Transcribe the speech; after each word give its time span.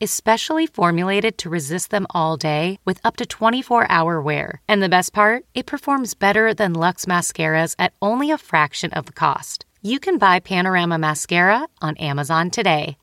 is 0.00 0.10
specially 0.10 0.66
formulated 0.66 1.38
to 1.38 1.50
resist 1.50 1.90
them 1.90 2.06
all 2.10 2.36
day 2.36 2.78
with 2.84 3.00
up 3.04 3.16
to 3.16 3.26
24 3.26 3.86
hour 3.90 4.20
wear. 4.20 4.60
And 4.68 4.82
the 4.82 4.88
best 4.88 5.12
part, 5.12 5.44
it 5.54 5.66
performs 5.66 6.14
better 6.14 6.52
than 6.52 6.74
Luxe 6.74 7.06
mascaras 7.06 7.74
at 7.78 7.94
only 8.00 8.30
a 8.30 8.38
fraction 8.38 8.92
of 8.92 9.06
the 9.06 9.12
cost. 9.12 9.64
You 9.82 9.98
can 9.98 10.18
buy 10.18 10.40
Panorama 10.40 10.98
Mascara 10.98 11.66
on 11.80 11.96
Amazon 11.96 12.50
today. 12.50 12.96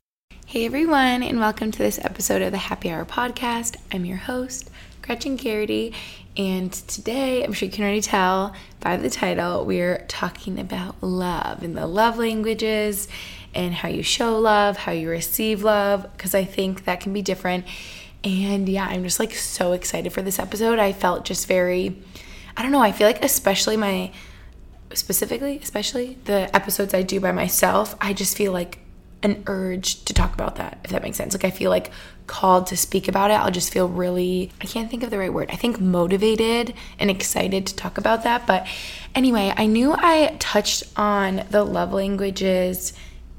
Hey 0.46 0.66
everyone, 0.66 1.22
and 1.22 1.40
welcome 1.40 1.70
to 1.70 1.78
this 1.78 1.98
episode 1.98 2.42
of 2.42 2.52
the 2.52 2.58
Happy 2.58 2.90
Hour 2.90 3.04
Podcast. 3.04 3.76
I'm 3.92 4.04
your 4.04 4.18
host, 4.18 4.70
Gretchen 5.00 5.36
Geraghty, 5.36 5.94
and 6.36 6.72
today, 6.72 7.44
I'm 7.44 7.52
sure 7.52 7.66
you 7.66 7.72
can 7.72 7.84
already 7.84 8.00
tell 8.00 8.54
by 8.80 8.96
the 8.96 9.08
title, 9.08 9.64
we're 9.64 10.04
talking 10.08 10.58
about 10.58 11.00
love 11.00 11.62
and 11.62 11.76
the 11.76 11.86
love 11.86 12.18
languages 12.18 13.08
and 13.54 13.74
how 13.74 13.88
you 13.88 14.02
show 14.02 14.38
love, 14.38 14.76
how 14.76 14.92
you 14.92 15.08
receive 15.08 15.62
love, 15.62 16.10
because 16.12 16.34
I 16.34 16.44
think 16.44 16.84
that 16.84 17.00
can 17.00 17.12
be 17.12 17.22
different. 17.22 17.64
And 18.22 18.68
yeah, 18.68 18.86
I'm 18.86 19.02
just 19.02 19.20
like 19.20 19.34
so 19.34 19.72
excited 19.72 20.12
for 20.12 20.22
this 20.22 20.38
episode. 20.38 20.78
I 20.78 20.92
felt 20.92 21.24
just 21.24 21.46
very, 21.46 21.96
I 22.56 22.62
don't 22.62 22.72
know, 22.72 22.80
I 22.80 22.92
feel 22.92 23.06
like, 23.06 23.24
especially 23.24 23.76
my, 23.76 24.12
specifically, 24.94 25.58
especially 25.62 26.18
the 26.24 26.54
episodes 26.54 26.94
I 26.94 27.02
do 27.02 27.20
by 27.20 27.32
myself, 27.32 27.94
I 28.00 28.12
just 28.12 28.36
feel 28.36 28.52
like 28.52 28.78
an 29.22 29.42
urge 29.46 30.04
to 30.04 30.12
talk 30.12 30.34
about 30.34 30.56
that, 30.56 30.78
if 30.84 30.90
that 30.90 31.02
makes 31.02 31.16
sense. 31.16 31.32
Like, 31.32 31.46
I 31.46 31.50
feel 31.50 31.70
like 31.70 31.90
called 32.26 32.66
to 32.68 32.76
speak 32.76 33.08
about 33.08 33.30
it. 33.30 33.34
I'll 33.34 33.50
just 33.50 33.72
feel 33.72 33.88
really, 33.88 34.52
I 34.60 34.66
can't 34.66 34.90
think 34.90 35.02
of 35.02 35.10
the 35.10 35.18
right 35.18 35.32
word. 35.32 35.50
I 35.50 35.56
think 35.56 35.80
motivated 35.80 36.74
and 36.98 37.10
excited 37.10 37.66
to 37.68 37.74
talk 37.74 37.96
about 37.96 38.24
that. 38.24 38.46
But 38.46 38.66
anyway, 39.14 39.52
I 39.56 39.66
knew 39.66 39.94
I 39.96 40.36
touched 40.38 40.84
on 40.96 41.44
the 41.50 41.64
love 41.64 41.92
languages 41.92 42.92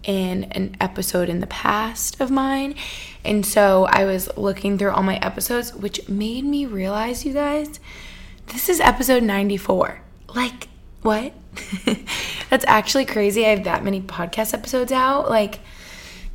in 0.06 0.45
an 0.45 0.78
episode 0.80 1.30
in 1.30 1.39
the 1.39 1.48
past 1.48 2.22
of 2.22 2.31
mine. 2.31 2.75
And 3.23 3.45
so 3.45 3.86
I 3.86 4.06
was 4.06 4.30
looking 4.38 4.78
through 4.78 4.92
all 4.92 5.03
my 5.03 5.17
episodes, 5.17 5.73
which 5.73 6.08
made 6.08 6.45
me 6.45 6.66
realize, 6.66 7.25
you 7.25 7.34
guys, 7.34 7.80
this 8.47 8.70
is 8.70 8.80
episode 8.80 9.23
94. 9.23 10.02
Like, 10.34 10.67
what? 11.02 11.34
That's 12.50 12.66
actually 12.67 13.06
crazy. 13.06 13.45
I 13.45 13.50
have 13.50 13.64
that 13.64 13.84
many 13.84 14.02
podcast 14.02 14.53
episodes 14.53 14.92
out. 14.92 15.30
Like, 15.30 15.59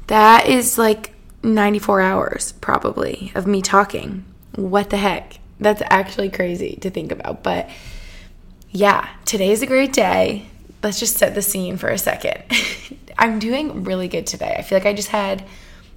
that 0.08 0.46
is 0.48 0.76
like 0.76 1.14
94 1.42 2.00
hours 2.00 2.52
probably 2.60 3.32
of 3.34 3.46
me 3.46 3.62
talking. 3.62 4.24
What 4.56 4.90
the 4.90 4.96
heck? 4.96 5.38
That's 5.60 5.82
actually 5.86 6.30
crazy 6.30 6.76
to 6.80 6.90
think 6.90 7.12
about. 7.12 7.42
But 7.42 7.70
yeah, 8.70 9.08
today 9.24 9.50
is 9.50 9.62
a 9.62 9.66
great 9.66 9.92
day. 9.92 10.49
Let's 10.82 10.98
just 10.98 11.16
set 11.16 11.34
the 11.34 11.42
scene 11.42 11.76
for 11.76 11.88
a 11.88 11.98
second. 11.98 12.42
I'm 13.18 13.38
doing 13.38 13.84
really 13.84 14.08
good 14.08 14.26
today. 14.26 14.56
I 14.58 14.62
feel 14.62 14.78
like 14.78 14.86
I 14.86 14.94
just 14.94 15.08
had 15.08 15.44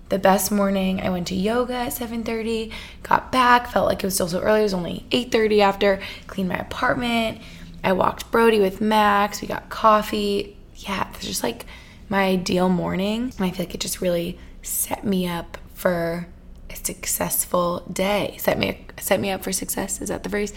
the 0.10 0.20
best 0.20 0.52
morning. 0.52 1.02
I 1.02 1.10
went 1.10 1.28
to 1.28 1.36
yoga 1.36 1.74
at 1.74 1.94
7:30, 1.94 2.72
got 3.02 3.32
back, 3.32 3.72
felt 3.72 3.88
like 3.88 4.04
it 4.04 4.08
was 4.08 4.14
still 4.14 4.28
so 4.28 4.42
early. 4.42 4.60
It 4.60 4.64
was 4.64 4.74
only 4.74 5.06
8:30 5.12 5.62
after, 5.62 6.02
cleaned 6.28 6.50
my 6.50 6.58
apartment. 6.58 7.40
I 7.84 7.94
walked 7.94 8.32
Brody 8.32 8.60
with 8.60 8.80
Max. 8.80 9.42
We 9.42 9.48
got 9.48 9.70
coffee. 9.70 10.56
Yeah, 10.76 11.08
it's 11.16 11.26
just 11.26 11.44
like 11.44 11.66
my 12.10 12.24
ideal 12.26 12.70
morning. 12.70 13.34
And 13.38 13.46
I 13.46 13.50
feel 13.52 13.66
like 13.66 13.76
it 13.76 13.82
just 13.82 14.02
really 14.02 14.38
set 14.62 15.04
me 15.04 15.28
up 15.28 15.58
for 15.74 16.28
a 16.70 16.76
successful 16.76 17.84
day. 17.92 18.36
Set 18.40 18.58
me 18.60 18.86
set 19.00 19.20
me 19.20 19.32
up 19.32 19.44
for 19.44 19.52
success. 19.52 20.02
Is 20.02 20.10
that 20.10 20.24
the 20.24 20.30
phrase? 20.30 20.54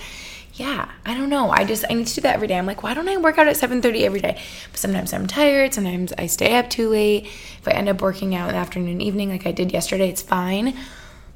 Yeah, 0.56 0.90
I 1.04 1.14
don't 1.14 1.28
know. 1.28 1.50
I 1.50 1.64
just 1.64 1.84
I 1.88 1.92
need 1.92 2.06
to 2.06 2.14
do 2.14 2.20
that 2.22 2.34
every 2.34 2.48
day. 2.48 2.56
I'm 2.56 2.64
like, 2.64 2.82
why 2.82 2.94
don't 2.94 3.08
I 3.08 3.18
work 3.18 3.36
out 3.36 3.46
at 3.46 3.56
7:30 3.56 4.04
every 4.04 4.20
day? 4.20 4.40
But 4.70 4.80
sometimes 4.80 5.12
I'm 5.12 5.26
tired, 5.26 5.74
sometimes 5.74 6.14
I 6.16 6.26
stay 6.26 6.56
up 6.56 6.70
too 6.70 6.88
late. 6.88 7.26
If 7.26 7.68
I 7.68 7.72
end 7.72 7.90
up 7.90 8.00
working 8.00 8.34
out 8.34 8.48
in 8.48 8.54
the 8.54 8.60
afternoon, 8.60 9.02
evening 9.02 9.28
like 9.28 9.46
I 9.46 9.52
did 9.52 9.72
yesterday, 9.72 10.08
it's 10.08 10.22
fine. 10.22 10.74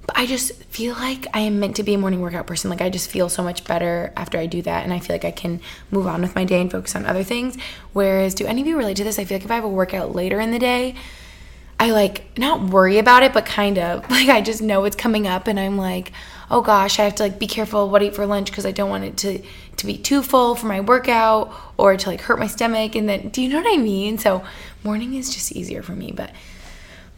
But 0.07 0.17
I 0.17 0.25
just 0.25 0.55
feel 0.65 0.95
like 0.95 1.27
I 1.35 1.41
am 1.41 1.61
meant 1.61 1.77
to 1.77 1.83
be 1.83 1.93
a 1.93 1.99
morning 1.99 2.21
workout 2.21 2.47
person. 2.47 2.71
Like 2.71 2.81
I 2.81 2.89
just 2.89 3.11
feel 3.11 3.29
so 3.29 3.43
much 3.43 3.65
better 3.65 4.13
after 4.17 4.39
I 4.39 4.47
do 4.47 4.63
that 4.63 4.85
and 4.85 4.93
I 4.93 4.99
feel 4.99 5.15
like 5.15 5.27
I 5.27 5.31
can 5.31 5.61
move 5.91 6.07
on 6.07 6.23
with 6.23 6.35
my 6.35 6.45
day 6.45 6.61
and 6.61 6.71
focus 6.71 6.97
on 6.97 7.05
other 7.05 7.23
things. 7.23 7.59
Whereas 7.93 8.35
do 8.35 8.47
any 8.47 8.63
of 8.63 8.67
you 8.67 8.79
relate 8.79 8.97
to 8.97 9.05
this? 9.05 9.19
I 9.19 9.25
feel 9.25 9.37
like 9.37 9.45
if 9.45 9.51
I 9.51 9.57
have 9.57 9.65
a 9.65 9.69
workout 9.69 10.15
later 10.15 10.41
in 10.41 10.51
the 10.51 10.59
day, 10.59 10.95
I 11.79 11.91
like 11.93 12.39
not 12.39 12.63
worry 12.63 12.99
about 12.99 13.23
it, 13.23 13.35
but 13.35 13.45
kind 13.45 13.79
of 13.79 14.11
like 14.11 14.31
I 14.31 14.41
just 14.41 14.63
know 14.63 14.85
it's 14.85 14.97
coming 14.97 15.27
up 15.27 15.47
and 15.47 15.61
I'm 15.61 15.77
like, 15.77 16.13
oh 16.51 16.61
gosh, 16.61 16.99
I 16.99 17.05
have 17.05 17.15
to 17.17 17.25
like 17.25 17.39
be 17.39 17.47
careful 17.47 17.89
what 17.89 18.03
I 18.03 18.07
eat 18.07 18.15
for 18.15 18.27
lunch 18.27 18.51
because 18.51 18.67
I 18.67 18.73
don't 18.73 18.91
want 18.91 19.05
it 19.05 19.17
to 19.19 19.43
to 19.77 19.87
be 19.87 19.97
too 19.97 20.23
full 20.23 20.55
for 20.55 20.67
my 20.67 20.81
workout 20.81 21.53
or 21.77 21.97
to 21.97 22.09
like 22.09 22.23
hurt 22.23 22.39
my 22.39 22.47
stomach. 22.47 22.95
And 22.95 23.09
then, 23.09 23.29
do 23.29 23.43
you 23.43 23.49
know 23.49 23.61
what 23.61 23.73
I 23.73 23.77
mean? 23.77 24.19
So 24.19 24.45
morning 24.83 25.15
is 25.15 25.33
just 25.33 25.53
easier 25.53 25.83
for 25.83 25.93
me. 25.93 26.13
But 26.13 26.33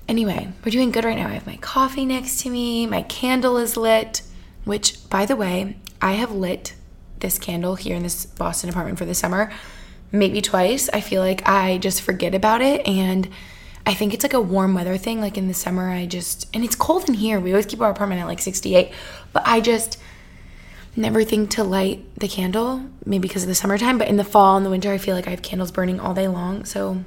anyway, 0.09 0.49
we're 0.65 0.71
doing 0.71 0.93
good 0.93 1.05
right 1.05 1.17
now. 1.17 1.29
I 1.29 1.33
have 1.33 1.47
my 1.47 1.57
coffee 1.57 2.05
next 2.05 2.41
to 2.43 2.51
me. 2.51 2.87
My 2.87 3.03
candle 3.03 3.57
is 3.57 3.77
lit, 3.77 4.23
which 4.65 5.09
by 5.09 5.27
the 5.27 5.37
way, 5.37 5.77
I 6.01 6.13
have 6.13 6.31
lit 6.31 6.75
this 7.21 7.39
candle 7.39 7.77
here 7.77 7.97
in 7.97 8.03
this 8.03 8.27
Boston 8.27 8.69
apartment 8.71 8.99
for 8.99 9.05
the 9.05 9.15
summer 9.15 9.53
maybe 10.13 10.43
twice. 10.43 10.89
I 10.93 11.01
feel 11.01 11.23
like 11.23 11.49
I 11.49 11.79
just 11.79 12.03
forget 12.03 12.35
about 12.35 12.61
it 12.61 12.87
and 12.87 13.29
I 13.85 13.95
think 13.95 14.15
it's 14.15 14.23
like 14.23 14.35
a 14.35 14.41
warm 14.41 14.75
weather 14.75 14.97
thing. 14.97 15.21
Like 15.21 15.37
in 15.37 15.49
the 15.49 15.55
summer, 15.55 15.91
I 15.91 16.07
just, 16.07 16.49
and 16.55 16.63
it's 16.63 16.77
cold 16.77 17.09
in 17.09 17.15
here. 17.15 17.41
We 17.41 17.51
always 17.51 17.67
keep 17.67 17.81
our 17.81 17.91
apartment 17.91 18.21
at 18.21 18.29
like 18.29 18.39
68, 18.39 18.93
but 19.33 19.43
I 19.47 19.61
just 19.61 19.99
never 20.95 21.25
think 21.25 21.51
to 21.51 21.65
light 21.65 22.05
the 22.17 22.29
candle, 22.29 22.85
maybe 23.05 23.29
because 23.29 23.43
of 23.43 23.49
the 23.49 23.55
summertime. 23.55 23.99
But 23.99 24.09
in 24.09 24.17
the 24.17 24.25
fall 24.25 24.57
and 24.57 24.67
the 24.67 24.71
winter, 24.71 24.93
I 24.93 24.99
feel 24.99 25.15
like 25.15 25.27
I 25.27 25.31
have 25.31 25.43
candles 25.43 25.71
burning 25.71 26.01
all 26.01 26.15
day 26.15 26.29
long. 26.29 26.65
So 26.65 27.05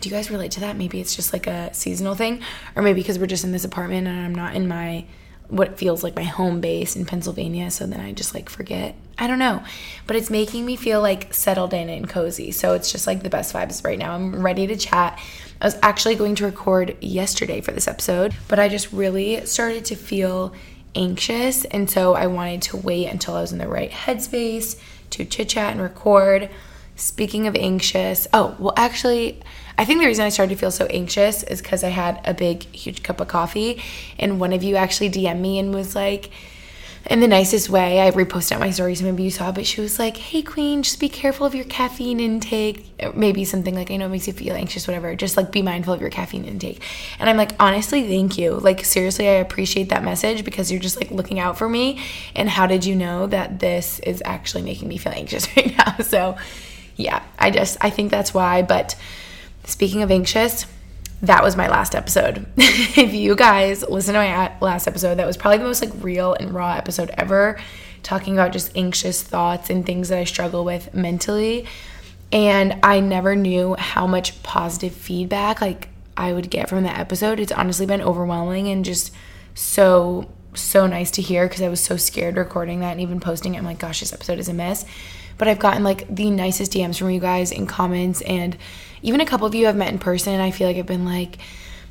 do 0.00 0.08
you 0.08 0.14
guys 0.14 0.30
relate 0.30 0.52
to 0.52 0.60
that? 0.60 0.76
Maybe 0.76 1.00
it's 1.00 1.14
just 1.14 1.32
like 1.32 1.46
a 1.46 1.72
seasonal 1.72 2.14
thing, 2.14 2.42
or 2.74 2.82
maybe 2.82 3.00
because 3.00 3.18
we're 3.18 3.26
just 3.26 3.44
in 3.44 3.52
this 3.52 3.64
apartment 3.64 4.06
and 4.06 4.20
I'm 4.20 4.34
not 4.34 4.54
in 4.54 4.68
my 4.68 5.04
what 5.48 5.78
feels 5.78 6.02
like 6.02 6.16
my 6.16 6.22
home 6.22 6.60
base 6.60 6.96
in 6.96 7.04
Pennsylvania. 7.04 7.70
So 7.70 7.86
then 7.86 8.00
I 8.00 8.12
just 8.12 8.34
like 8.34 8.48
forget. 8.48 8.94
I 9.18 9.26
don't 9.26 9.38
know. 9.38 9.62
But 10.06 10.16
it's 10.16 10.30
making 10.30 10.64
me 10.64 10.74
feel 10.74 11.00
like 11.00 11.34
settled 11.34 11.74
in 11.74 11.88
and 11.88 12.08
cozy. 12.08 12.50
So 12.50 12.72
it's 12.74 12.90
just 12.90 13.06
like 13.06 13.22
the 13.22 13.30
best 13.30 13.54
vibes 13.54 13.84
right 13.84 13.98
now. 13.98 14.14
I'm 14.14 14.44
ready 14.44 14.66
to 14.66 14.76
chat. 14.76 15.20
I 15.60 15.66
was 15.66 15.76
actually 15.82 16.16
going 16.16 16.34
to 16.36 16.44
record 16.44 16.96
yesterday 17.02 17.60
for 17.60 17.72
this 17.72 17.86
episode, 17.86 18.34
but 18.48 18.58
I 18.58 18.68
just 18.68 18.92
really 18.92 19.44
started 19.46 19.84
to 19.86 19.96
feel 19.96 20.54
anxious. 20.94 21.64
And 21.66 21.88
so 21.90 22.14
I 22.14 22.26
wanted 22.26 22.62
to 22.62 22.76
wait 22.76 23.06
until 23.06 23.34
I 23.34 23.40
was 23.40 23.52
in 23.52 23.58
the 23.58 23.68
right 23.68 23.90
headspace 23.90 24.78
to 25.10 25.24
chit 25.24 25.48
chat 25.50 25.72
and 25.72 25.80
record. 25.80 26.50
Speaking 26.96 27.46
of 27.46 27.56
anxious, 27.56 28.28
oh, 28.32 28.54
well, 28.58 28.74
actually, 28.76 29.42
I 29.76 29.84
think 29.84 30.00
the 30.00 30.06
reason 30.06 30.24
I 30.24 30.28
started 30.28 30.54
to 30.54 30.60
feel 30.60 30.70
so 30.70 30.86
anxious 30.86 31.42
is 31.42 31.60
because 31.60 31.82
I 31.82 31.88
had 31.88 32.20
a 32.24 32.32
big, 32.32 32.62
huge 32.66 33.02
cup 33.02 33.20
of 33.20 33.26
coffee, 33.26 33.82
and 34.18 34.38
one 34.38 34.52
of 34.52 34.62
you 34.62 34.76
actually 34.76 35.10
DM'd 35.10 35.40
me 35.40 35.58
and 35.58 35.74
was 35.74 35.96
like, 35.96 36.30
in 37.06 37.20
the 37.20 37.28
nicest 37.28 37.68
way. 37.68 38.00
I 38.00 38.10
reposted 38.10 38.52
out 38.52 38.60
my 38.60 38.70
story, 38.70 38.94
so 38.94 39.04
maybe 39.04 39.22
you 39.22 39.30
saw, 39.30 39.52
but 39.52 39.66
she 39.66 39.80
was 39.80 39.98
like, 39.98 40.16
"Hey, 40.16 40.42
Queen, 40.42 40.82
just 40.82 41.00
be 41.00 41.08
careful 41.08 41.46
of 41.46 41.54
your 41.54 41.64
caffeine 41.64 42.20
intake." 42.20 42.84
Maybe 43.14 43.44
something 43.44 43.74
like, 43.74 43.90
"I 43.90 43.96
know 43.96 44.06
it 44.06 44.10
makes 44.10 44.26
you 44.26 44.32
feel 44.32 44.54
anxious, 44.54 44.86
whatever. 44.86 45.14
Just 45.14 45.36
like 45.36 45.52
be 45.52 45.62
mindful 45.62 45.92
of 45.92 46.00
your 46.00 46.10
caffeine 46.10 46.44
intake." 46.44 46.80
And 47.18 47.28
I'm 47.28 47.36
like, 47.36 47.52
honestly, 47.60 48.06
thank 48.06 48.38
you. 48.38 48.54
Like 48.54 48.84
seriously, 48.84 49.28
I 49.28 49.32
appreciate 49.32 49.90
that 49.90 50.02
message 50.02 50.44
because 50.44 50.70
you're 50.70 50.80
just 50.80 50.96
like 50.96 51.10
looking 51.10 51.38
out 51.38 51.58
for 51.58 51.68
me. 51.68 52.00
And 52.34 52.48
how 52.48 52.66
did 52.66 52.84
you 52.84 52.94
know 52.94 53.26
that 53.26 53.60
this 53.60 53.98
is 54.00 54.22
actually 54.24 54.62
making 54.62 54.88
me 54.88 54.96
feel 54.96 55.12
anxious 55.12 55.48
right 55.56 55.76
now? 55.76 55.96
So, 55.98 56.36
yeah, 56.96 57.22
I 57.38 57.50
just 57.50 57.76
I 57.80 57.90
think 57.90 58.10
that's 58.10 58.32
why. 58.32 58.62
But 58.62 58.96
Speaking 59.66 60.02
of 60.02 60.10
anxious, 60.10 60.66
that 61.22 61.42
was 61.42 61.56
my 61.56 61.68
last 61.68 61.94
episode. 61.94 62.46
if 62.56 63.14
you 63.14 63.34
guys 63.34 63.82
listen 63.88 64.14
to 64.14 64.20
my 64.20 64.56
last 64.60 64.86
episode, 64.86 65.16
that 65.16 65.26
was 65.26 65.36
probably 65.36 65.58
the 65.58 65.64
most 65.64 65.82
like 65.82 65.92
real 66.02 66.34
and 66.34 66.52
raw 66.52 66.74
episode 66.74 67.10
ever, 67.16 67.58
talking 68.02 68.34
about 68.34 68.52
just 68.52 68.76
anxious 68.76 69.22
thoughts 69.22 69.70
and 69.70 69.86
things 69.86 70.08
that 70.08 70.18
I 70.18 70.24
struggle 70.24 70.64
with 70.64 70.92
mentally. 70.94 71.66
And 72.32 72.78
I 72.82 73.00
never 73.00 73.36
knew 73.36 73.74
how 73.78 74.06
much 74.06 74.42
positive 74.42 74.92
feedback 74.92 75.60
like 75.60 75.88
I 76.16 76.32
would 76.32 76.50
get 76.50 76.68
from 76.68 76.82
that 76.84 76.98
episode. 76.98 77.40
It's 77.40 77.52
honestly 77.52 77.86
been 77.86 78.02
overwhelming 78.02 78.68
and 78.68 78.84
just 78.84 79.12
so 79.54 80.28
so 80.54 80.86
nice 80.86 81.10
to 81.12 81.22
hear 81.22 81.48
because 81.48 81.62
I 81.62 81.68
was 81.68 81.80
so 81.80 81.96
scared 81.96 82.36
recording 82.36 82.80
that 82.80 82.92
and 82.92 83.00
even 83.00 83.18
posting 83.20 83.54
it. 83.54 83.58
I'm 83.58 83.64
like, 83.64 83.78
gosh, 83.78 84.00
this 84.00 84.12
episode 84.12 84.38
is 84.38 84.48
a 84.48 84.54
mess. 84.54 84.84
But 85.36 85.48
I've 85.48 85.58
gotten 85.58 85.82
like 85.82 86.06
the 86.14 86.30
nicest 86.30 86.72
DMs 86.72 86.98
from 86.98 87.10
you 87.10 87.20
guys 87.20 87.50
in 87.50 87.66
comments 87.66 88.20
and 88.22 88.56
even 89.04 89.20
a 89.20 89.26
couple 89.26 89.46
of 89.46 89.54
you 89.54 89.68
I've 89.68 89.76
met 89.76 89.92
in 89.92 89.98
person, 89.98 90.40
I 90.40 90.50
feel 90.50 90.66
like 90.66 90.78
I've 90.78 90.86
been 90.86 91.04
like, 91.04 91.36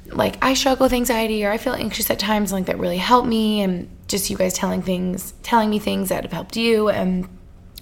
like 0.07 0.43
I 0.43 0.55
struggle 0.55 0.85
with 0.85 0.93
anxiety 0.93 1.45
or 1.45 1.51
I 1.51 1.57
feel 1.57 1.73
anxious 1.73 2.09
at 2.09 2.17
times, 2.17 2.51
like 2.51 2.65
that 2.65 2.79
really 2.79 2.97
helped 2.97 3.27
me, 3.27 3.61
and 3.61 3.87
just 4.07 4.31
you 4.31 4.35
guys 4.35 4.53
telling 4.53 4.81
things, 4.81 5.33
telling 5.43 5.69
me 5.69 5.77
things 5.77 6.09
that 6.09 6.23
have 6.23 6.33
helped 6.33 6.57
you, 6.57 6.89
and 6.89 7.29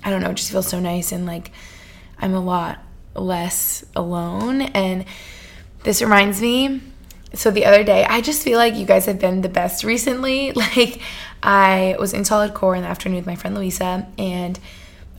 I 0.03 0.09
don't 0.09 0.21
know, 0.21 0.31
it 0.31 0.35
just 0.35 0.51
feels 0.51 0.67
so 0.67 0.81
nice, 0.81 1.13
and 1.13 1.25
like 1.25 1.51
I'm 2.19 2.33
a 2.33 2.41
lot 2.41 2.79
less 3.15 3.85
alone. 3.95 4.61
And 4.61 5.05
this 5.83 6.01
reminds 6.01 6.41
me. 6.41 6.81
So 7.33 7.49
the 7.51 7.65
other 7.65 7.85
day, 7.85 8.03
I 8.03 8.19
just 8.19 8.43
feel 8.43 8.57
like 8.57 8.75
you 8.75 8.85
guys 8.85 9.05
have 9.05 9.17
been 9.17 9.41
the 9.41 9.49
best 9.49 9.85
recently. 9.85 10.51
Like 10.55 10.99
I 11.41 11.95
was 11.99 12.13
in 12.13 12.25
solid 12.25 12.53
core 12.53 12.75
in 12.75 12.83
the 12.83 12.89
afternoon 12.89 13.15
with 13.15 13.25
my 13.25 13.35
friend 13.35 13.55
Louisa, 13.55 14.07
and 14.17 14.59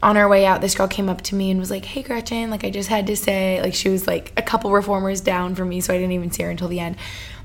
on 0.02 0.16
our 0.16 0.28
way 0.28 0.44
out, 0.44 0.60
this 0.60 0.74
girl 0.74 0.88
came 0.88 1.08
up 1.08 1.22
to 1.22 1.34
me 1.34 1.50
and 1.50 1.60
was 1.60 1.70
like, 1.70 1.84
Hey, 1.84 2.02
Gretchen, 2.02 2.50
like, 2.50 2.64
I 2.64 2.70
just 2.70 2.88
had 2.88 3.06
to 3.06 3.16
say, 3.16 3.60
like, 3.62 3.74
she 3.74 3.88
was 3.88 4.06
like 4.06 4.32
a 4.36 4.42
couple 4.42 4.72
reformers 4.72 5.20
down 5.20 5.54
from 5.54 5.68
me, 5.68 5.80
so 5.80 5.94
I 5.94 5.98
didn't 5.98 6.12
even 6.12 6.30
see 6.30 6.42
her 6.42 6.50
until 6.50 6.68
the 6.68 6.80
end. 6.80 6.96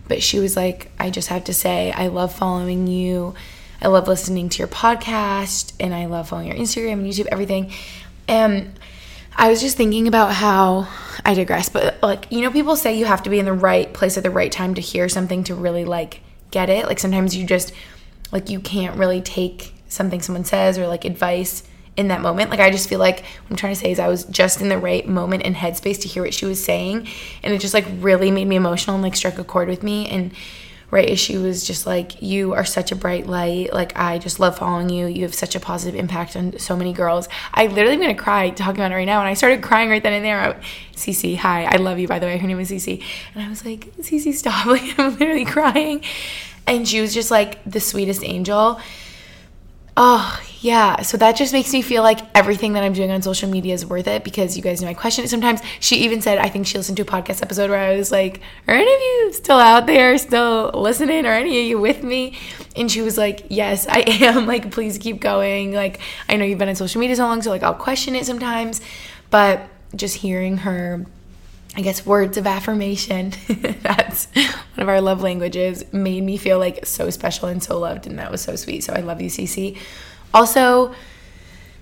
But 0.07 0.23
she 0.23 0.39
was 0.39 0.55
like, 0.55 0.89
I 0.99 1.09
just 1.09 1.27
have 1.27 1.43
to 1.45 1.53
say, 1.53 1.91
I 1.91 2.07
love 2.07 2.33
following 2.33 2.87
you. 2.87 3.35
I 3.81 3.89
love 3.89 4.07
listening 4.07 4.49
to 4.49 4.57
your 4.59 4.67
podcast, 4.67 5.73
and 5.79 5.93
I 5.93 6.05
love 6.05 6.29
following 6.29 6.47
your 6.47 6.57
Instagram 6.57 6.93
and 6.93 7.05
YouTube, 7.05 7.27
everything. 7.31 7.71
And 8.27 8.79
I 9.35 9.49
was 9.49 9.61
just 9.61 9.77
thinking 9.77 10.07
about 10.07 10.33
how 10.33 10.87
I 11.23 11.35
digress, 11.35 11.69
but 11.69 12.01
like, 12.01 12.31
you 12.31 12.41
know, 12.41 12.49
people 12.49 12.75
say 12.75 12.97
you 12.97 13.05
have 13.05 13.21
to 13.23 13.29
be 13.29 13.37
in 13.37 13.45
the 13.45 13.53
right 13.53 13.93
place 13.93 14.17
at 14.17 14.23
the 14.23 14.31
right 14.31 14.51
time 14.51 14.73
to 14.75 14.81
hear 14.81 15.07
something 15.09 15.43
to 15.43 15.53
really 15.53 15.85
like 15.85 16.21
get 16.49 16.69
it. 16.69 16.87
Like, 16.87 16.97
sometimes 16.97 17.35
you 17.35 17.45
just, 17.45 17.71
like, 18.31 18.49
you 18.49 18.59
can't 18.59 18.97
really 18.97 19.21
take 19.21 19.75
something 19.89 20.21
someone 20.21 20.43
says 20.43 20.77
or 20.77 20.87
like 20.87 21.05
advice 21.05 21.63
in 21.97 22.07
that 22.09 22.21
moment. 22.21 22.51
Like 22.51 22.59
I 22.59 22.69
just 22.69 22.87
feel 22.87 22.99
like 22.99 23.23
I'm 23.49 23.55
trying 23.55 23.73
to 23.73 23.79
say 23.79 23.91
is 23.91 23.99
I 23.99 24.07
was 24.07 24.23
just 24.25 24.61
in 24.61 24.69
the 24.69 24.77
right 24.77 25.05
moment 25.07 25.43
and 25.43 25.55
headspace 25.55 25.99
to 26.01 26.07
hear 26.07 26.23
what 26.23 26.33
she 26.33 26.45
was 26.45 26.63
saying, 26.63 27.07
and 27.43 27.53
it 27.53 27.59
just 27.59 27.73
like 27.73 27.85
really 27.99 28.31
made 28.31 28.45
me 28.45 28.55
emotional 28.55 28.95
and 28.95 29.03
like 29.03 29.15
struck 29.15 29.37
a 29.39 29.43
chord 29.43 29.67
with 29.67 29.83
me. 29.83 30.07
And 30.07 30.31
right 30.89 31.09
as 31.09 31.19
she 31.19 31.37
was 31.37 31.65
just 31.65 31.85
like, 31.85 32.21
"You 32.21 32.53
are 32.53 32.63
such 32.63 32.91
a 32.91 32.95
bright 32.95 33.27
light. 33.27 33.73
Like 33.73 33.97
I 33.97 34.19
just 34.19 34.39
love 34.39 34.57
following 34.57 34.89
you. 34.89 35.07
You 35.07 35.23
have 35.23 35.35
such 35.35 35.55
a 35.55 35.59
positive 35.59 35.99
impact 35.99 36.35
on 36.35 36.57
so 36.59 36.77
many 36.77 36.93
girls." 36.93 37.27
I 37.53 37.67
literally 37.67 37.95
am 37.95 38.01
gonna 38.01 38.15
cry 38.15 38.51
talking 38.51 38.79
about 38.79 38.91
it 38.91 38.95
right 38.95 39.05
now, 39.05 39.19
and 39.19 39.27
I 39.27 39.33
started 39.33 39.61
crying 39.61 39.89
right 39.89 40.01
then 40.01 40.13
and 40.13 40.23
there. 40.23 40.39
I, 40.39 40.53
Cece, 40.95 41.37
hi, 41.37 41.65
I 41.65 41.77
love 41.77 41.99
you 41.99 42.07
by 42.07 42.19
the 42.19 42.25
way. 42.25 42.37
Her 42.37 42.47
name 42.47 42.59
is 42.59 42.71
Cece, 42.71 43.03
and 43.33 43.43
I 43.43 43.49
was 43.49 43.65
like, 43.65 43.91
"Cece, 43.97 44.33
stop!" 44.33 44.65
Like 44.67 44.97
I'm 44.99 45.17
literally 45.17 45.45
crying, 45.45 46.01
and 46.67 46.87
she 46.87 47.01
was 47.01 47.13
just 47.13 47.31
like 47.31 47.63
the 47.65 47.79
sweetest 47.79 48.23
angel. 48.23 48.79
Oh, 49.99 50.39
yeah. 50.61 51.01
So 51.01 51.17
that 51.17 51.35
just 51.35 51.53
makes 51.53 51.73
me 51.73 51.81
feel 51.81 52.03
like 52.03 52.19
everything 52.35 52.73
that 52.73 52.83
I'm 52.83 52.93
doing 52.93 53.09
on 53.09 53.23
social 53.23 53.49
media 53.49 53.73
is 53.73 53.83
worth 53.83 54.05
it 54.05 54.23
because 54.23 54.55
you 54.55 54.61
guys 54.61 54.79
know 54.79 54.87
I 54.87 54.93
question 54.93 55.25
it 55.25 55.29
sometimes. 55.29 55.59
She 55.79 55.97
even 55.97 56.21
said, 56.21 56.37
I 56.37 56.49
think 56.49 56.67
she 56.67 56.77
listened 56.77 56.97
to 56.97 57.01
a 57.01 57.05
podcast 57.05 57.41
episode 57.41 57.71
where 57.71 57.79
I 57.79 57.97
was 57.97 58.11
like, 58.11 58.41
Are 58.67 58.75
any 58.75 58.93
of 58.93 58.99
you 58.99 59.33
still 59.33 59.57
out 59.57 59.87
there, 59.87 60.15
still 60.19 60.69
listening? 60.75 61.25
Are 61.25 61.33
any 61.33 61.61
of 61.61 61.65
you 61.65 61.79
with 61.79 62.03
me? 62.03 62.37
And 62.75 62.91
she 62.91 63.01
was 63.01 63.17
like, 63.17 63.47
Yes, 63.49 63.87
I 63.89 64.01
am. 64.01 64.45
Like, 64.47 64.71
please 64.71 64.99
keep 64.99 65.19
going. 65.19 65.73
Like, 65.73 65.99
I 66.29 66.37
know 66.37 66.45
you've 66.45 66.59
been 66.59 66.69
on 66.69 66.75
social 66.75 67.01
media 67.01 67.15
so 67.15 67.25
long, 67.25 67.41
so 67.41 67.49
like 67.49 67.63
I'll 67.63 67.73
question 67.73 68.15
it 68.15 68.25
sometimes. 68.27 68.81
But 69.31 69.67
just 69.95 70.17
hearing 70.17 70.57
her 70.57 71.05
I 71.77 71.81
guess 71.81 72.05
words 72.05 72.37
of 72.37 72.47
affirmation. 72.47 73.33
That's 73.83 74.25
one 74.33 74.79
of 74.79 74.89
our 74.89 74.99
love 74.99 75.21
languages. 75.21 75.85
Made 75.93 76.23
me 76.23 76.37
feel 76.37 76.57
like 76.57 76.87
so 76.87 77.11
special 77.11 77.49
and 77.49 77.61
so 77.61 77.77
loved, 77.77 78.07
and 78.07 78.17
that 78.17 78.31
was 78.31 78.41
so 78.41 78.55
sweet. 78.55 78.83
So 78.83 78.93
I 78.93 79.01
love 79.01 79.21
you, 79.21 79.29
Cece. 79.29 79.77
Also, 80.33 80.95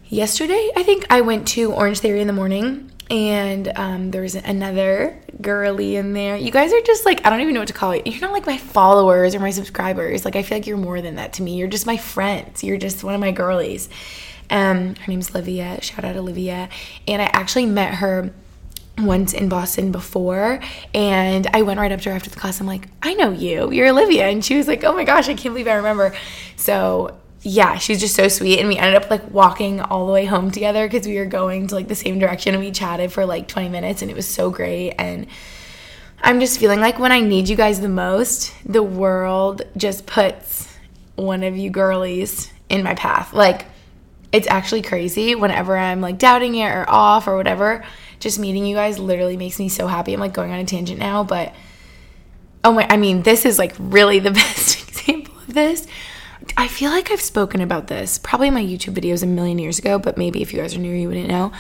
yesterday 0.08 0.70
I 0.76 0.84
think 0.84 1.06
I 1.10 1.22
went 1.22 1.48
to 1.50 1.72
Orange 1.72 2.00
Theory 2.00 2.20
in 2.20 2.28
the 2.28 2.34
morning, 2.34 2.92
and 3.10 3.72
um, 3.78 4.12
there 4.12 4.22
was 4.22 4.36
another 4.36 5.18
girly 5.42 5.96
in 5.96 6.12
there. 6.12 6.36
You 6.36 6.52
guys 6.52 6.74
are 6.74 6.82
just 6.82 7.06
like 7.06 7.26
I 7.26 7.30
don't 7.30 7.40
even 7.40 7.54
know 7.54 7.62
what 7.62 7.70
to 7.70 7.74
call 7.74 7.92
it. 7.94 8.06
You're 8.06 8.20
not 8.20 8.34
like 8.34 8.46
my 8.46 8.58
followers 8.58 9.34
or 9.34 9.40
my 9.40 9.52
subscribers. 9.52 10.26
Like 10.26 10.36
I 10.36 10.44
feel 10.44 10.58
like 10.58 10.68
you're 10.68 10.76
more 10.76 11.00
than 11.00 11.16
that 11.16 11.32
to 11.34 11.42
me. 11.42 11.56
You're 11.56 11.70
just 11.70 11.86
my 11.86 11.96
friends. 11.96 12.66
You're 12.66 12.78
just 12.78 13.02
one 13.02 13.16
of 13.16 13.22
my 13.22 13.32
girlies. 13.32 13.88
Um, 14.50 14.96
her 14.96 15.08
name's 15.08 15.32
Olivia. 15.34 15.82
Shout 15.82 16.04
out 16.04 16.18
Olivia. 16.18 16.68
And 17.08 17.22
I 17.22 17.26
actually 17.26 17.66
met 17.66 17.96
her 17.96 18.34
once 18.98 19.34
in 19.34 19.50
Boston 19.50 19.92
before 19.92 20.60
and 20.94 21.48
I 21.54 21.64
went 21.64 21.80
right 21.80 21.92
up 21.92 22.02
to 22.02 22.10
her 22.10 22.16
after 22.16 22.30
the 22.30 22.40
class. 22.40 22.62
I'm 22.62 22.68
like, 22.68 22.88
I 23.02 23.14
know 23.14 23.32
you. 23.32 23.72
You're 23.72 23.90
Olivia. 23.90 24.28
And 24.28 24.44
she 24.44 24.56
was 24.56 24.68
like, 24.68 24.84
Oh 24.84 24.94
my 24.94 25.04
gosh, 25.04 25.28
I 25.28 25.34
can't 25.34 25.54
believe 25.54 25.68
I 25.68 25.74
remember. 25.74 26.16
So 26.56 27.18
yeah, 27.42 27.78
she's 27.78 28.00
just 28.00 28.16
so 28.16 28.28
sweet. 28.28 28.60
And 28.60 28.68
we 28.68 28.78
ended 28.78 29.02
up 29.02 29.12
like 29.12 29.30
walking 29.30 29.80
all 29.82 30.08
the 30.08 30.14
way 30.14 30.26
home 30.26 30.50
together 30.50 30.88
because 30.88 31.06
we 31.06 31.18
were 31.18 31.26
going 31.26 31.68
to 31.68 31.76
like 31.76 31.88
the 31.88 31.96
same 31.96 32.18
direction 32.20 32.56
and 32.56 32.64
we 32.64 32.72
chatted 32.72 33.12
for 33.12 33.26
like 33.26 33.48
20 33.48 33.70
minutes 33.70 34.02
and 34.02 34.10
it 34.10 34.16
was 34.16 34.28
so 34.28 34.50
great. 34.50 34.94
And 34.98 35.28
I'm 36.24 36.40
just 36.40 36.60
feeling 36.60 36.80
like 36.80 36.98
when 36.98 37.12
I 37.12 37.20
need 37.20 37.50
you 37.50 37.56
guys 37.56 37.82
the 37.82 37.90
most, 37.90 38.54
the 38.66 38.82
world 38.82 39.62
just 39.78 40.06
puts 40.08 40.74
one 41.16 41.44
of 41.44 41.56
you 41.56 41.70
girlies 41.70 42.52
in 42.70 42.82
my 42.82 42.96
path. 42.96 43.32
Like, 43.34 43.66
it's 44.32 44.48
actually 44.48 44.82
crazy 44.82 45.36
whenever 45.36 45.78
I'm 45.78 46.02
like 46.02 46.18
doubting 46.18 46.56
it 46.56 46.68
or 46.68 46.90
off 46.90 47.28
or 47.28 47.38
whatever 47.38 47.86
just 48.20 48.40
meeting 48.40 48.66
you 48.66 48.76
guys 48.76 49.00
literally 49.00 49.38
makes 49.38 49.60
me 49.60 49.70
so 49.70 49.88
happy. 49.88 50.14
I'm 50.14 50.20
like 50.20 50.34
going 50.34 50.52
on 50.52 50.60
a 50.60 50.66
tangent 50.66 51.00
now, 51.00 51.24
but 51.24 51.54
oh 52.64 52.74
my, 52.74 52.88
I 52.90 52.98
mean, 52.98 53.24
this 53.24 53.46
is 53.46 53.60
like 53.60 53.74
really 53.78 54.20
the 54.20 54.32
best 54.32 54.88
example 54.88 55.36
of 55.48 55.54
this. 55.54 55.88
I 56.58 56.68
feel 56.68 56.92
like 56.92 57.12
I've 57.12 57.22
spoken 57.22 57.62
about 57.62 57.88
this 57.88 58.18
probably 58.18 58.50
in 58.50 58.54
my 58.54 58.64
YouTube 58.64 58.96
videos 58.96 59.24
a 59.24 59.28
million 59.28 59.60
years 59.60 59.80
ago, 59.80 60.00
but 60.00 60.18
maybe 60.18 60.42
if 60.42 60.54
you 60.54 60.60
guys 60.60 60.76
are 60.76 60.80
new, 60.80 60.94
you 60.94 61.08
wouldn't 61.08 61.28
know. 61.28 61.52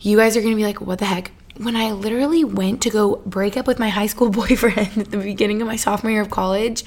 You 0.00 0.16
guys 0.16 0.36
are 0.36 0.42
gonna 0.42 0.56
be 0.56 0.64
like, 0.64 0.80
what 0.80 0.98
the 0.98 1.04
heck? 1.04 1.32
When 1.56 1.76
I 1.76 1.92
literally 1.92 2.44
went 2.44 2.82
to 2.82 2.90
go 2.90 3.16
break 3.26 3.56
up 3.56 3.66
with 3.66 3.78
my 3.78 3.88
high 3.88 4.06
school 4.06 4.30
boyfriend 4.30 4.96
at 4.96 5.10
the 5.10 5.18
beginning 5.18 5.60
of 5.60 5.68
my 5.68 5.76
sophomore 5.76 6.12
year 6.12 6.22
of 6.22 6.30
college, 6.30 6.84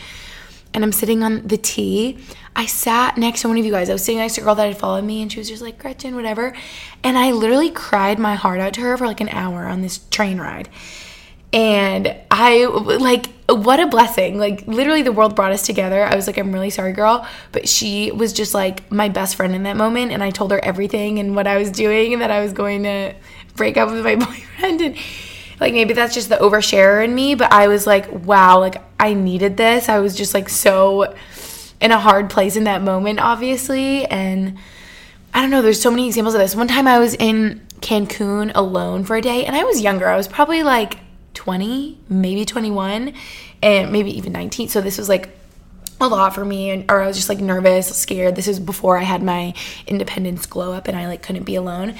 and 0.74 0.84
I'm 0.84 0.92
sitting 0.92 1.24
on 1.24 1.48
the 1.48 1.58
T. 1.58 2.18
I 2.56 2.66
sat 2.66 3.18
next 3.18 3.42
to 3.42 3.48
one 3.48 3.58
of 3.58 3.66
you 3.66 3.72
guys. 3.72 3.90
I 3.90 3.94
was 3.94 4.04
sitting 4.04 4.20
next 4.20 4.36
to 4.36 4.42
a 4.42 4.44
girl 4.44 4.56
that 4.56 4.68
had 4.68 4.78
followed 4.78 5.04
me, 5.04 5.22
and 5.22 5.32
she 5.32 5.40
was 5.40 5.48
just 5.48 5.62
like, 5.62 5.78
Gretchen, 5.78 6.16
whatever. 6.16 6.56
And 7.04 7.18
I 7.18 7.32
literally 7.32 7.72
cried 7.72 8.20
my 8.20 8.36
heart 8.36 8.60
out 8.60 8.74
to 8.74 8.82
her 8.82 8.98
for 8.98 9.08
like 9.08 9.22
an 9.22 9.30
hour 9.30 9.66
on 9.66 9.82
this 9.82 10.00
train 10.10 10.40
ride. 10.40 10.70
And 11.52 12.16
I, 12.32 12.66
like, 12.66 13.28
what 13.48 13.80
a 13.80 13.86
blessing. 13.86 14.40
Like, 14.40 14.66
literally, 14.66 15.04
the 15.04 15.12
world 15.12 15.36
brought 15.36 15.52
us 15.52 15.64
together. 15.64 16.04
I 16.04 16.16
was 16.16 16.26
like, 16.26 16.40
I'm 16.40 16.52
really 16.52 16.72
sorry, 16.72 16.94
girl. 16.94 17.28
But 17.52 17.70
she 17.70 18.12
was 18.12 18.34
just 18.34 18.56
like 18.56 18.92
my 18.92 19.10
best 19.10 19.36
friend 19.36 19.54
in 19.54 19.64
that 19.64 19.78
moment. 19.78 20.12
And 20.12 20.24
I 20.24 20.32
told 20.32 20.52
her 20.52 20.64
everything 20.64 21.20
and 21.20 21.36
what 21.36 21.46
I 21.46 21.58
was 21.58 21.70
doing 21.70 22.14
and 22.14 22.22
that 22.24 22.32
I 22.32 22.42
was 22.42 22.54
going 22.54 22.84
to 22.84 23.14
break 23.56 23.78
up 23.78 23.92
with 23.92 24.04
my 24.04 24.16
boyfriend. 24.26 24.82
And, 24.82 24.96
like 25.64 25.74
maybe 25.74 25.94
that's 25.94 26.14
just 26.14 26.28
the 26.28 26.36
oversharer 26.36 27.04
in 27.06 27.16
me, 27.16 27.36
but 27.36 27.50
I 27.54 27.70
was 27.70 27.88
like, 27.88 28.12
wow, 28.12 28.60
like 28.60 28.82
I 29.00 29.14
needed 29.14 29.56
this. 29.56 29.88
I 29.88 30.00
was 30.00 30.14
just 30.14 30.34
like 30.34 30.50
so 30.50 31.16
in 31.80 31.92
a 31.92 31.98
hard 31.98 32.30
place 32.30 32.58
in 32.58 32.66
that 32.66 32.82
moment, 32.82 33.22
obviously. 33.22 34.06
And 34.06 34.58
I 35.34 35.42
don't 35.42 35.52
know, 35.52 35.62
there's 35.62 35.82
so 35.82 35.90
many 35.90 36.06
examples 36.06 36.36
of 36.36 36.42
this. 36.42 36.54
One 36.54 36.68
time 36.68 36.86
I 36.86 37.00
was 37.00 37.14
in 37.14 37.66
Cancun 37.80 38.52
alone 38.54 39.06
for 39.06 39.16
a 39.16 39.22
day, 39.22 39.46
and 39.46 39.56
I 39.56 39.64
was 39.64 39.80
younger. 39.80 40.10
I 40.10 40.18
was 40.18 40.28
probably 40.28 40.64
like 40.64 41.00
20, 41.34 41.98
maybe 42.10 42.44
21, 42.44 43.14
and 43.62 43.90
maybe 43.90 44.12
even 44.18 44.34
19. 44.34 44.68
So 44.68 44.82
this 44.82 44.98
was 44.98 45.08
like 45.08 45.30
a 46.02 46.08
lot 46.10 46.36
for 46.36 46.44
me 46.44 46.72
and 46.72 46.92
or 46.92 47.02
I 47.02 47.08
was 47.08 47.16
just 47.16 47.30
like 47.30 47.40
nervous, 47.40 47.88
scared. 47.96 48.36
This 48.36 48.50
is 48.50 48.60
before 48.60 48.98
I 48.98 49.04
had 49.04 49.24
my 49.24 49.54
independence 49.88 50.46
glow 50.46 50.74
up 50.74 50.90
and 50.90 50.98
I 50.98 51.08
like 51.08 51.24
couldn't 51.24 51.44
be 51.44 51.56
alone 51.56 51.96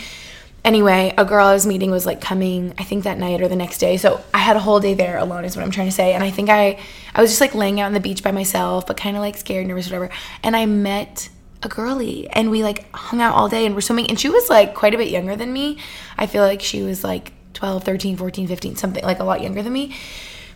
anyway, 0.66 1.14
a 1.18 1.26
girl 1.26 1.48
I 1.48 1.54
was 1.54 1.66
meeting 1.66 1.92
was 1.92 2.06
like 2.06 2.22
coming, 2.22 2.74
I 2.78 2.84
think 2.84 3.04
that 3.04 3.18
night 3.18 3.42
or 3.42 3.48
the 3.48 3.56
next 3.56 3.80
day. 3.80 3.98
So 3.98 4.24
I 4.34 4.40
had 4.40 4.56
a 4.56 4.60
whole 4.60 4.80
day 4.80 4.94
there 4.94 5.18
alone, 5.18 5.46
is 5.46 5.56
what 5.56 5.64
I'm 5.64 5.72
trying 5.72 5.88
to 5.88 5.92
say. 5.92 6.14
And 6.14 6.24
I 6.24 6.32
think 6.32 6.50
I, 6.50 6.80
I 7.14 7.22
was 7.22 7.32
just 7.32 7.42
like 7.42 7.54
laying 7.54 7.80
out 7.80 7.88
on 7.88 7.94
the 7.94 8.00
beach 8.00 8.24
by 8.24 8.32
myself, 8.32 8.88
but 8.88 8.98
kind 8.98 9.16
of 9.16 9.22
like 9.22 9.38
scared, 9.38 9.68
nervous, 9.68 9.88
whatever. 9.88 10.10
And 10.44 10.56
I 10.56 10.66
met 10.66 11.30
a 11.62 11.70
girly 11.70 12.30
and 12.30 12.52
we 12.52 12.64
like 12.64 12.90
hung 12.94 13.22
out 13.22 13.36
all 13.36 13.50
day 13.50 13.66
and 13.66 13.76
we're 13.76 13.82
swimming. 13.82 14.10
And 14.10 14.20
she 14.20 14.30
was 14.30 14.50
like 14.50 14.74
quite 14.74 14.94
a 14.94 14.98
bit 14.98 15.10
younger 15.10 15.36
than 15.36 15.52
me. 15.52 15.78
I 16.18 16.28
feel 16.28 16.44
like 16.44 16.62
she 16.62 16.82
was 16.82 17.04
like 17.04 17.34
12, 17.54 17.84
13, 17.84 18.18
14, 18.18 18.48
15, 18.48 18.76
something 18.76 19.04
like 19.04 19.20
a 19.20 19.24
lot 19.24 19.42
younger 19.42 19.62
than 19.62 19.74
me. 19.74 19.96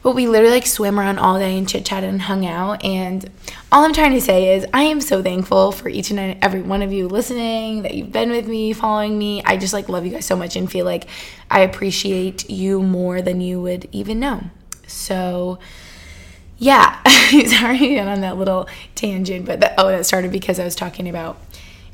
But 0.04 0.16
we 0.16 0.28
literally 0.28 0.56
like 0.56 0.68
swam 0.68 1.00
around 1.00 1.20
all 1.20 1.40
day 1.40 1.58
and 1.58 1.68
chit 1.68 1.86
chatted 1.86 2.10
and 2.10 2.22
hung 2.22 2.46
out. 2.46 2.84
And 2.84 3.30
all 3.72 3.84
I'm 3.84 3.94
trying 3.94 4.14
to 4.14 4.22
say 4.22 4.56
is, 4.56 4.66
I 4.74 4.84
am 4.84 5.02
so 5.02 5.22
thankful 5.22 5.72
for 5.72 5.90
each 5.90 6.12
and 6.12 6.38
every 6.44 6.62
one 6.62 6.82
of 6.82 6.94
you 6.94 7.08
listening, 7.08 7.82
that 7.84 7.94
you've 7.94 8.12
been 8.12 8.30
with 8.30 8.48
me, 8.48 8.74
following 8.74 9.18
me. 9.18 9.44
I 9.44 9.58
just 9.58 9.74
like 9.74 9.90
love 9.90 10.06
you 10.06 10.12
guys 10.12 10.26
so 10.26 10.36
much 10.36 10.56
and 10.56 10.72
feel 10.72 10.86
like 10.86 11.08
I 11.50 11.62
appreciate 11.62 12.50
you 12.50 12.82
more 12.82 13.22
than 13.22 13.42
you 13.42 13.62
would 13.62 13.90
even 13.92 14.20
know. 14.20 14.44
So, 14.88 15.60
yeah, 16.58 17.02
sorry 17.48 18.00
on 18.00 18.22
that 18.22 18.38
little 18.38 18.68
tangent, 18.96 19.46
but 19.46 19.60
that, 19.60 19.76
oh, 19.78 19.90
that 19.90 20.06
started 20.06 20.32
because 20.32 20.60
I 20.60 20.64
was 20.64 20.76
talking 20.76 21.10
about 21.10 21.38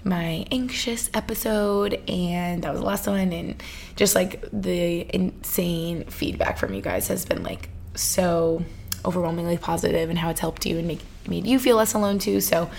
my 0.05 0.45
anxious 0.51 1.09
episode 1.13 1.93
and 2.09 2.63
that 2.63 2.71
was 2.71 2.81
the 2.81 2.85
last 2.85 3.07
one 3.07 3.31
and 3.31 3.63
just 3.95 4.15
like 4.15 4.43
the 4.51 5.07
insane 5.15 6.03
feedback 6.05 6.57
from 6.57 6.73
you 6.73 6.81
guys 6.81 7.07
has 7.07 7.25
been 7.25 7.41
like 7.43 7.69
so 7.95 8.63
overwhelmingly 9.05 9.57
positive 9.57 10.09
and 10.09 10.19
how 10.19 10.29
it's 10.29 10.39
helped 10.39 10.65
you 10.65 10.77
and 10.77 10.87
make, 10.87 11.01
made 11.27 11.45
you 11.45 11.59
feel 11.59 11.77
less 11.77 11.93
alone 11.93 12.19
too. 12.19 12.41
So, 12.41 12.69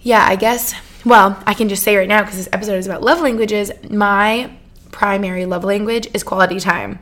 yeah, 0.00 0.24
I 0.26 0.36
guess, 0.36 0.74
well, 1.04 1.42
I 1.46 1.54
can 1.54 1.68
just 1.68 1.82
say 1.82 1.96
right 1.96 2.08
now 2.08 2.22
because 2.22 2.36
this 2.36 2.48
episode 2.52 2.76
is 2.76 2.86
about 2.86 3.02
love 3.02 3.20
languages. 3.20 3.70
My 3.90 4.50
primary 4.90 5.46
love 5.46 5.64
language 5.64 6.08
is 6.14 6.22
quality 6.22 6.60
time. 6.60 6.98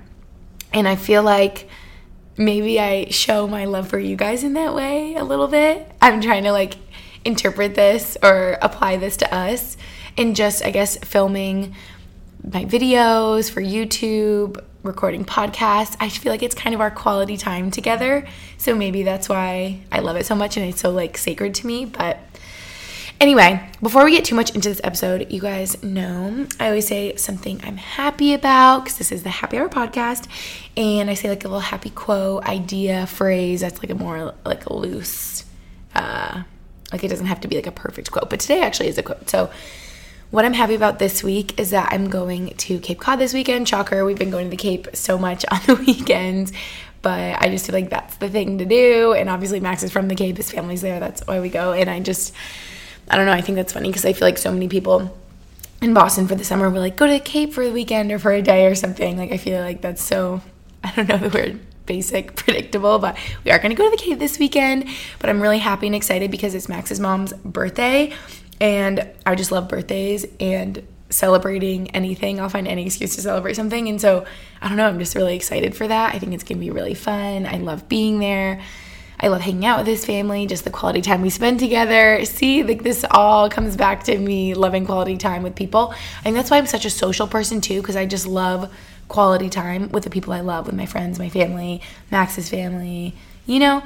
And 0.72 0.88
I 0.88 0.96
feel 0.96 1.22
like 1.22 1.68
maybe 2.36 2.80
I 2.80 3.10
show 3.10 3.46
my 3.46 3.66
love 3.66 3.88
for 3.88 3.98
you 3.98 4.16
guys 4.16 4.42
in 4.42 4.54
that 4.54 4.74
way 4.74 5.14
a 5.14 5.24
little 5.24 5.46
bit. 5.46 5.90
I'm 6.02 6.20
trying 6.20 6.44
to 6.44 6.52
like 6.52 6.76
interpret 7.24 7.74
this 7.74 8.16
or 8.22 8.58
apply 8.60 8.96
this 8.96 9.16
to 9.18 9.34
us 9.34 9.76
and 10.16 10.34
just, 10.34 10.64
I 10.64 10.70
guess, 10.70 10.96
filming 10.98 11.74
my 12.42 12.64
videos 12.64 13.50
for 13.50 13.62
YouTube, 13.62 14.62
recording 14.84 15.24
podcasts. 15.24 15.96
I 15.98 16.10
feel 16.10 16.30
like 16.30 16.42
it's 16.42 16.54
kind 16.54 16.74
of 16.74 16.80
our 16.80 16.90
quality 16.90 17.36
time 17.36 17.70
together. 17.70 18.26
So 18.58 18.74
maybe 18.74 19.02
that's 19.02 19.28
why 19.28 19.80
I 19.90 20.00
love 20.00 20.16
it 20.16 20.26
so 20.26 20.34
much 20.34 20.56
and 20.56 20.66
it's 20.66 20.80
so 20.80 20.90
like 20.90 21.16
sacred 21.16 21.54
to 21.56 21.66
me. 21.66 21.86
But 21.86 22.18
anyway, 23.18 23.66
before 23.82 24.04
we 24.04 24.12
get 24.12 24.26
too 24.26 24.34
much 24.34 24.54
into 24.54 24.68
this 24.68 24.82
episode, 24.84 25.32
you 25.32 25.40
guys 25.40 25.82
know 25.82 26.46
I 26.60 26.66
always 26.66 26.86
say 26.86 27.16
something 27.16 27.60
I'm 27.64 27.78
happy 27.78 28.34
about 28.34 28.84
because 28.84 28.98
this 28.98 29.10
is 29.10 29.22
the 29.22 29.30
Happy 29.30 29.56
Hour 29.56 29.70
podcast. 29.70 30.28
And 30.76 31.08
I 31.08 31.14
say 31.14 31.30
like 31.30 31.44
a 31.44 31.48
little 31.48 31.60
happy 31.60 31.90
quote, 31.90 32.44
idea, 32.44 33.06
phrase 33.06 33.62
that's 33.62 33.78
like 33.78 33.90
a 33.90 33.94
more 33.94 34.34
like 34.44 34.66
a 34.66 34.74
loose, 34.74 35.46
uh, 35.94 36.42
like 36.92 37.02
it 37.02 37.08
doesn't 37.08 37.26
have 37.26 37.40
to 37.40 37.48
be 37.48 37.56
like 37.56 37.66
a 37.66 37.72
perfect 37.72 38.10
quote. 38.10 38.28
But 38.28 38.40
today 38.40 38.60
actually 38.60 38.88
is 38.88 38.98
a 38.98 39.02
quote. 39.02 39.30
So 39.30 39.50
what 40.30 40.44
I'm 40.44 40.52
happy 40.52 40.74
about 40.74 40.98
this 40.98 41.22
week 41.22 41.58
is 41.60 41.70
that 41.70 41.92
I'm 41.92 42.10
going 42.10 42.50
to 42.50 42.78
Cape 42.80 43.00
Cod 43.00 43.18
this 43.18 43.32
weekend. 43.32 43.68
Shocker, 43.68 44.04
we've 44.04 44.18
been 44.18 44.30
going 44.30 44.46
to 44.46 44.50
the 44.50 44.56
Cape 44.56 44.88
so 44.94 45.18
much 45.18 45.44
on 45.50 45.60
the 45.66 45.76
weekends, 45.76 46.52
but 47.02 47.40
I 47.40 47.48
just 47.48 47.66
feel 47.66 47.74
like 47.74 47.90
that's 47.90 48.16
the 48.16 48.28
thing 48.28 48.58
to 48.58 48.64
do. 48.64 49.12
And 49.12 49.28
obviously, 49.28 49.60
Max 49.60 49.82
is 49.82 49.92
from 49.92 50.08
the 50.08 50.14
Cape, 50.14 50.36
his 50.36 50.50
family's 50.50 50.82
there, 50.82 51.00
that's 51.00 51.26
why 51.26 51.40
we 51.40 51.48
go. 51.48 51.72
And 51.72 51.88
I 51.88 52.00
just, 52.00 52.32
I 53.08 53.16
don't 53.16 53.26
know, 53.26 53.32
I 53.32 53.40
think 53.40 53.56
that's 53.56 53.72
funny 53.72 53.88
because 53.88 54.04
I 54.04 54.12
feel 54.12 54.26
like 54.26 54.38
so 54.38 54.52
many 54.52 54.68
people 54.68 55.16
in 55.80 55.94
Boston 55.94 56.26
for 56.26 56.34
the 56.34 56.44
summer 56.44 56.70
will 56.70 56.80
like 56.80 56.96
go 56.96 57.06
to 57.06 57.12
the 57.12 57.20
Cape 57.20 57.52
for 57.52 57.64
the 57.64 57.72
weekend 57.72 58.10
or 58.10 58.18
for 58.18 58.32
a 58.32 58.42
day 58.42 58.66
or 58.66 58.74
something. 58.74 59.16
Like, 59.16 59.32
I 59.32 59.36
feel 59.36 59.60
like 59.60 59.82
that's 59.82 60.02
so, 60.02 60.40
I 60.82 60.92
don't 60.92 61.08
know 61.08 61.18
the 61.18 61.28
word 61.28 61.60
basic, 61.86 62.34
predictable, 62.36 62.98
but 62.98 63.16
we 63.44 63.50
are 63.50 63.58
going 63.58 63.70
to 63.70 63.76
go 63.76 63.84
to 63.84 63.90
the 63.90 64.02
Cape 64.02 64.18
this 64.18 64.38
weekend. 64.38 64.88
But 65.18 65.30
I'm 65.30 65.40
really 65.40 65.58
happy 65.58 65.86
and 65.86 65.94
excited 65.94 66.30
because 66.30 66.54
it's 66.54 66.68
Max's 66.68 67.00
mom's 67.00 67.32
birthday. 67.32 68.12
And 68.60 69.10
I 69.26 69.34
just 69.34 69.52
love 69.52 69.68
birthdays 69.68 70.26
and 70.40 70.86
celebrating 71.10 71.90
anything. 71.90 72.40
I'll 72.40 72.48
find 72.48 72.66
any 72.66 72.86
excuse 72.86 73.14
to 73.16 73.22
celebrate 73.22 73.54
something. 73.54 73.88
And 73.88 74.00
so, 74.00 74.26
I 74.60 74.68
don't 74.68 74.76
know, 74.76 74.88
I'm 74.88 74.98
just 74.98 75.14
really 75.14 75.36
excited 75.36 75.74
for 75.74 75.86
that. 75.86 76.14
I 76.14 76.18
think 76.18 76.32
it's 76.32 76.44
going 76.44 76.58
to 76.58 76.64
be 76.64 76.70
really 76.70 76.94
fun. 76.94 77.46
I 77.46 77.58
love 77.58 77.88
being 77.88 78.18
there. 78.18 78.60
I 79.20 79.28
love 79.28 79.40
hanging 79.40 79.64
out 79.64 79.78
with 79.78 79.86
his 79.86 80.04
family, 80.04 80.46
just 80.46 80.64
the 80.64 80.70
quality 80.70 81.00
time 81.00 81.22
we 81.22 81.30
spend 81.30 81.60
together. 81.60 82.24
See, 82.24 82.62
like 82.62 82.82
this 82.82 83.04
all 83.10 83.48
comes 83.48 83.76
back 83.76 84.04
to 84.04 84.18
me 84.18 84.54
loving 84.54 84.84
quality 84.84 85.16
time 85.16 85.42
with 85.42 85.54
people. 85.54 85.94
Think 86.22 86.36
that's 86.36 86.50
why 86.50 86.58
I'm 86.58 86.66
such 86.66 86.84
a 86.84 86.90
social 86.90 87.28
person 87.28 87.60
too, 87.60 87.80
because 87.80 87.96
I 87.96 88.06
just 88.06 88.26
love 88.26 88.74
quality 89.08 89.48
time 89.48 89.90
with 89.90 90.04
the 90.04 90.10
people 90.10 90.32
I 90.32 90.40
love, 90.40 90.66
with 90.66 90.74
my 90.74 90.86
friends, 90.86 91.18
my 91.18 91.28
family, 91.28 91.80
Max's 92.10 92.48
family, 92.48 93.14
you 93.46 93.60
know? 93.60 93.82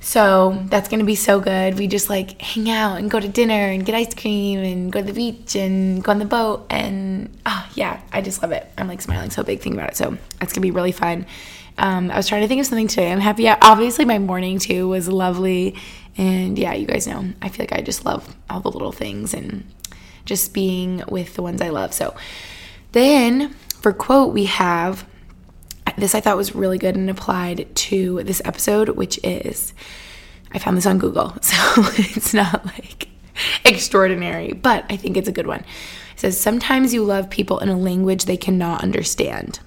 So 0.00 0.64
that's 0.66 0.88
gonna 0.88 1.04
be 1.04 1.16
so 1.16 1.40
good. 1.40 1.78
We 1.78 1.86
just 1.86 2.08
like 2.08 2.40
hang 2.40 2.70
out 2.70 2.98
and 2.98 3.10
go 3.10 3.18
to 3.18 3.28
dinner 3.28 3.52
and 3.52 3.84
get 3.84 3.94
ice 3.94 4.14
cream 4.14 4.60
and 4.60 4.92
go 4.92 5.00
to 5.00 5.06
the 5.06 5.12
beach 5.12 5.56
and 5.56 6.02
go 6.02 6.12
on 6.12 6.18
the 6.18 6.24
boat 6.24 6.66
and 6.70 7.36
oh, 7.44 7.68
yeah, 7.74 8.00
I 8.12 8.22
just 8.22 8.42
love 8.42 8.52
it. 8.52 8.70
I'm 8.78 8.88
like 8.88 9.02
smiling 9.02 9.30
so 9.30 9.42
big 9.42 9.60
thinking 9.60 9.78
about 9.78 9.90
it. 9.90 9.96
So 9.96 10.16
that's 10.38 10.52
gonna 10.52 10.62
be 10.62 10.70
really 10.70 10.92
fun. 10.92 11.26
Um, 11.78 12.10
I 12.10 12.16
was 12.16 12.26
trying 12.26 12.42
to 12.42 12.48
think 12.48 12.60
of 12.60 12.66
something 12.66 12.88
today. 12.88 13.12
I'm 13.12 13.20
happy. 13.20 13.48
Obviously, 13.48 14.04
my 14.04 14.18
morning 14.18 14.58
too 14.58 14.88
was 14.88 15.08
lovely, 15.08 15.76
and 16.16 16.58
yeah, 16.58 16.74
you 16.74 16.86
guys 16.86 17.06
know 17.06 17.32
I 17.40 17.48
feel 17.48 17.62
like 17.62 17.72
I 17.72 17.82
just 17.82 18.04
love 18.04 18.36
all 18.50 18.60
the 18.60 18.70
little 18.70 18.92
things 18.92 19.32
and 19.32 19.64
just 20.24 20.52
being 20.52 21.02
with 21.08 21.34
the 21.34 21.42
ones 21.42 21.62
I 21.62 21.68
love. 21.68 21.92
So 21.94 22.14
then 22.92 23.50
for 23.80 23.92
quote 23.92 24.34
we 24.34 24.46
have 24.46 25.06
this 26.00 26.14
I 26.14 26.20
thought 26.20 26.36
was 26.36 26.54
really 26.54 26.78
good 26.78 26.96
and 26.96 27.10
applied 27.10 27.74
to 27.74 28.22
this 28.22 28.42
episode, 28.44 28.90
which 28.90 29.18
is 29.22 29.72
I 30.52 30.58
found 30.58 30.76
this 30.76 30.86
on 30.86 30.98
Google, 30.98 31.36
so 31.42 31.56
it's 31.96 32.34
not 32.34 32.64
like 32.66 33.08
extraordinary, 33.64 34.52
but 34.52 34.84
I 34.88 34.96
think 34.96 35.16
it's 35.16 35.28
a 35.28 35.32
good 35.32 35.46
one. 35.46 35.60
It 35.60 36.20
says, 36.20 36.40
Sometimes 36.40 36.94
you 36.94 37.04
love 37.04 37.30
people 37.30 37.58
in 37.58 37.68
a 37.68 37.76
language 37.76 38.24
they 38.24 38.36
cannot 38.36 38.82
understand. 38.82 39.60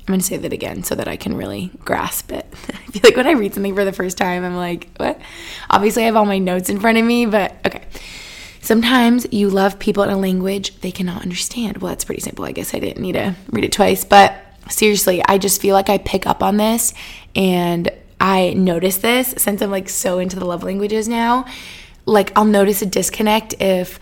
I'm 0.00 0.12
going 0.12 0.20
to 0.20 0.26
say 0.26 0.38
that 0.38 0.52
again 0.54 0.84
so 0.84 0.94
that 0.94 1.06
I 1.06 1.16
can 1.16 1.36
really 1.36 1.70
grasp 1.84 2.32
it. 2.32 2.46
I 2.68 2.90
feel 2.90 3.02
like 3.04 3.16
when 3.16 3.26
I 3.26 3.32
read 3.32 3.52
something 3.52 3.74
for 3.74 3.84
the 3.84 3.92
first 3.92 4.16
time, 4.16 4.42
I'm 4.42 4.56
like, 4.56 4.88
what? 4.96 5.20
Obviously, 5.68 6.02
I 6.04 6.06
have 6.06 6.16
all 6.16 6.24
my 6.24 6.38
notes 6.38 6.70
in 6.70 6.80
front 6.80 6.96
of 6.96 7.04
me, 7.04 7.26
but 7.26 7.54
okay. 7.66 7.84
Sometimes 8.62 9.26
you 9.32 9.50
love 9.50 9.78
people 9.78 10.02
in 10.02 10.10
a 10.10 10.18
language 10.18 10.78
they 10.80 10.90
cannot 10.90 11.22
understand. 11.22 11.78
Well, 11.78 11.90
that's 11.90 12.04
pretty 12.04 12.20
simple. 12.20 12.44
I 12.44 12.52
guess 12.52 12.74
I 12.74 12.78
didn't 12.78 13.00
need 13.02 13.12
to 13.12 13.34
read 13.50 13.64
it 13.64 13.72
twice, 13.72 14.04
but 14.04 14.34
seriously, 14.68 15.22
I 15.26 15.38
just 15.38 15.60
feel 15.60 15.74
like 15.74 15.88
I 15.88 15.98
pick 15.98 16.26
up 16.26 16.42
on 16.42 16.56
this 16.56 16.94
and 17.34 17.90
I 18.20 18.52
notice 18.54 18.98
this 18.98 19.34
since 19.38 19.62
I'm 19.62 19.70
like 19.70 19.88
so 19.88 20.18
into 20.18 20.38
the 20.38 20.44
love 20.44 20.62
languages 20.62 21.08
now. 21.08 21.46
Like, 22.06 22.32
I'll 22.36 22.44
notice 22.44 22.82
a 22.82 22.86
disconnect 22.86 23.54
if 23.60 24.00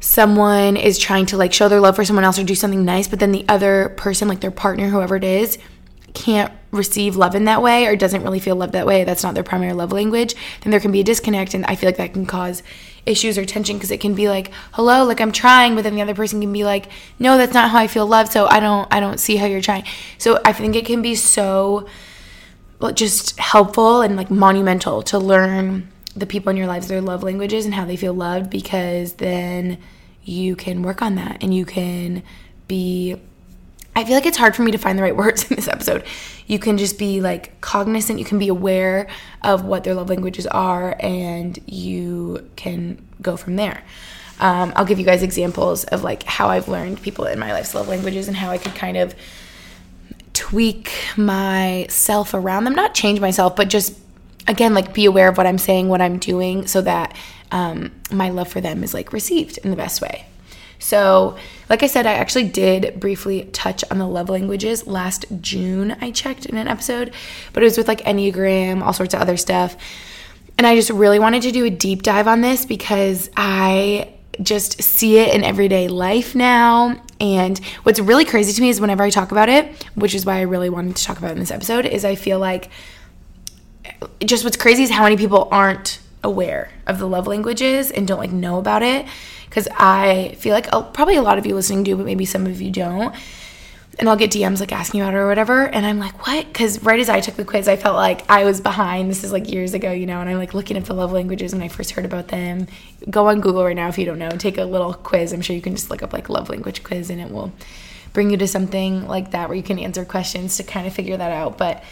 someone 0.00 0.76
is 0.76 0.98
trying 0.98 1.26
to 1.26 1.36
like 1.36 1.52
show 1.52 1.68
their 1.68 1.80
love 1.80 1.94
for 1.94 2.04
someone 2.04 2.24
else 2.24 2.38
or 2.38 2.44
do 2.44 2.54
something 2.54 2.84
nice, 2.84 3.06
but 3.06 3.20
then 3.20 3.32
the 3.32 3.44
other 3.48 3.90
person, 3.96 4.28
like 4.28 4.40
their 4.40 4.50
partner, 4.50 4.88
whoever 4.88 5.16
it 5.16 5.24
is, 5.24 5.58
can't 6.14 6.52
receive 6.70 7.16
love 7.16 7.34
in 7.34 7.44
that 7.46 7.62
way 7.62 7.86
or 7.86 7.96
doesn't 7.96 8.22
really 8.22 8.40
feel 8.40 8.56
loved 8.56 8.72
that 8.72 8.86
way. 8.86 9.04
That's 9.04 9.22
not 9.22 9.34
their 9.34 9.42
primary 9.42 9.72
love 9.72 9.92
language. 9.92 10.34
Then 10.62 10.70
there 10.70 10.80
can 10.80 10.92
be 10.92 11.00
a 11.00 11.04
disconnect, 11.04 11.54
and 11.54 11.64
I 11.66 11.74
feel 11.74 11.88
like 11.88 11.96
that 11.96 12.12
can 12.12 12.26
cause 12.26 12.62
issues 13.06 13.38
or 13.38 13.44
tension 13.44 13.76
because 13.76 13.90
it 13.90 14.00
can 14.00 14.14
be 14.14 14.28
like 14.28 14.52
hello 14.72 15.04
like 15.04 15.22
i'm 15.22 15.32
trying 15.32 15.74
but 15.74 15.82
then 15.82 15.94
the 15.94 16.02
other 16.02 16.14
person 16.14 16.40
can 16.40 16.52
be 16.52 16.64
like 16.64 16.86
no 17.18 17.38
that's 17.38 17.54
not 17.54 17.70
how 17.70 17.78
i 17.78 17.86
feel 17.86 18.06
loved 18.06 18.30
so 18.30 18.46
i 18.48 18.60
don't 18.60 18.86
i 18.92 19.00
don't 19.00 19.18
see 19.18 19.36
how 19.36 19.46
you're 19.46 19.60
trying 19.60 19.82
so 20.18 20.38
i 20.44 20.52
think 20.52 20.76
it 20.76 20.84
can 20.84 21.00
be 21.00 21.14
so 21.14 21.88
just 22.94 23.38
helpful 23.38 24.02
and 24.02 24.16
like 24.16 24.30
monumental 24.30 25.02
to 25.02 25.18
learn 25.18 25.90
the 26.14 26.26
people 26.26 26.50
in 26.50 26.56
your 26.56 26.66
lives 26.66 26.88
their 26.88 27.00
love 27.00 27.22
languages 27.22 27.64
and 27.64 27.74
how 27.74 27.84
they 27.84 27.96
feel 27.96 28.14
loved 28.14 28.50
because 28.50 29.14
then 29.14 29.78
you 30.22 30.56
can 30.56 30.82
work 30.82 31.02
on 31.02 31.14
that 31.14 31.42
and 31.42 31.54
you 31.54 31.64
can 31.64 32.22
be 32.68 33.16
I 33.94 34.04
feel 34.04 34.14
like 34.14 34.26
it's 34.26 34.36
hard 34.38 34.54
for 34.54 34.62
me 34.62 34.72
to 34.72 34.78
find 34.78 34.98
the 34.98 35.02
right 35.02 35.16
words 35.24 35.50
in 35.50 35.56
this 35.56 35.68
episode. 35.68 36.04
You 36.46 36.58
can 36.58 36.78
just 36.78 36.98
be 36.98 37.20
like 37.20 37.60
cognizant, 37.60 38.18
you 38.18 38.24
can 38.24 38.38
be 38.38 38.48
aware 38.48 39.08
of 39.42 39.64
what 39.64 39.84
their 39.84 39.94
love 39.94 40.08
languages 40.08 40.46
are, 40.46 40.96
and 41.00 41.58
you 41.66 42.48
can 42.56 43.04
go 43.22 43.36
from 43.36 43.56
there. 43.56 43.82
Um, 44.40 44.72
I'll 44.74 44.86
give 44.86 44.98
you 44.98 45.04
guys 45.04 45.22
examples 45.22 45.84
of 45.84 46.02
like 46.02 46.22
how 46.22 46.48
I've 46.48 46.66
learned 46.66 47.02
people 47.02 47.26
in 47.26 47.38
my 47.38 47.52
life's 47.52 47.74
love 47.74 47.88
languages 47.88 48.26
and 48.26 48.36
how 48.36 48.50
I 48.50 48.58
could 48.58 48.74
kind 48.74 48.96
of 48.96 49.14
tweak 50.32 50.90
myself 51.16 52.32
around 52.32 52.64
them. 52.64 52.74
Not 52.74 52.94
change 52.94 53.20
myself, 53.20 53.54
but 53.54 53.68
just 53.68 53.98
again, 54.48 54.72
like 54.72 54.94
be 54.94 55.04
aware 55.04 55.28
of 55.28 55.36
what 55.36 55.46
I'm 55.46 55.58
saying, 55.58 55.88
what 55.88 56.00
I'm 56.00 56.18
doing, 56.18 56.66
so 56.66 56.80
that 56.80 57.14
um, 57.52 57.92
my 58.10 58.30
love 58.30 58.48
for 58.48 58.62
them 58.62 58.82
is 58.82 58.94
like 58.94 59.12
received 59.12 59.58
in 59.58 59.70
the 59.70 59.76
best 59.76 60.00
way. 60.00 60.24
So, 60.80 61.36
like 61.68 61.82
I 61.82 61.86
said, 61.86 62.06
I 62.06 62.14
actually 62.14 62.48
did 62.48 62.98
briefly 62.98 63.44
touch 63.52 63.84
on 63.90 63.98
the 63.98 64.06
love 64.08 64.28
languages 64.28 64.86
last 64.86 65.26
June. 65.40 65.96
I 66.00 66.10
checked 66.10 66.46
in 66.46 66.56
an 66.56 66.66
episode, 66.66 67.12
but 67.52 67.62
it 67.62 67.66
was 67.66 67.78
with 67.78 67.86
like 67.86 68.00
Enneagram, 68.00 68.82
all 68.82 68.94
sorts 68.94 69.14
of 69.14 69.20
other 69.20 69.36
stuff. 69.36 69.76
And 70.58 70.66
I 70.66 70.74
just 70.74 70.90
really 70.90 71.18
wanted 71.18 71.42
to 71.42 71.52
do 71.52 71.64
a 71.64 71.70
deep 71.70 72.02
dive 72.02 72.26
on 72.26 72.40
this 72.40 72.64
because 72.64 73.30
I 73.36 74.14
just 74.42 74.82
see 74.82 75.18
it 75.18 75.34
in 75.34 75.44
everyday 75.44 75.88
life 75.88 76.34
now. 76.34 77.00
And 77.20 77.58
what's 77.82 78.00
really 78.00 78.24
crazy 78.24 78.52
to 78.54 78.62
me 78.62 78.70
is 78.70 78.80
whenever 78.80 79.02
I 79.02 79.10
talk 79.10 79.32
about 79.32 79.50
it, 79.50 79.86
which 79.94 80.14
is 80.14 80.24
why 80.24 80.38
I 80.38 80.42
really 80.42 80.70
wanted 80.70 80.96
to 80.96 81.04
talk 81.04 81.18
about 81.18 81.30
it 81.30 81.34
in 81.34 81.40
this 81.40 81.50
episode, 81.50 81.84
is 81.84 82.04
I 82.04 82.14
feel 82.14 82.38
like 82.38 82.70
just 84.24 84.44
what's 84.44 84.56
crazy 84.56 84.82
is 84.82 84.90
how 84.90 85.02
many 85.02 85.18
people 85.18 85.48
aren't 85.50 86.00
aware 86.22 86.70
of 86.86 86.98
the 86.98 87.06
love 87.06 87.26
languages 87.26 87.90
and 87.90 88.06
don't 88.06 88.18
like 88.18 88.32
know 88.32 88.58
about 88.58 88.82
it 88.82 89.06
because 89.46 89.68
I 89.76 90.36
feel 90.38 90.54
like 90.54 90.68
oh, 90.72 90.82
probably 90.82 91.16
a 91.16 91.22
lot 91.22 91.38
of 91.38 91.46
you 91.46 91.54
listening 91.54 91.82
do, 91.82 91.96
but 91.96 92.06
maybe 92.06 92.24
some 92.24 92.46
of 92.46 92.60
you 92.60 92.70
don't. 92.70 93.14
And 93.98 94.08
I'll 94.08 94.16
get 94.16 94.30
DMs 94.30 94.60
like 94.60 94.72
asking 94.72 95.02
about 95.02 95.12
it 95.12 95.18
or 95.18 95.26
whatever. 95.26 95.66
And 95.66 95.84
I'm 95.84 95.98
like, 95.98 96.26
what? 96.26 96.46
Because 96.46 96.82
right 96.82 97.00
as 97.00 97.10
I 97.10 97.20
took 97.20 97.34
the 97.34 97.44
quiz, 97.44 97.68
I 97.68 97.76
felt 97.76 97.96
like 97.96 98.28
I 98.30 98.44
was 98.44 98.60
behind. 98.60 99.10
This 99.10 99.24
is 99.24 99.32
like 99.32 99.50
years 99.50 99.74
ago, 99.74 99.92
you 99.92 100.06
know, 100.06 100.20
and 100.20 100.30
I'm 100.30 100.38
like 100.38 100.54
looking 100.54 100.78
at 100.78 100.86
the 100.86 100.94
love 100.94 101.12
languages 101.12 101.52
when 101.52 101.60
I 101.60 101.68
first 101.68 101.90
heard 101.90 102.06
about 102.06 102.28
them. 102.28 102.66
Go 103.10 103.28
on 103.28 103.40
Google 103.40 103.64
right 103.64 103.76
now 103.76 103.88
if 103.88 103.98
you 103.98 104.06
don't 104.06 104.18
know. 104.18 104.30
Take 104.30 104.56
a 104.56 104.64
little 104.64 104.94
quiz. 104.94 105.32
I'm 105.32 105.42
sure 105.42 105.54
you 105.54 105.60
can 105.60 105.74
just 105.74 105.90
look 105.90 106.02
up 106.02 106.12
like 106.12 106.30
love 106.30 106.48
language 106.48 106.82
quiz 106.82 107.10
and 107.10 107.20
it 107.20 107.30
will 107.30 107.52
bring 108.12 108.30
you 108.30 108.36
to 108.38 108.48
something 108.48 109.06
like 109.06 109.32
that 109.32 109.48
where 109.48 109.56
you 109.56 109.62
can 109.62 109.78
answer 109.78 110.04
questions 110.04 110.56
to 110.56 110.62
kind 110.62 110.86
of 110.86 110.94
figure 110.94 111.16
that 111.16 111.32
out. 111.32 111.58
But 111.58 111.82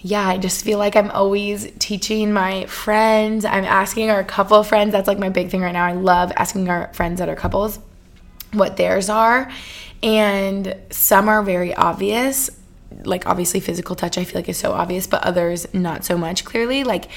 yeah, 0.00 0.26
I 0.26 0.38
just 0.38 0.64
feel 0.64 0.78
like 0.78 0.94
I'm 0.96 1.10
always 1.10 1.70
teaching 1.78 2.32
my 2.32 2.66
friends. 2.66 3.44
I'm 3.44 3.64
asking 3.64 4.10
our 4.10 4.22
couple 4.22 4.62
friends. 4.62 4.92
That's 4.92 5.08
like 5.08 5.18
my 5.18 5.28
big 5.28 5.50
thing 5.50 5.60
right 5.60 5.72
now. 5.72 5.84
I 5.84 5.92
love 5.92 6.32
asking 6.36 6.68
our 6.68 6.92
friends 6.94 7.18
that 7.18 7.28
are 7.28 7.34
couples 7.34 7.80
what 8.52 8.76
theirs 8.76 9.08
are. 9.08 9.50
And 10.02 10.76
some 10.90 11.28
are 11.28 11.42
very 11.42 11.74
obvious. 11.74 12.50
Like, 13.04 13.26
obviously, 13.26 13.60
physical 13.60 13.96
touch, 13.96 14.16
I 14.16 14.24
feel 14.24 14.36
like 14.36 14.48
is 14.48 14.56
so 14.56 14.72
obvious, 14.72 15.06
but 15.06 15.22
others 15.24 15.72
not 15.74 16.04
so 16.04 16.16
much 16.16 16.44
clearly. 16.44 16.84
Like, 16.84 17.08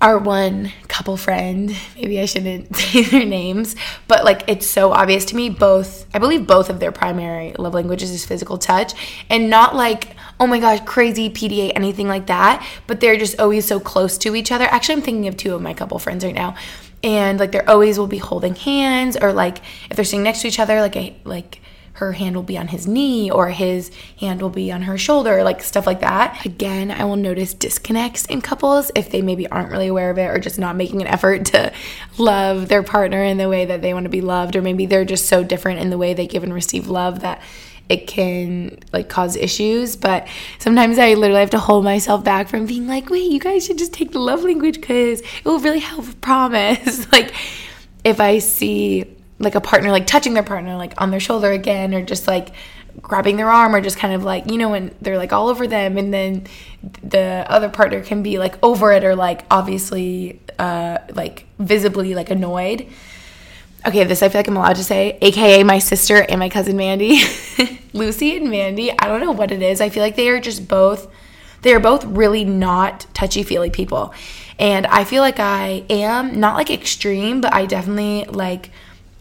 our 0.00 0.18
one 0.18 0.72
couple 0.88 1.16
friend. 1.16 1.76
Maybe 1.96 2.20
I 2.20 2.24
shouldn't 2.24 2.74
say 2.76 3.02
their 3.04 3.24
names, 3.24 3.76
but 4.08 4.24
like 4.24 4.44
it's 4.48 4.66
so 4.66 4.92
obvious 4.92 5.24
to 5.26 5.36
me. 5.36 5.50
Both, 5.50 6.06
I 6.14 6.18
believe, 6.18 6.46
both 6.46 6.70
of 6.70 6.80
their 6.80 6.92
primary 6.92 7.52
love 7.58 7.74
languages 7.74 8.10
is 8.10 8.24
physical 8.24 8.58
touch, 8.58 8.94
and 9.28 9.50
not 9.50 9.74
like 9.74 10.16
oh 10.40 10.46
my 10.46 10.58
gosh, 10.58 10.80
crazy 10.86 11.28
PDA, 11.28 11.72
anything 11.76 12.08
like 12.08 12.26
that. 12.26 12.66
But 12.86 13.00
they're 13.00 13.18
just 13.18 13.38
always 13.38 13.66
so 13.66 13.78
close 13.78 14.16
to 14.18 14.34
each 14.34 14.50
other. 14.50 14.64
Actually, 14.64 14.96
I'm 14.96 15.02
thinking 15.02 15.28
of 15.28 15.36
two 15.36 15.54
of 15.54 15.60
my 15.60 15.74
couple 15.74 15.98
friends 15.98 16.24
right 16.24 16.34
now, 16.34 16.56
and 17.04 17.38
like 17.38 17.52
they're 17.52 17.68
always 17.68 17.98
will 17.98 18.06
be 18.06 18.18
holding 18.18 18.54
hands, 18.54 19.16
or 19.16 19.32
like 19.32 19.58
if 19.90 19.96
they're 19.96 20.04
sitting 20.04 20.22
next 20.22 20.40
to 20.42 20.48
each 20.48 20.58
other, 20.58 20.80
like 20.80 20.96
a 20.96 21.14
like 21.24 21.60
her 22.00 22.12
hand 22.12 22.34
will 22.34 22.42
be 22.42 22.56
on 22.56 22.68
his 22.68 22.86
knee 22.86 23.30
or 23.30 23.50
his 23.50 23.90
hand 24.18 24.40
will 24.40 24.48
be 24.48 24.72
on 24.72 24.80
her 24.82 24.96
shoulder, 24.96 25.44
like 25.44 25.62
stuff 25.62 25.86
like 25.86 26.00
that. 26.00 26.46
Again, 26.46 26.90
I 26.90 27.04
will 27.04 27.16
notice 27.16 27.52
disconnects 27.52 28.24
in 28.24 28.40
couples 28.40 28.90
if 28.94 29.10
they 29.10 29.20
maybe 29.20 29.46
aren't 29.48 29.70
really 29.70 29.88
aware 29.88 30.10
of 30.10 30.16
it 30.16 30.30
or 30.30 30.38
just 30.38 30.58
not 30.58 30.76
making 30.76 31.02
an 31.02 31.06
effort 31.06 31.44
to 31.46 31.70
love 32.16 32.68
their 32.68 32.82
partner 32.82 33.22
in 33.22 33.36
the 33.36 33.50
way 33.50 33.66
that 33.66 33.82
they 33.82 33.92
want 33.92 34.04
to 34.04 34.10
be 34.10 34.22
loved, 34.22 34.56
or 34.56 34.62
maybe 34.62 34.86
they're 34.86 35.04
just 35.04 35.26
so 35.26 35.44
different 35.44 35.80
in 35.80 35.90
the 35.90 35.98
way 35.98 36.14
they 36.14 36.26
give 36.26 36.42
and 36.42 36.54
receive 36.54 36.88
love 36.88 37.20
that 37.20 37.42
it 37.90 38.06
can 38.06 38.78
like 38.92 39.08
cause 39.08 39.34
issues 39.34 39.96
but 39.96 40.28
sometimes 40.60 40.96
i 40.96 41.14
literally 41.14 41.40
have 41.40 41.50
to 41.50 41.58
hold 41.58 41.82
myself 41.82 42.22
back 42.22 42.46
from 42.46 42.64
being 42.64 42.86
like 42.86 43.10
wait 43.10 43.28
you 43.28 43.40
guys 43.40 43.66
should 43.66 43.78
just 43.78 43.92
take 43.92 44.12
the 44.12 44.18
love 44.20 44.44
language 44.44 44.76
because 44.76 45.22
it 45.22 45.44
will 45.44 45.58
really 45.58 45.80
help 45.80 46.04
promise 46.20 47.10
like 47.12 47.34
if 48.04 48.20
i 48.20 48.38
see 48.38 49.04
like 49.40 49.54
a 49.54 49.60
partner 49.60 49.90
like 49.90 50.06
touching 50.06 50.34
their 50.34 50.42
partner 50.42 50.76
like 50.76 51.00
on 51.00 51.10
their 51.10 51.18
shoulder 51.18 51.50
again 51.50 51.94
or 51.94 52.02
just 52.02 52.28
like 52.28 52.50
grabbing 53.00 53.36
their 53.36 53.50
arm 53.50 53.74
or 53.74 53.80
just 53.80 53.96
kind 53.96 54.14
of 54.14 54.22
like 54.22 54.48
you 54.50 54.58
know 54.58 54.68
when 54.68 54.94
they're 55.00 55.16
like 55.16 55.32
all 55.32 55.48
over 55.48 55.66
them 55.66 55.96
and 55.96 56.12
then 56.12 56.46
the 57.02 57.44
other 57.48 57.68
partner 57.68 58.02
can 58.02 58.22
be 58.22 58.38
like 58.38 58.62
over 58.62 58.92
it 58.92 59.02
or 59.02 59.16
like 59.16 59.44
obviously 59.50 60.40
uh 60.58 60.98
like 61.14 61.46
visibly 61.58 62.14
like 62.14 62.30
annoyed. 62.30 62.86
Okay 63.86 64.04
this 64.04 64.22
i 64.22 64.28
feel 64.28 64.40
like 64.40 64.48
i'm 64.48 64.56
allowed 64.58 64.76
to 64.76 64.84
say 64.84 65.16
aka 65.22 65.62
my 65.62 65.78
sister 65.78 66.22
and 66.22 66.38
my 66.38 66.50
cousin 66.50 66.76
mandy. 66.76 67.22
Lucy 67.94 68.36
and 68.36 68.50
mandy 68.50 68.92
i 68.92 69.08
don't 69.08 69.20
know 69.20 69.32
what 69.32 69.50
it 69.50 69.62
is. 69.62 69.80
I 69.80 69.88
feel 69.88 70.02
like 70.02 70.16
they 70.16 70.28
are 70.28 70.40
just 70.40 70.68
both 70.68 71.10
they 71.62 71.74
are 71.74 71.80
both 71.80 72.04
really 72.04 72.44
not 72.44 73.06
touchy 73.14 73.42
feely 73.42 73.70
people. 73.70 74.12
And 74.58 74.86
i 74.86 75.04
feel 75.04 75.22
like 75.22 75.40
i 75.40 75.84
am 75.88 76.38
not 76.38 76.56
like 76.56 76.70
extreme 76.70 77.40
but 77.40 77.54
i 77.54 77.64
definitely 77.64 78.24
like 78.24 78.70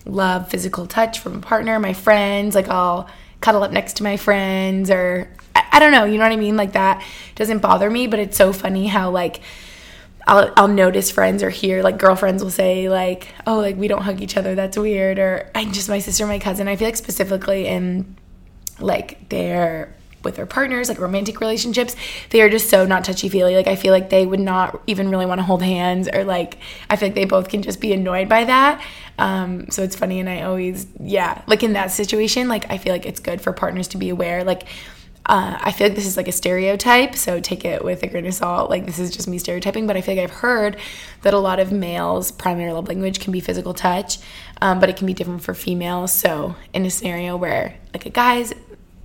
love 0.09 0.49
physical 0.49 0.85
touch 0.85 1.19
from 1.19 1.35
a 1.35 1.39
partner, 1.39 1.79
my 1.79 1.93
friends, 1.93 2.55
like 2.55 2.67
I'll 2.67 3.09
cuddle 3.41 3.63
up 3.63 3.71
next 3.71 3.97
to 3.97 4.03
my 4.03 4.17
friends 4.17 4.89
or 4.91 5.29
I, 5.55 5.63
I, 5.73 5.79
don't 5.79 5.91
know, 5.91 6.05
you 6.05 6.17
know 6.17 6.23
what 6.23 6.33
I 6.33 6.37
mean? 6.37 6.57
Like 6.57 6.73
that 6.73 7.03
doesn't 7.35 7.59
bother 7.59 7.89
me, 7.89 8.07
but 8.07 8.19
it's 8.19 8.37
so 8.37 8.51
funny 8.51 8.87
how 8.87 9.11
like 9.11 9.41
I'll 10.27 10.53
I'll 10.57 10.67
notice 10.67 11.09
friends 11.09 11.41
or 11.41 11.49
hear 11.49 11.81
like 11.81 11.97
girlfriends 11.97 12.43
will 12.43 12.51
say 12.51 12.87
like, 12.87 13.29
"Oh, 13.47 13.57
like 13.57 13.77
we 13.77 13.87
don't 13.87 14.03
hug 14.03 14.21
each 14.21 14.37
other. 14.37 14.53
That's 14.53 14.77
weird." 14.77 15.17
Or 15.17 15.49
I 15.55 15.65
just 15.65 15.89
my 15.89 15.97
sister, 15.99 16.27
my 16.27 16.37
cousin. 16.37 16.67
I 16.67 16.75
feel 16.75 16.87
like 16.87 16.97
specifically 16.97 17.65
in 17.65 18.15
like 18.79 19.29
their 19.29 19.95
with 20.23 20.35
their 20.35 20.45
partners, 20.45 20.89
like 20.89 20.99
romantic 20.99 21.39
relationships, 21.39 21.95
they 22.29 22.41
are 22.41 22.49
just 22.49 22.69
so 22.69 22.85
not 22.85 23.03
touchy 23.03 23.29
feely. 23.29 23.55
Like 23.55 23.67
I 23.67 23.75
feel 23.75 23.91
like 23.91 24.09
they 24.09 24.25
would 24.25 24.39
not 24.39 24.81
even 24.87 25.09
really 25.09 25.25
want 25.25 25.39
to 25.39 25.43
hold 25.43 25.61
hands, 25.61 26.07
or 26.11 26.23
like 26.23 26.57
I 26.89 26.95
feel 26.95 27.07
like 27.09 27.15
they 27.15 27.25
both 27.25 27.49
can 27.49 27.61
just 27.61 27.79
be 27.79 27.93
annoyed 27.93 28.29
by 28.29 28.45
that. 28.45 28.83
Um, 29.17 29.69
so 29.69 29.83
it's 29.83 29.95
funny, 29.95 30.19
and 30.19 30.29
I 30.29 30.43
always, 30.43 30.87
yeah, 30.99 31.41
like 31.47 31.63
in 31.63 31.73
that 31.73 31.91
situation, 31.91 32.47
like 32.47 32.69
I 32.71 32.77
feel 32.77 32.93
like 32.93 33.05
it's 33.05 33.19
good 33.19 33.41
for 33.41 33.53
partners 33.53 33.87
to 33.89 33.97
be 33.97 34.09
aware. 34.09 34.43
Like 34.43 34.67
uh, 35.29 35.57
I 35.61 35.71
feel 35.71 35.87
like 35.87 35.95
this 35.95 36.07
is 36.07 36.17
like 36.17 36.27
a 36.27 36.31
stereotype, 36.31 37.15
so 37.15 37.39
take 37.39 37.63
it 37.63 37.83
with 37.83 38.01
a 38.01 38.07
grain 38.07 38.25
of 38.25 38.33
salt. 38.33 38.71
Like 38.71 38.87
this 38.87 38.97
is 38.97 39.11
just 39.11 39.27
me 39.27 39.37
stereotyping, 39.37 39.85
but 39.85 39.95
I 39.95 40.01
feel 40.01 40.15
like 40.15 40.23
I've 40.23 40.37
heard 40.37 40.77
that 41.21 41.35
a 41.35 41.37
lot 41.37 41.59
of 41.59 41.71
males' 41.71 42.31
primary 42.31 42.71
love 42.71 42.87
language 42.87 43.19
can 43.19 43.31
be 43.31 43.39
physical 43.39 43.75
touch, 43.75 44.17
um, 44.59 44.79
but 44.79 44.89
it 44.89 44.97
can 44.97 45.05
be 45.05 45.13
different 45.13 45.43
for 45.43 45.53
females. 45.53 46.11
So 46.11 46.55
in 46.73 46.83
a 46.83 46.89
scenario 46.89 47.37
where 47.37 47.75
like 47.93 48.07
a 48.07 48.09
guy's 48.09 48.53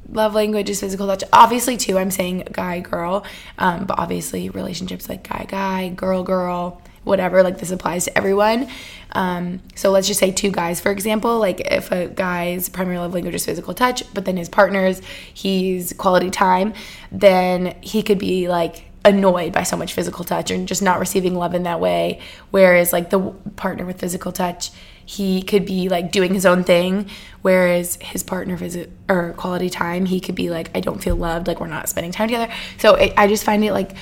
love 0.09 0.35
language 0.35 0.71
is 0.71 0.81
physical 0.81 1.07
touch. 1.07 1.25
Obviously, 1.33 1.77
too, 1.77 1.99
I'm 1.99 2.11
saying 2.11 2.49
guy, 2.53 2.81
girl, 2.81 3.25
um, 3.59 3.85
but 3.85 3.99
obviously, 3.99 4.51
relationships 4.51 5.09
like 5.09 5.29
guy, 5.29 5.47
guy, 5.49 5.89
girl, 5.89 6.23
girl, 6.23 6.81
whatever, 7.05 7.43
like 7.43 7.59
this 7.59 7.71
applies 7.71 8.05
to 8.05 8.17
everyone. 8.17 8.69
Um, 9.13 9.61
so 9.75 9.91
let's 9.91 10.07
just 10.09 10.19
say 10.19 10.33
two 10.33 10.51
guys, 10.51 10.81
for 10.81 10.91
example, 10.91 11.39
like 11.39 11.61
if 11.61 11.93
a 11.93 12.09
guy's 12.09 12.69
primary 12.69 12.99
love 12.99 13.15
language 13.15 13.35
is 13.35 13.47
physical 13.47 13.75
touch, 13.75 14.03
but 14.13 14.25
then 14.25 14.37
his 14.37 14.49
partner's 14.49 15.01
he's 15.33 15.93
quality 15.93 16.31
time, 16.31 16.75
then 17.13 17.77
he 17.81 18.03
could 18.03 18.19
be 18.19 18.49
like 18.49 18.87
annoyed 19.05 19.53
by 19.53 19.63
so 19.63 19.77
much 19.77 19.93
physical 19.93 20.25
touch 20.25 20.51
and 20.51 20.67
just 20.67 20.83
not 20.83 20.99
receiving 20.99 21.35
love 21.35 21.55
in 21.55 21.65
that 21.65 21.79
way. 21.79 22.21
Whereas 22.51 22.93
like 22.93 23.11
the 23.11 23.21
partner 23.57 23.85
with 23.85 24.01
physical 24.01 24.33
touch, 24.33 24.71
he 25.07 25.43
could 25.43 25.65
be 25.67 25.89
like 25.89 26.11
doing 26.11 26.33
his 26.35 26.47
own 26.47 26.65
thing 26.65 27.09
whereas 27.43 27.97
his 28.01 28.23
partner 28.23 28.57
visit 28.57 28.91
or 29.09 29.33
quality 29.35 29.69
time 29.69 30.07
he 30.07 30.21
could 30.21 30.35
be 30.35 30.51
like 30.51 30.71
i 30.75 30.81
don't 30.81 31.03
feel 31.03 31.17
loved 31.17 31.47
like 31.47 31.61
we're 31.61 31.67
not 31.67 31.89
spending 31.89 32.13
time 32.13 32.29
together. 32.29 32.53
So 32.79 32.95
it, 32.95 33.13
i 33.17 33.27
just 33.27 33.45
find 33.45 33.65
it 33.65 33.73
like 33.73 33.93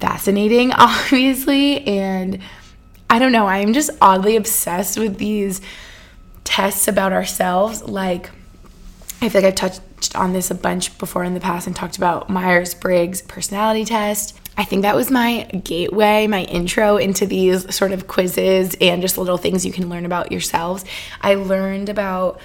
fascinating 0.00 0.72
obviously 0.76 1.86
and 1.86 2.38
i 3.10 3.18
don't 3.18 3.32
know 3.32 3.46
i'm 3.46 3.72
just 3.72 3.90
oddly 4.00 4.36
obsessed 4.36 4.98
with 4.98 5.18
these 5.18 5.60
tests 6.44 6.88
about 6.88 7.12
ourselves 7.12 7.82
like 7.82 8.30
i 9.20 9.28
feel 9.28 9.42
like 9.42 9.48
i've 9.48 9.54
touched 9.54 10.16
on 10.16 10.32
this 10.32 10.50
a 10.50 10.54
bunch 10.54 10.96
before 10.98 11.22
in 11.22 11.34
the 11.34 11.40
past 11.40 11.66
and 11.66 11.76
talked 11.76 11.96
about 11.96 12.28
myers-briggs 12.28 13.22
personality 13.22 13.84
test 13.84 14.38
I 14.56 14.64
think 14.64 14.82
that 14.82 14.94
was 14.94 15.10
my 15.10 15.44
gateway, 15.64 16.26
my 16.26 16.42
intro 16.44 16.98
into 16.98 17.26
these 17.26 17.74
sort 17.74 17.92
of 17.92 18.06
quizzes 18.06 18.76
and 18.80 19.00
just 19.00 19.16
little 19.16 19.38
things 19.38 19.64
you 19.64 19.72
can 19.72 19.88
learn 19.88 20.04
about 20.04 20.30
yourselves. 20.30 20.84
I 21.20 21.34
learned 21.34 21.88
about, 21.88 22.40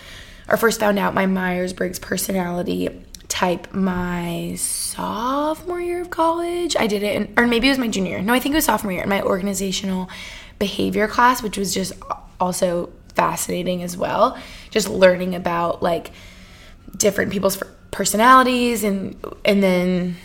or 0.47 0.57
first 0.57 0.79
found 0.79 0.99
out 0.99 1.13
my 1.13 1.25
Myers 1.25 1.73
Briggs 1.73 1.99
personality 1.99 2.89
type 3.27 3.73
my 3.73 4.55
sophomore 4.57 5.81
year 5.81 6.01
of 6.01 6.09
college. 6.09 6.77
I 6.77 6.87
did 6.87 7.03
it, 7.03 7.15
in, 7.15 7.33
or 7.37 7.45
maybe 7.45 7.67
it 7.67 7.71
was 7.71 7.77
my 7.77 7.89
junior 7.89 8.11
year. 8.11 8.21
No, 8.21 8.33
I 8.33 8.39
think 8.39 8.53
it 8.53 8.57
was 8.57 8.65
sophomore 8.65 8.93
year 8.93 9.03
in 9.03 9.09
my 9.09 9.21
organizational 9.21 10.09
behavior 10.59 11.07
class, 11.07 11.43
which 11.43 11.57
was 11.57 11.73
just 11.73 11.91
also 12.39 12.89
fascinating 13.15 13.83
as 13.83 13.97
well. 13.97 14.37
Just 14.71 14.87
learning 14.87 15.35
about 15.35 15.83
like 15.83 16.11
different 16.95 17.31
people's 17.31 17.61
personalities 17.91 18.83
and 18.83 19.15
and 19.43 19.61
then 19.61 20.15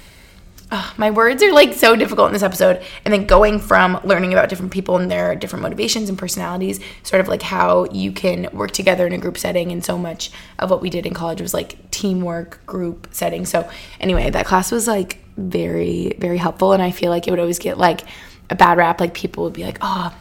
my 0.97 1.11
words 1.11 1.43
are 1.43 1.53
like 1.53 1.75
so 1.75 1.97
difficult 1.97 2.29
in 2.29 2.33
this 2.33 2.43
episode. 2.43 2.83
And 3.05 3.13
then 3.13 3.27
going 3.27 3.59
from 3.59 4.01
learning 4.05 4.33
about 4.33 4.49
different 4.49 4.73
people 4.73 4.97
and 4.97 5.11
their 5.11 5.35
different 5.35 5.63
motivations 5.63 6.09
and 6.09 6.19
personalities, 6.19 6.81
sort 7.03 7.21
of 7.21 7.29
like 7.29 7.43
how 7.43 7.87
you 7.93 8.13
can 8.13 8.49
work 8.53 8.71
together 8.71 9.07
in 9.07 9.13
a 9.13 9.19
group 9.19 9.37
setting. 9.37 9.71
And 9.71 9.85
so 9.85 9.99
much 9.99 10.31
of 10.59 10.71
what 10.71 10.81
we 10.81 10.91
did 10.91 11.07
in 11.07 11.15
college 11.15 11.41
was 11.41 11.53
like 11.53 11.91
teamwork, 11.91 12.65
group 12.67 13.09
setting. 13.11 13.45
So, 13.45 13.69
anyway, 14.01 14.31
that 14.31 14.47
class 14.47 14.73
was 14.73 14.87
like 14.87 15.19
very, 15.37 16.15
very 16.19 16.39
helpful. 16.39 16.73
And 16.73 16.83
I 16.83 16.91
feel 16.91 17.11
like 17.11 17.29
it 17.29 17.31
would 17.31 17.41
always 17.41 17.59
get 17.59 17.79
like 17.79 18.01
a 18.49 18.55
bad 18.55 18.79
rap. 18.79 19.01
Like 19.01 19.15
people 19.15 19.45
would 19.45 19.53
be 19.53 19.65
like, 19.65 19.79
oh, 19.83 20.15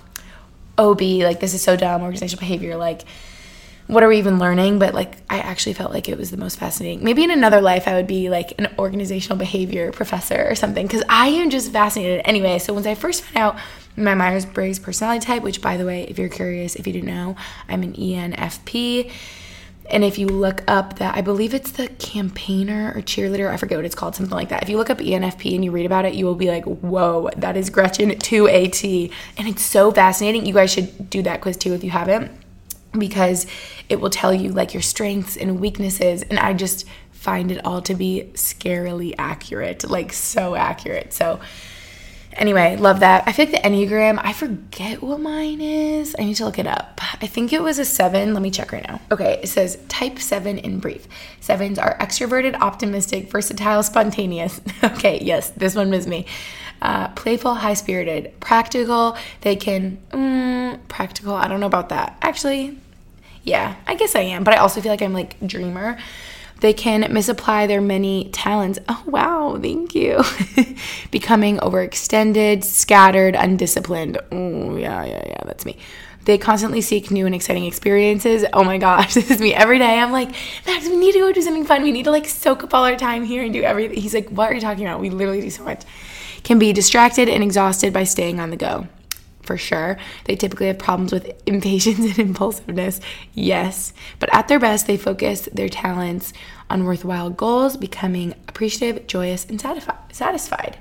OB, 0.78 1.02
like 1.02 1.40
this 1.40 1.54
is 1.54 1.62
so 1.62 1.76
dumb, 1.78 2.02
organizational 2.02 2.40
behavior. 2.40 2.76
Like, 2.76 3.04
what 3.92 4.04
are 4.04 4.08
we 4.08 4.20
even 4.20 4.40
learning? 4.40 4.80
But 4.80 4.94
like, 4.94 5.18
I 5.30 5.40
actually 5.40 5.74
felt 5.74 5.92
like 5.92 6.08
it 6.08 6.18
was 6.18 6.32
the 6.32 6.38
most 6.38 6.58
fascinating. 6.58 7.04
Maybe 7.04 7.26
in 7.26 7.30
another 7.30 7.60
life, 7.60 7.90
I 7.90 7.96
would 7.96 8.08
be 8.08 8.30
like 8.30 8.58
an 8.58 8.70
organizational 8.80 9.38
behavior 9.38 9.92
professor 9.92 10.48
or 10.50 10.56
something 10.56 10.88
because 10.88 11.04
I 11.10 11.28
am 11.28 11.50
just 11.50 11.74
fascinated. 11.74 12.22
Anyway, 12.24 12.58
so 12.60 12.74
once 12.74 12.86
I 12.86 12.96
first 12.96 13.22
found 13.22 13.38
out 13.38 13.60
my 13.98 14.16
Myers 14.16 14.46
Briggs 14.46 14.80
personality 14.80 15.26
type, 15.26 15.44
which 15.44 15.62
by 15.62 15.76
the 15.76 15.86
way, 15.86 16.04
if 16.04 16.18
you're 16.18 16.30
curious, 16.30 16.78
if 16.78 16.88
you 16.88 16.94
didn't 16.94 17.10
know, 17.10 17.36
I'm 17.68 17.84
an 17.84 17.92
ENFP. 17.92 19.12
And 19.90 20.06
if 20.06 20.18
you 20.18 20.28
look 20.28 20.64
up 20.70 21.00
that, 21.00 21.18
I 21.18 21.20
believe 21.20 21.54
it's 21.54 21.72
the 21.72 21.90
campaigner 21.90 22.94
or 22.96 23.02
cheerleader, 23.02 23.52
I 23.52 23.58
forget 23.58 23.78
what 23.78 23.84
it's 23.84 23.94
called, 23.94 24.16
something 24.16 24.34
like 24.34 24.48
that. 24.48 24.64
If 24.64 24.70
you 24.70 24.78
look 24.78 24.90
up 24.90 25.00
ENFP 25.00 25.54
and 25.54 25.66
you 25.66 25.72
read 25.72 25.86
about 25.86 26.06
it, 26.06 26.14
you 26.14 26.24
will 26.26 26.36
be 26.36 26.48
like, 26.48 26.64
whoa, 26.64 27.30
that 27.36 27.58
is 27.58 27.70
Gretchen 27.70 28.18
to 28.18 28.48
a 28.48 28.70
T. 28.70 29.12
And 29.38 29.50
it's 29.50 29.64
so 29.64 29.92
fascinating. 29.92 30.46
You 30.46 30.54
guys 30.54 30.72
should 30.72 31.10
do 31.10 31.22
that 31.24 31.42
quiz 31.42 31.58
too 31.58 31.74
if 31.74 31.84
you 31.84 31.90
haven't 31.90 32.32
because 32.98 33.48
it 33.90 34.00
will 34.00 34.10
tell 34.10 34.34
you 34.34 34.52
like 34.52 34.74
your 34.74 34.82
strengths 34.82 35.38
and 35.38 35.60
weaknesses 35.60 36.24
and 36.24 36.38
I 36.40 36.54
just 36.54 36.86
find 37.12 37.52
it 37.52 37.64
all 37.64 37.82
to 37.84 37.94
be 37.94 38.32
scarily 38.34 39.14
accurate, 39.18 39.88
like 39.88 40.12
so 40.12 40.56
accurate. 40.56 41.14
So 41.14 41.40
anyway, 42.34 42.76
love 42.78 43.02
that. 43.02 43.24
I 43.28 43.32
feel 43.32 43.46
like 43.46 43.62
the 43.62 43.70
Enneagram, 43.70 44.20
I 44.22 44.34
forget 44.34 45.02
what 45.02 45.20
mine 45.20 45.62
is. 45.62 46.16
I 46.18 46.24
need 46.24 46.36
to 46.38 46.46
look 46.46 46.60
it 46.60 46.68
up. 46.68 47.00
I 47.22 47.28
think 47.28 47.54
it 47.54 47.62
was 47.62 47.80
a 47.80 47.86
seven. 47.86 48.34
Let 48.34 48.42
me 48.42 48.50
check 48.50 48.72
right 48.72 48.86
now. 48.88 49.00
Okay, 49.12 49.40
it 49.44 49.48
says 49.48 49.78
type 49.88 50.20
seven 50.20 50.58
in 50.58 50.80
brief. 50.80 51.08
Sevens 51.40 51.78
are 51.78 51.98
extroverted, 52.00 52.56
optimistic, 52.56 53.30
versatile, 53.30 53.84
spontaneous. 53.84 54.60
okay, 54.84 55.20
yes, 55.22 55.52
this 55.52 55.76
one 55.76 55.92
was 55.92 56.08
me. 56.08 56.26
Uh, 56.82 57.10
playful, 57.10 57.56
high 57.56 57.76
spirited, 57.76 58.40
practical. 58.40 59.16
They 59.42 59.56
can, 59.56 60.00
mm, 60.10 60.80
practical, 60.88 61.36
I 61.36 61.48
don't 61.48 61.60
know 61.60 61.68
about 61.68 61.90
that. 61.90 62.18
Actually, 62.22 62.78
yeah, 63.44 63.76
I 63.88 63.96
guess 63.96 64.16
I 64.16 64.22
am, 64.22 64.44
but 64.44 64.54
I 64.54 64.58
also 64.58 64.82
feel 64.82 64.92
like 64.92 65.02
I'm 65.02 65.14
like 65.14 65.36
dreamer. 65.46 65.98
They 66.62 66.74
can 66.74 67.12
misapply 67.12 67.66
their 67.66 67.82
many 67.82 68.30
talents. 68.30 68.78
Oh, 68.88 69.04
wow, 69.08 69.58
thank 69.60 69.96
you. 69.96 70.22
Becoming 71.12 71.58
overextended, 71.58 72.64
scattered, 72.64 73.36
undisciplined. 73.36 74.20
Oh, 74.32 74.76
yeah, 74.76 75.04
yeah, 75.04 75.24
yeah, 75.28 75.44
that's 75.46 75.66
me. 75.66 75.78
They 76.26 76.38
constantly 76.38 76.82
seek 76.82 77.10
new 77.10 77.26
and 77.26 77.34
exciting 77.34 77.66
experiences. 77.66 78.46
Oh 78.54 78.64
my 78.64 78.78
gosh, 78.78 79.14
this 79.16 79.32
is 79.32 79.42
me 79.42 79.56
every 79.56 79.80
day. 79.80 79.98
I'm 79.98 80.12
like, 80.12 80.30
Max, 80.68 80.88
we 80.88 80.96
need 80.96 81.14
to 81.14 81.20
go 81.20 81.32
do 81.32 81.42
something 81.42 81.66
fun. 81.66 81.82
We 81.82 81.92
need 81.92 82.04
to 82.04 82.12
like 82.12 82.28
soak 82.28 82.64
up 82.64 82.76
all 82.76 82.86
our 82.86 82.96
time 82.96 83.24
here 83.24 83.44
and 83.44 83.52
do 83.52 83.64
everything. 83.64 84.00
He's 84.00 84.14
like, 84.14 84.30
what 84.30 84.52
are 84.52 84.54
you 84.54 84.62
talking 84.62 84.86
about? 84.86 85.00
We 85.00 85.10
literally 85.10 85.42
do 85.42 85.50
so 85.50 85.64
much. 85.64 85.82
Can 86.44 86.60
be 86.60 86.74
distracted 86.74 87.30
and 87.30 87.44
exhausted 87.44 87.94
by 87.94 88.04
staying 88.04 88.40
on 88.40 88.50
the 88.50 88.58
go 88.58 88.88
for 89.44 89.58
sure. 89.58 89.98
They 90.26 90.36
typically 90.36 90.68
have 90.68 90.80
problems 90.80 91.12
with 91.12 91.32
impatience 91.46 92.00
and 92.00 92.20
impulsiveness, 92.20 93.00
yes. 93.34 93.94
But 94.20 94.34
at 94.34 94.48
their 94.48 94.60
best, 94.60 94.88
they 94.88 94.98
focus 94.98 95.50
their 95.52 95.70
talents 95.70 96.34
on 96.70 96.86
worthwhile 96.86 97.30
goals, 97.30 97.78
becoming 97.78 98.34
appreciative, 98.48 99.08
joyous, 99.08 99.46
and 99.46 99.60
satisfied. 99.60 100.78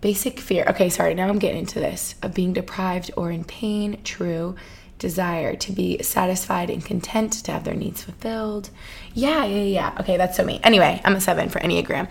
Basic 0.00 0.38
fear. 0.38 0.64
Okay, 0.68 0.88
sorry, 0.88 1.14
now 1.14 1.28
I'm 1.28 1.40
getting 1.40 1.60
into 1.60 1.80
this 1.80 2.14
of 2.22 2.34
being 2.34 2.52
deprived 2.52 3.10
or 3.16 3.32
in 3.32 3.44
pain, 3.44 4.00
true. 4.04 4.54
Desire 5.00 5.54
to 5.56 5.72
be 5.72 6.02
satisfied 6.02 6.70
and 6.70 6.84
content, 6.84 7.32
to 7.44 7.52
have 7.52 7.64
their 7.64 7.74
needs 7.74 8.02
fulfilled. 8.02 8.70
Yeah, 9.14 9.44
yeah, 9.44 9.62
yeah. 9.62 9.96
Okay, 10.00 10.16
that's 10.16 10.36
so 10.36 10.44
me. 10.44 10.60
Anyway, 10.62 11.00
I'm 11.04 11.16
a 11.16 11.20
seven 11.20 11.48
for 11.48 11.60
Enneagram. 11.60 12.08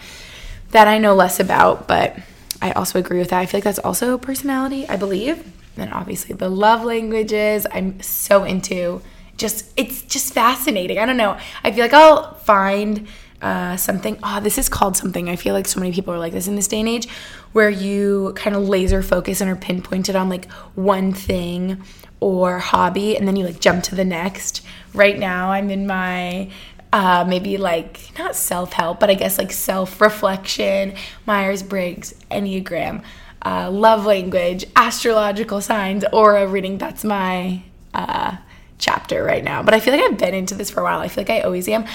That 0.72 0.88
I 0.88 0.98
know 0.98 1.16
less 1.16 1.40
about, 1.40 1.88
but 1.88 2.18
I 2.62 2.72
also 2.72 3.00
agree 3.00 3.20
with 3.20 3.30
that. 3.30 3.40
I 3.40 3.46
feel 3.46 3.60
like 3.60 3.64
that's 3.64 3.80
also 3.80 4.18
personality, 4.18 4.88
I 4.88 4.98
believe. 4.98 5.54
And 5.78 5.94
obviously 5.94 6.36
the 6.36 6.50
love 6.50 6.84
languages, 6.84 7.68
I'm 7.72 8.02
so 8.02 8.44
into. 8.44 9.02
Just 9.38 9.72
it's 9.78 10.02
just 10.02 10.34
fascinating. 10.34 10.98
I 10.98 11.06
don't 11.06 11.18
know. 11.18 11.38
I 11.64 11.72
feel 11.72 11.82
like 11.82 11.94
I'll 11.94 12.34
find 12.36 13.08
uh, 13.42 13.78
something. 13.78 14.18
Oh, 14.24 14.40
this 14.40 14.58
is 14.58 14.68
called 14.68 14.98
something. 14.98 15.30
I 15.30 15.36
feel 15.36 15.54
like 15.54 15.68
so 15.68 15.80
many 15.80 15.92
people 15.92 16.14
are 16.14 16.18
like 16.18 16.34
this 16.34 16.48
in 16.48 16.56
this 16.56 16.68
day 16.68 16.80
and 16.80 16.90
age, 16.90 17.08
where 17.52 17.70
you 17.70 18.34
kind 18.36 18.56
of 18.56 18.68
laser 18.68 19.04
focus 19.04 19.40
and 19.42 19.50
are 19.50 19.56
pinpointed 19.56 20.16
on 20.16 20.28
like 20.30 20.52
one 20.74 21.14
thing 21.14 21.84
or 22.20 22.58
hobby, 22.58 23.16
and 23.16 23.28
then 23.28 23.36
you 23.36 23.46
like 23.46 23.60
jump 23.60 23.84
to 23.84 23.96
the 23.96 24.06
next. 24.06 24.66
Right 24.96 25.20
now, 25.20 25.52
I'm 25.52 25.70
in 25.70 25.86
my 25.86 26.50
uh, 26.94 27.26
maybe 27.28 27.58
like 27.58 28.12
not 28.18 28.36
self 28.36 28.74
help, 28.74 29.00
but 29.00 29.10
I 29.10 29.14
guess 29.14 29.38
like 29.38 29.52
self 29.52 30.00
reflection, 30.02 30.96
Myers 31.26 31.64
Briggs, 31.64 32.14
Enneagram, 32.32 33.04
uh, 33.44 33.70
love 33.70 34.06
language, 34.06 34.66
astrological 34.76 35.62
signs, 35.62 36.04
aura 36.12 36.48
reading. 36.48 36.78
That's 36.78 37.04
my 37.04 37.62
uh, 37.94 38.38
chapter 38.78 39.24
right 39.24 39.44
now. 39.44 39.64
But 39.64 39.74
I 39.74 39.80
feel 39.80 39.94
like 39.94 40.04
I've 40.04 40.18
been 40.18 40.34
into 40.34 40.56
this 40.56 40.70
for 40.70 40.82
a 40.82 40.84
while. 40.84 41.00
I 41.00 41.08
feel 41.08 41.24
like 41.24 41.30
I 41.30 41.42
always 41.42 41.68
am. 41.68 41.86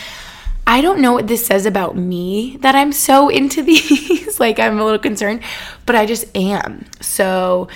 I 0.66 0.80
don't 0.80 1.00
know 1.00 1.12
what 1.12 1.26
this 1.26 1.44
says 1.44 1.66
about 1.66 1.96
me 1.96 2.56
that 2.60 2.74
I'm 2.74 2.92
so 2.92 3.28
into 3.28 3.62
these. 3.64 4.38
like, 4.38 4.58
I'm 4.58 4.78
a 4.78 4.84
little 4.84 4.98
concerned, 4.98 5.42
but 5.86 5.96
I 5.96 6.06
just 6.06 6.24
am. 6.36 6.84
So, 7.00 7.68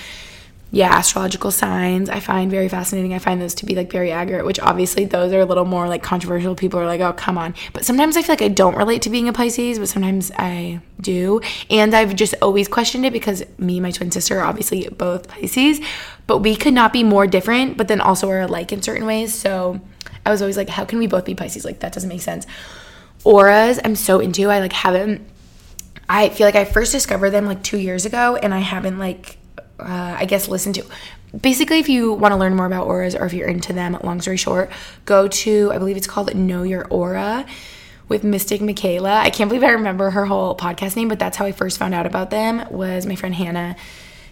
yeah, 0.69 0.89
astrological 0.89 1.49
signs 1.51 2.09
I 2.09 2.19
find 2.19 2.51
very 2.51 2.67
fascinating. 2.67 3.13
I 3.13 3.19
find 3.19 3.41
those 3.41 3.53
to 3.55 3.65
be 3.65 3.73
like 3.73 3.89
very 3.89 4.11
accurate, 4.11 4.45
which 4.45 4.59
obviously 4.59 5.05
those 5.05 5.31
are 5.31 5.39
a 5.39 5.45
little 5.45 5.63
more 5.63 5.87
like 5.87 6.03
controversial. 6.03 6.55
People 6.55 6.79
are 6.79 6.85
like, 6.85 6.99
oh, 6.99 7.13
come 7.13 7.37
on. 7.37 7.55
But 7.71 7.85
sometimes 7.85 8.17
I 8.17 8.21
feel 8.21 8.33
like 8.33 8.41
I 8.41 8.49
don't 8.49 8.75
relate 8.75 9.01
to 9.03 9.09
being 9.09 9.29
a 9.29 9.33
Pisces, 9.33 9.79
but 9.79 9.87
sometimes 9.87 10.29
I 10.37 10.81
do. 10.99 11.39
And 11.69 11.95
I've 11.95 12.15
just 12.15 12.35
always 12.41 12.67
questioned 12.67 13.05
it 13.05 13.13
because 13.13 13.43
me 13.57 13.77
and 13.77 13.83
my 13.83 13.91
twin 13.91 14.11
sister 14.11 14.39
are 14.39 14.45
obviously 14.45 14.89
both 14.89 15.29
Pisces, 15.29 15.79
but 16.27 16.39
we 16.39 16.55
could 16.55 16.73
not 16.73 16.91
be 16.91 17.03
more 17.03 17.27
different, 17.27 17.77
but 17.77 17.87
then 17.87 18.01
also 18.01 18.29
are 18.29 18.41
alike 18.41 18.73
in 18.73 18.81
certain 18.81 19.05
ways. 19.05 19.33
So 19.33 19.79
I 20.25 20.31
was 20.31 20.41
always 20.41 20.57
like, 20.57 20.67
how 20.67 20.83
can 20.83 20.99
we 20.99 21.07
both 21.07 21.23
be 21.23 21.33
Pisces? 21.33 21.63
Like, 21.63 21.79
that 21.79 21.93
doesn't 21.93 22.09
make 22.09 22.21
sense. 22.21 22.45
Auras, 23.23 23.79
I'm 23.85 23.95
so 23.95 24.19
into. 24.19 24.49
I 24.49 24.59
like 24.59 24.73
haven't, 24.73 25.25
I 26.09 26.27
feel 26.27 26.45
like 26.45 26.55
I 26.55 26.65
first 26.65 26.91
discovered 26.91 27.29
them 27.29 27.45
like 27.45 27.63
two 27.63 27.77
years 27.77 28.05
ago 28.05 28.35
and 28.35 28.53
I 28.53 28.59
haven't 28.59 28.99
like 28.99 29.37
uh, 29.79 30.15
I 30.19 30.25
guess, 30.25 30.47
listen 30.47 30.73
to. 30.73 30.85
Basically, 31.39 31.79
if 31.79 31.89
you 31.89 32.13
want 32.13 32.31
to 32.31 32.37
learn 32.37 32.55
more 32.55 32.65
about 32.65 32.87
auras 32.87 33.15
or 33.15 33.25
if 33.25 33.33
you're 33.33 33.47
into 33.47 33.73
them, 33.73 33.97
long 34.03 34.21
story 34.21 34.37
short, 34.37 34.71
go 35.05 35.27
to, 35.27 35.71
I 35.73 35.77
believe 35.77 35.97
it's 35.97 36.07
called 36.07 36.33
Know 36.33 36.63
Your 36.63 36.87
Aura 36.87 37.45
with 38.07 38.23
Mystic 38.23 38.61
Michaela. 38.61 39.19
I 39.19 39.29
can't 39.29 39.49
believe 39.49 39.63
I 39.63 39.71
remember 39.71 40.09
her 40.11 40.25
whole 40.25 40.55
podcast 40.55 40.95
name, 40.95 41.09
but 41.09 41.19
that's 41.19 41.37
how 41.37 41.45
I 41.45 41.51
first 41.51 41.77
found 41.77 41.93
out 41.93 42.05
about 42.05 42.29
them 42.29 42.65
was 42.71 43.05
my 43.05 43.15
friend 43.15 43.35
Hannah 43.35 43.75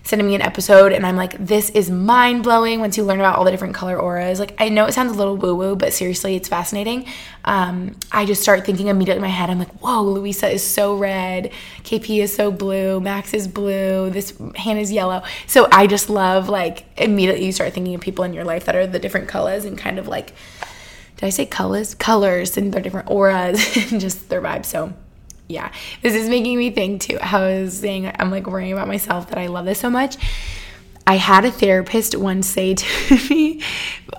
sending 0.06 0.28
me 0.28 0.36
an 0.36 0.42
episode 0.42 0.92
and 0.92 1.04
I'm 1.04 1.16
like, 1.16 1.36
this 1.44 1.72
is 1.72 1.90
mind 1.90 2.44
blowing 2.44 2.80
once 2.80 2.96
you 2.96 3.04
learn 3.04 3.20
about 3.20 3.38
all 3.38 3.44
the 3.44 3.50
different 3.50 3.74
color 3.74 4.00
auras. 4.00 4.40
Like, 4.40 4.54
I 4.60 4.70
know 4.70 4.86
it 4.86 4.94
sounds 4.94 5.12
a 5.12 5.16
little 5.16 5.36
woo 5.36 5.56
woo, 5.56 5.76
but 5.76 5.94
seriously, 5.94 6.36
it's 6.36 6.48
fascinating. 6.48 7.08
Um, 7.44 7.96
I 8.12 8.26
just 8.26 8.44
start 8.44 8.66
thinking 8.66 8.88
immediately 8.88 9.18
in 9.18 9.24
my 9.24 9.30
head, 9.30 9.50
I'm 9.50 9.58
like, 9.58 9.74
whoa, 9.80 10.04
Louisa 10.04 10.48
is 10.48 10.64
so 10.64 10.96
red, 10.96 11.52
KP 11.84 12.22
is 12.22 12.36
so 12.36 12.52
blue, 12.52 13.00
Max 13.00 13.34
is 13.34 13.48
blue, 13.48 14.12
this 14.12 14.38
Hannah's 14.56 14.92
yellow. 14.92 15.24
So 15.48 15.68
I 15.72 15.88
just 15.88 16.08
love, 16.08 16.50
like, 16.50 16.86
immediately 16.98 17.48
you 17.48 17.52
start 17.52 17.74
thinking 17.74 17.96
of 17.96 18.02
people 18.02 18.24
in 18.24 18.34
your 18.34 18.46
life 18.46 18.66
that 18.66 18.76
are 18.76 18.86
the 18.86 19.00
different 19.00 19.28
colors 19.28 19.66
and 19.66 19.76
kind 19.76 19.98
of 19.98 20.08
like, 20.08 20.34
did 21.18 21.26
I 21.26 21.30
say 21.30 21.48
colors? 21.48 21.96
Colors 21.96 22.58
and 22.58 22.72
their 22.72 22.82
different 22.82 23.10
auras 23.10 23.76
and 23.92 24.00
just 24.00 24.30
their 24.30 24.42
vibes. 24.42 24.66
So, 24.66 24.94
yeah, 25.48 25.72
this 26.02 26.14
is 26.16 26.30
making 26.30 26.58
me 26.58 26.72
think 26.72 27.02
too. 27.02 27.20
I 27.22 27.40
was 27.40 27.78
saying 27.78 28.12
I'm 28.18 28.32
like 28.32 28.48
worrying 28.48 28.74
about 28.74 28.88
myself 28.88 29.30
that 29.30 29.38
I 29.38 29.48
love 29.48 29.66
this 29.66 29.80
so 29.80 29.90
much. 29.90 30.18
I 31.08 31.18
had 31.18 31.46
a 31.46 31.52
therapist 31.52 32.16
once 32.16 32.48
say 32.48 32.74
to 32.74 33.16
me, 33.30 33.62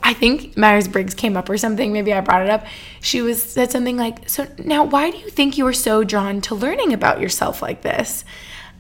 I 0.05 0.15
think 0.15 0.57
Myers 0.57 0.87
Briggs 0.87 1.15
came 1.15 1.37
up 1.37 1.49
or 1.49 1.59
something. 1.59 1.93
Maybe 1.93 2.13
I 2.13 2.21
brought 2.21 2.43
it 2.43 2.51
up. 2.51 2.65
She 3.01 3.23
was 3.23 3.43
said 3.43 3.73
something 3.73 3.97
like, 3.97 4.29
"So 4.29 4.47
now, 4.59 4.85
why 4.85 5.11
do 5.11 5.19
you 5.19 5.29
think 5.31 5.59
you 5.59 5.67
are 5.67 5.73
so 5.73 6.05
drawn 6.05 6.41
to 6.43 6.55
learning 6.55 6.93
about 6.93 7.21
yourself 7.21 7.61
like 7.61 7.83
this?" 7.83 8.25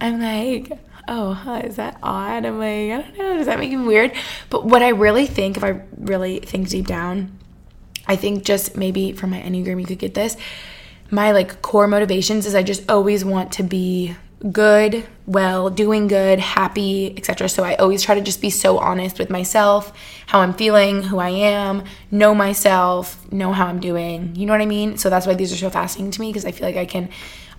I'm 0.01 0.21
like, 0.21 0.79
"Oh, 1.09 1.33
huh, 1.33 1.63
is 1.65 1.77
that 1.77 1.99
odd?" 2.01 2.45
I'm 2.45 2.61
like, 2.61 2.93
"I 2.93 3.03
don't 3.03 3.19
know. 3.19 3.37
Does 3.39 3.47
that 3.47 3.59
make 3.59 3.71
me 3.71 3.85
weird?" 3.85 4.13
But 4.51 4.65
what 4.65 4.83
I 4.83 4.91
really 4.91 5.27
think, 5.27 5.57
if 5.57 5.65
I 5.65 5.83
really 5.99 6.39
think 6.39 6.69
deep 6.69 6.87
down, 6.87 7.37
I 8.07 8.15
think 8.15 8.45
just 8.45 8.77
maybe 8.77 9.11
from 9.13 9.31
my 9.31 9.41
enneagram, 9.41 9.81
you 9.81 9.87
could 9.87 9.99
get 9.99 10.15
this 10.15 10.37
my 11.11 11.33
like 11.33 11.63
core 11.63 11.87
motivations 11.87 12.47
is 12.47 12.55
I 12.55 12.63
just 12.63 12.91
always 12.91 13.25
want 13.25 13.53
to 13.53 13.63
be 13.63 14.17
good, 14.53 15.07
well, 15.27 15.71
doing 15.71 16.09
good, 16.09 16.39
happy, 16.39 17.17
etc. 17.17 17.49
So 17.49 17.65
I 17.65 17.75
always 17.77 18.03
try 18.03 18.15
to 18.15 18.21
just 18.21 18.41
be 18.41 18.51
so 18.51 18.79
honest 18.79 19.19
with 19.19 19.31
myself, 19.31 19.93
how 20.27 20.41
I'm 20.41 20.53
feeling, 20.53 21.03
who 21.03 21.19
I 21.19 21.31
am, 21.31 21.85
know 22.11 22.35
myself, 22.35 23.31
know 23.33 23.53
how 23.53 23.67
I'm 23.67 23.81
doing. 23.81 24.37
You 24.37 24.47
know 24.47 24.53
what 24.53 24.61
I 24.61 24.67
mean? 24.67 24.99
So 24.99 25.11
that's 25.11 25.27
why 25.27 25.35
these 25.35 25.53
are 25.53 25.57
so 25.57 25.71
fascinating 25.71 26.11
to 26.13 26.21
me 26.21 26.31
because 26.31 26.45
I 26.45 26.53
feel 26.53 26.67
like 26.67 26.77
I 26.77 26.87
can 26.87 27.09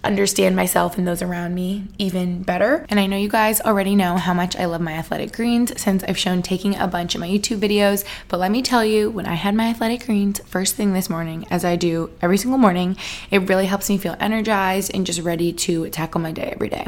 understand 0.04 0.56
myself 0.56 0.98
and 0.98 1.08
those 1.08 1.22
around 1.22 1.56
me 1.56 1.86
even 1.98 2.44
better. 2.44 2.86
And 2.90 3.00
I 3.00 3.08
know 3.08 3.18
you 3.18 3.30
guys 3.30 3.62
already 3.62 3.96
know 3.96 4.18
how 4.18 4.34
much 4.34 4.56
I 4.56 4.66
love 4.66 4.82
my 4.82 4.94
athletic 4.94 5.34
greens 5.34 5.80
since 5.80 6.04
I've 6.04 6.18
shown 6.18 6.42
taking 6.42 6.76
a 6.76 6.88
bunch 6.88 7.16
of 7.16 7.22
my 7.22 7.28
YouTube 7.28 7.60
videos. 7.60 8.06
But 8.28 8.40
let 8.40 8.52
me 8.52 8.62
tell 8.62 8.86
you, 8.86 9.10
when 9.10 9.26
I 9.26 9.34
had 9.34 9.56
my 9.56 9.68
athletic 9.68 10.06
greens 10.06 10.40
first 10.46 10.76
thing 10.76 10.94
this 10.94 11.10
morning, 11.10 11.46
as 11.50 11.66
I 11.66 11.76
do 11.76 12.12
every 12.22 12.38
single 12.38 12.58
morning, 12.58 12.98
it 13.32 13.50
really 13.50 13.66
helps 13.66 13.90
me 13.90 13.98
feel 13.98 14.16
energized 14.20 14.92
and 14.94 15.06
just 15.06 15.22
ready 15.22 15.52
to 15.54 15.90
tackle 15.90 16.22
my 16.22 16.32
day 16.32 16.52
every 16.54 16.70
day. 16.70 16.88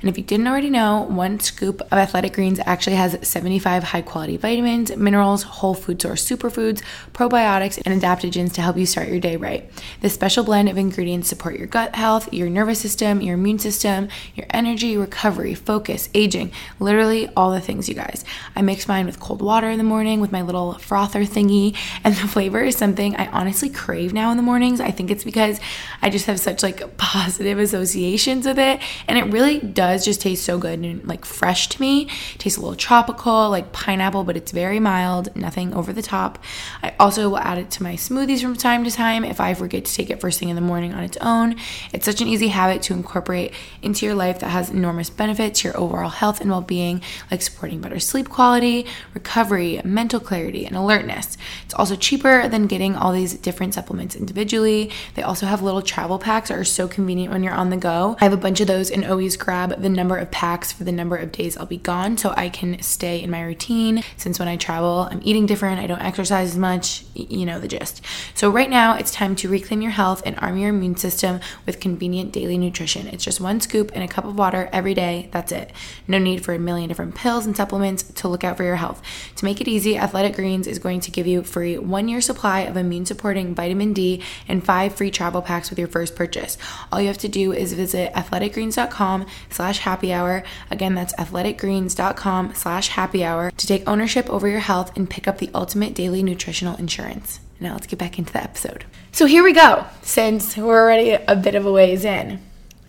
And 0.00 0.10
if 0.10 0.18
you 0.18 0.24
didn't 0.24 0.46
already 0.46 0.70
know, 0.70 1.02
one 1.02 1.40
scoop 1.40 1.80
of 1.80 1.92
athletic 1.92 2.34
greens 2.34 2.60
actually 2.66 2.96
has 2.96 3.16
75 3.26 3.84
high 3.84 4.02
quality 4.02 4.36
vitamins, 4.36 4.94
minerals, 4.96 5.42
whole 5.42 5.74
food 5.74 6.00
source 6.00 6.28
superfoods, 6.28 6.82
probiotics, 7.12 7.80
and 7.84 8.00
adaptogens 8.00 8.52
to 8.52 8.62
help 8.62 8.76
you 8.76 8.86
start 8.86 9.08
your 9.08 9.20
day 9.20 9.36
right. 9.36 9.70
This 10.00 10.14
special 10.14 10.44
blend 10.44 10.68
of 10.68 10.76
ingredients 10.76 11.28
support 11.28 11.56
your 11.56 11.66
gut 11.66 11.94
health, 11.94 12.32
your 12.32 12.49
nervous 12.50 12.80
system, 12.80 13.20
your 13.20 13.34
immune 13.34 13.58
system, 13.58 14.08
your 14.34 14.46
energy, 14.50 14.96
recovery, 14.96 15.54
focus, 15.54 16.08
aging, 16.14 16.52
literally 16.78 17.28
all 17.36 17.50
the 17.50 17.60
things, 17.60 17.88
you 17.88 17.94
guys. 17.94 18.24
I 18.54 18.62
mix 18.62 18.88
mine 18.88 19.06
with 19.06 19.20
cold 19.20 19.42
water 19.42 19.70
in 19.70 19.78
the 19.78 19.84
morning 19.84 20.20
with 20.20 20.32
my 20.32 20.42
little 20.42 20.74
frother 20.74 21.24
thingy, 21.24 21.76
and 22.04 22.14
the 22.14 22.28
flavor 22.28 22.60
is 22.60 22.76
something 22.76 23.16
I 23.16 23.26
honestly 23.28 23.68
crave 23.68 24.12
now 24.12 24.30
in 24.30 24.36
the 24.36 24.42
mornings. 24.42 24.80
I 24.80 24.90
think 24.90 25.10
it's 25.10 25.24
because 25.24 25.60
I 26.02 26.10
just 26.10 26.26
have 26.26 26.40
such 26.40 26.62
like 26.62 26.96
positive 26.98 27.58
associations 27.58 28.46
with 28.46 28.58
it, 28.58 28.80
and 29.08 29.18
it 29.18 29.24
really 29.32 29.58
does 29.58 30.04
just 30.04 30.20
taste 30.20 30.44
so 30.44 30.58
good 30.58 30.78
and 30.80 31.06
like 31.06 31.24
fresh 31.24 31.68
to 31.68 31.80
me. 31.80 32.02
It 32.34 32.38
tastes 32.38 32.58
a 32.58 32.60
little 32.60 32.76
tropical, 32.76 33.50
like 33.50 33.72
pineapple, 33.72 34.24
but 34.24 34.36
it's 34.36 34.52
very 34.52 34.80
mild, 34.80 35.34
nothing 35.36 35.74
over 35.74 35.92
the 35.92 36.02
top. 36.02 36.38
I 36.82 36.94
also 36.98 37.28
will 37.28 37.38
add 37.38 37.58
it 37.58 37.70
to 37.72 37.82
my 37.82 37.94
smoothies 37.94 38.42
from 38.42 38.56
time 38.56 38.84
to 38.84 38.90
time 38.90 39.24
if 39.24 39.40
I 39.40 39.54
forget 39.54 39.84
to 39.84 39.94
take 39.94 40.10
it 40.10 40.20
first 40.20 40.38
thing 40.38 40.48
in 40.48 40.56
the 40.56 40.62
morning 40.62 40.94
on 40.94 41.02
its 41.02 41.16
own. 41.18 41.56
It's 41.92 42.04
such 42.04 42.20
an 42.20 42.28
easy 42.28 42.39
easy 42.40 42.48
habit 42.48 42.80
to 42.80 42.94
incorporate 42.94 43.52
into 43.82 44.06
your 44.06 44.14
life 44.14 44.38
that 44.38 44.48
has 44.48 44.70
enormous 44.70 45.10
benefits 45.10 45.60
to 45.60 45.68
your 45.68 45.78
overall 45.78 46.08
health 46.08 46.40
and 46.40 46.50
well 46.50 46.62
being, 46.62 47.02
like 47.30 47.42
supporting 47.42 47.82
better 47.82 48.00
sleep 48.00 48.30
quality, 48.30 48.86
recovery, 49.12 49.78
mental 49.84 50.18
clarity, 50.18 50.64
and 50.64 50.74
alertness. 50.74 51.36
It's 51.66 51.74
also 51.74 51.96
cheaper 51.96 52.48
than 52.48 52.66
getting 52.66 52.96
all 52.96 53.12
these 53.12 53.34
different 53.34 53.74
supplements 53.74 54.16
individually. 54.16 54.90
They 55.16 55.22
also 55.22 55.44
have 55.44 55.60
little 55.60 55.82
travel 55.82 56.18
packs 56.18 56.48
that 56.48 56.58
are 56.58 56.64
so 56.64 56.88
convenient 56.88 57.30
when 57.30 57.42
you're 57.42 57.52
on 57.52 57.68
the 57.68 57.76
go. 57.76 58.16
I 58.20 58.24
have 58.24 58.32
a 58.32 58.38
bunch 58.38 58.60
of 58.60 58.66
those 58.66 58.90
and 58.90 59.04
always 59.04 59.36
grab 59.36 59.82
the 59.82 59.90
number 59.90 60.16
of 60.16 60.30
packs 60.30 60.72
for 60.72 60.84
the 60.84 60.92
number 60.92 61.16
of 61.16 61.32
days 61.32 61.58
I'll 61.58 61.66
be 61.66 61.76
gone 61.76 62.16
so 62.16 62.32
I 62.38 62.48
can 62.48 62.80
stay 62.80 63.22
in 63.22 63.30
my 63.30 63.42
routine. 63.42 64.02
Since 64.16 64.38
when 64.38 64.48
I 64.48 64.56
travel, 64.56 65.08
I'm 65.10 65.20
eating 65.22 65.44
different, 65.44 65.78
I 65.78 65.86
don't 65.86 66.00
exercise 66.00 66.52
as 66.52 66.56
much, 66.56 67.04
you 67.14 67.44
know 67.44 67.60
the 67.60 67.68
gist. 67.68 68.02
So, 68.34 68.48
right 68.48 68.70
now, 68.70 68.94
it's 68.94 69.10
time 69.10 69.36
to 69.36 69.48
reclaim 69.48 69.82
your 69.82 69.90
health 69.90 70.22
and 70.24 70.38
arm 70.38 70.56
your 70.56 70.70
immune 70.70 70.96
system 70.96 71.40
with 71.66 71.80
convenient 71.80 72.29
daily 72.30 72.56
nutrition. 72.56 73.06
It's 73.08 73.24
just 73.24 73.40
one 73.40 73.60
scoop 73.60 73.92
in 73.92 74.02
a 74.02 74.08
cup 74.08 74.24
of 74.24 74.38
water 74.38 74.68
every 74.72 74.94
day. 74.94 75.28
That's 75.32 75.52
it. 75.52 75.72
No 76.08 76.18
need 76.18 76.44
for 76.44 76.54
a 76.54 76.58
million 76.58 76.88
different 76.88 77.14
pills 77.14 77.46
and 77.46 77.56
supplements 77.56 78.02
to 78.02 78.28
look 78.28 78.44
out 78.44 78.56
for 78.56 78.64
your 78.64 78.76
health. 78.76 79.02
To 79.36 79.44
make 79.44 79.60
it 79.60 79.68
easy, 79.68 79.96
Athletic 79.96 80.34
Greens 80.34 80.66
is 80.66 80.78
going 80.78 81.00
to 81.00 81.10
give 81.10 81.26
you 81.26 81.42
free 81.42 81.76
one 81.78 82.08
year 82.08 82.20
supply 82.20 82.60
of 82.60 82.76
immune 82.76 83.06
supporting 83.06 83.54
vitamin 83.54 83.92
D 83.92 84.22
and 84.48 84.64
five 84.64 84.94
free 84.94 85.10
travel 85.10 85.42
packs 85.42 85.70
with 85.70 85.78
your 85.78 85.88
first 85.88 86.16
purchase. 86.16 86.56
All 86.90 87.00
you 87.00 87.08
have 87.08 87.18
to 87.18 87.28
do 87.28 87.52
is 87.52 87.72
visit 87.72 88.12
athleticgreens.com 88.14 89.26
slash 89.50 89.78
happy 89.80 90.12
hour. 90.12 90.42
Again, 90.70 90.94
that's 90.94 91.14
athleticgreens.com 91.14 92.54
slash 92.54 92.88
happy 92.88 93.24
hour 93.24 93.50
to 93.50 93.66
take 93.66 93.88
ownership 93.88 94.30
over 94.30 94.48
your 94.48 94.60
health 94.60 94.96
and 94.96 95.10
pick 95.10 95.26
up 95.26 95.38
the 95.38 95.50
ultimate 95.54 95.94
daily 95.94 96.22
nutritional 96.22 96.76
insurance. 96.76 97.40
Now 97.60 97.74
let's 97.74 97.86
get 97.86 97.98
back 97.98 98.18
into 98.18 98.32
the 98.32 98.42
episode. 98.42 98.84
So 99.12 99.26
here 99.26 99.44
we 99.44 99.52
go, 99.52 99.84
since 100.02 100.56
we're 100.56 100.82
already 100.82 101.10
a 101.10 101.36
bit 101.36 101.54
of 101.54 101.66
a 101.66 101.72
ways 101.72 102.04
in. 102.04 102.40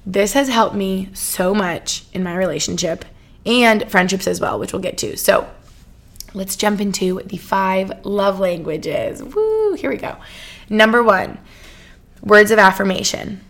This 0.05 0.33
has 0.33 0.47
helped 0.47 0.75
me 0.75 1.09
so 1.13 1.53
much 1.53 2.05
in 2.13 2.23
my 2.23 2.35
relationship 2.35 3.03
and 3.45 3.89
friendships 3.91 4.27
as 4.27 4.39
well, 4.39 4.57
which 4.57 4.71
we'll 4.71 4.81
get 4.81 4.97
to. 4.99 5.17
So 5.17 5.49
let's 6.33 6.55
jump 6.55 6.79
into 6.79 7.21
the 7.25 7.37
five 7.37 8.05
love 8.05 8.39
languages. 8.39 9.21
Woo, 9.21 9.73
here 9.73 9.89
we 9.89 9.97
go. 9.97 10.15
Number 10.69 11.03
one, 11.03 11.37
words 12.21 12.51
of 12.51 12.57
affirmation. 12.57 13.41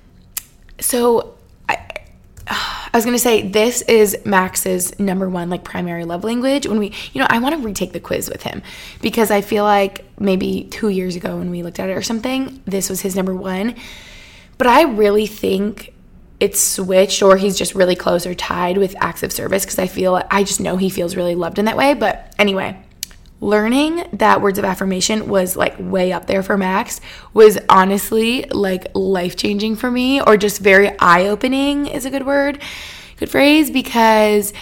So 0.79 1.35
I 1.69 2.01
was 2.97 3.05
gonna 3.05 3.19
say 3.19 3.47
this 3.47 3.81
is 3.83 4.17
Max's 4.25 4.97
number 4.99 5.29
one 5.29 5.49
like 5.49 5.63
primary 5.63 6.05
love 6.05 6.23
language. 6.23 6.67
When 6.67 6.79
we, 6.79 6.93
you 7.13 7.21
know, 7.21 7.27
I 7.29 7.39
want 7.39 7.55
to 7.55 7.61
retake 7.61 7.93
the 7.93 7.99
quiz 7.99 8.29
with 8.29 8.43
him 8.43 8.61
because 9.01 9.31
I 9.31 9.41
feel 9.41 9.63
like 9.63 10.05
maybe 10.19 10.67
two 10.71 10.89
years 10.89 11.15
ago 11.15 11.37
when 11.37 11.51
we 11.51 11.63
looked 11.63 11.79
at 11.79 11.89
it 11.89 11.93
or 11.93 12.01
something, 12.01 12.61
this 12.65 12.89
was 12.89 13.01
his 13.01 13.15
number 13.15 13.35
one. 13.35 13.75
But 14.57 14.67
I 14.67 14.83
really 14.83 15.25
think 15.25 15.93
it's 16.39 16.59
switched 16.59 17.21
or 17.21 17.37
he's 17.37 17.57
just 17.57 17.75
really 17.75 17.95
close 17.95 18.25
or 18.25 18.33
tied 18.33 18.77
with 18.77 18.95
acts 18.99 19.23
of 19.23 19.31
service 19.31 19.63
because 19.63 19.79
I 19.79 19.87
feel 19.87 20.21
I 20.29 20.43
just 20.43 20.59
know 20.59 20.75
he 20.75 20.89
feels 20.89 21.15
really 21.15 21.35
loved 21.35 21.59
in 21.59 21.65
that 21.65 21.77
way. 21.77 21.93
But 21.93 22.33
anyway, 22.39 22.77
learning 23.41 24.03
that 24.13 24.39
words 24.39 24.59
of 24.59 24.63
affirmation 24.63 25.27
was 25.27 25.57
like 25.57 25.75
way 25.79 26.13
up 26.13 26.27
there 26.27 26.43
for 26.43 26.57
Max 26.57 27.01
was 27.33 27.57
honestly 27.67 28.43
like 28.51 28.87
life 28.93 29.35
changing 29.35 29.75
for 29.75 29.91
me, 29.91 30.21
or 30.21 30.37
just 30.37 30.59
very 30.59 30.97
eye 30.99 31.27
opening 31.27 31.87
is 31.87 32.05
a 32.05 32.09
good 32.09 32.25
word, 32.25 32.61
good 33.17 33.29
phrase, 33.29 33.71
because 33.71 34.53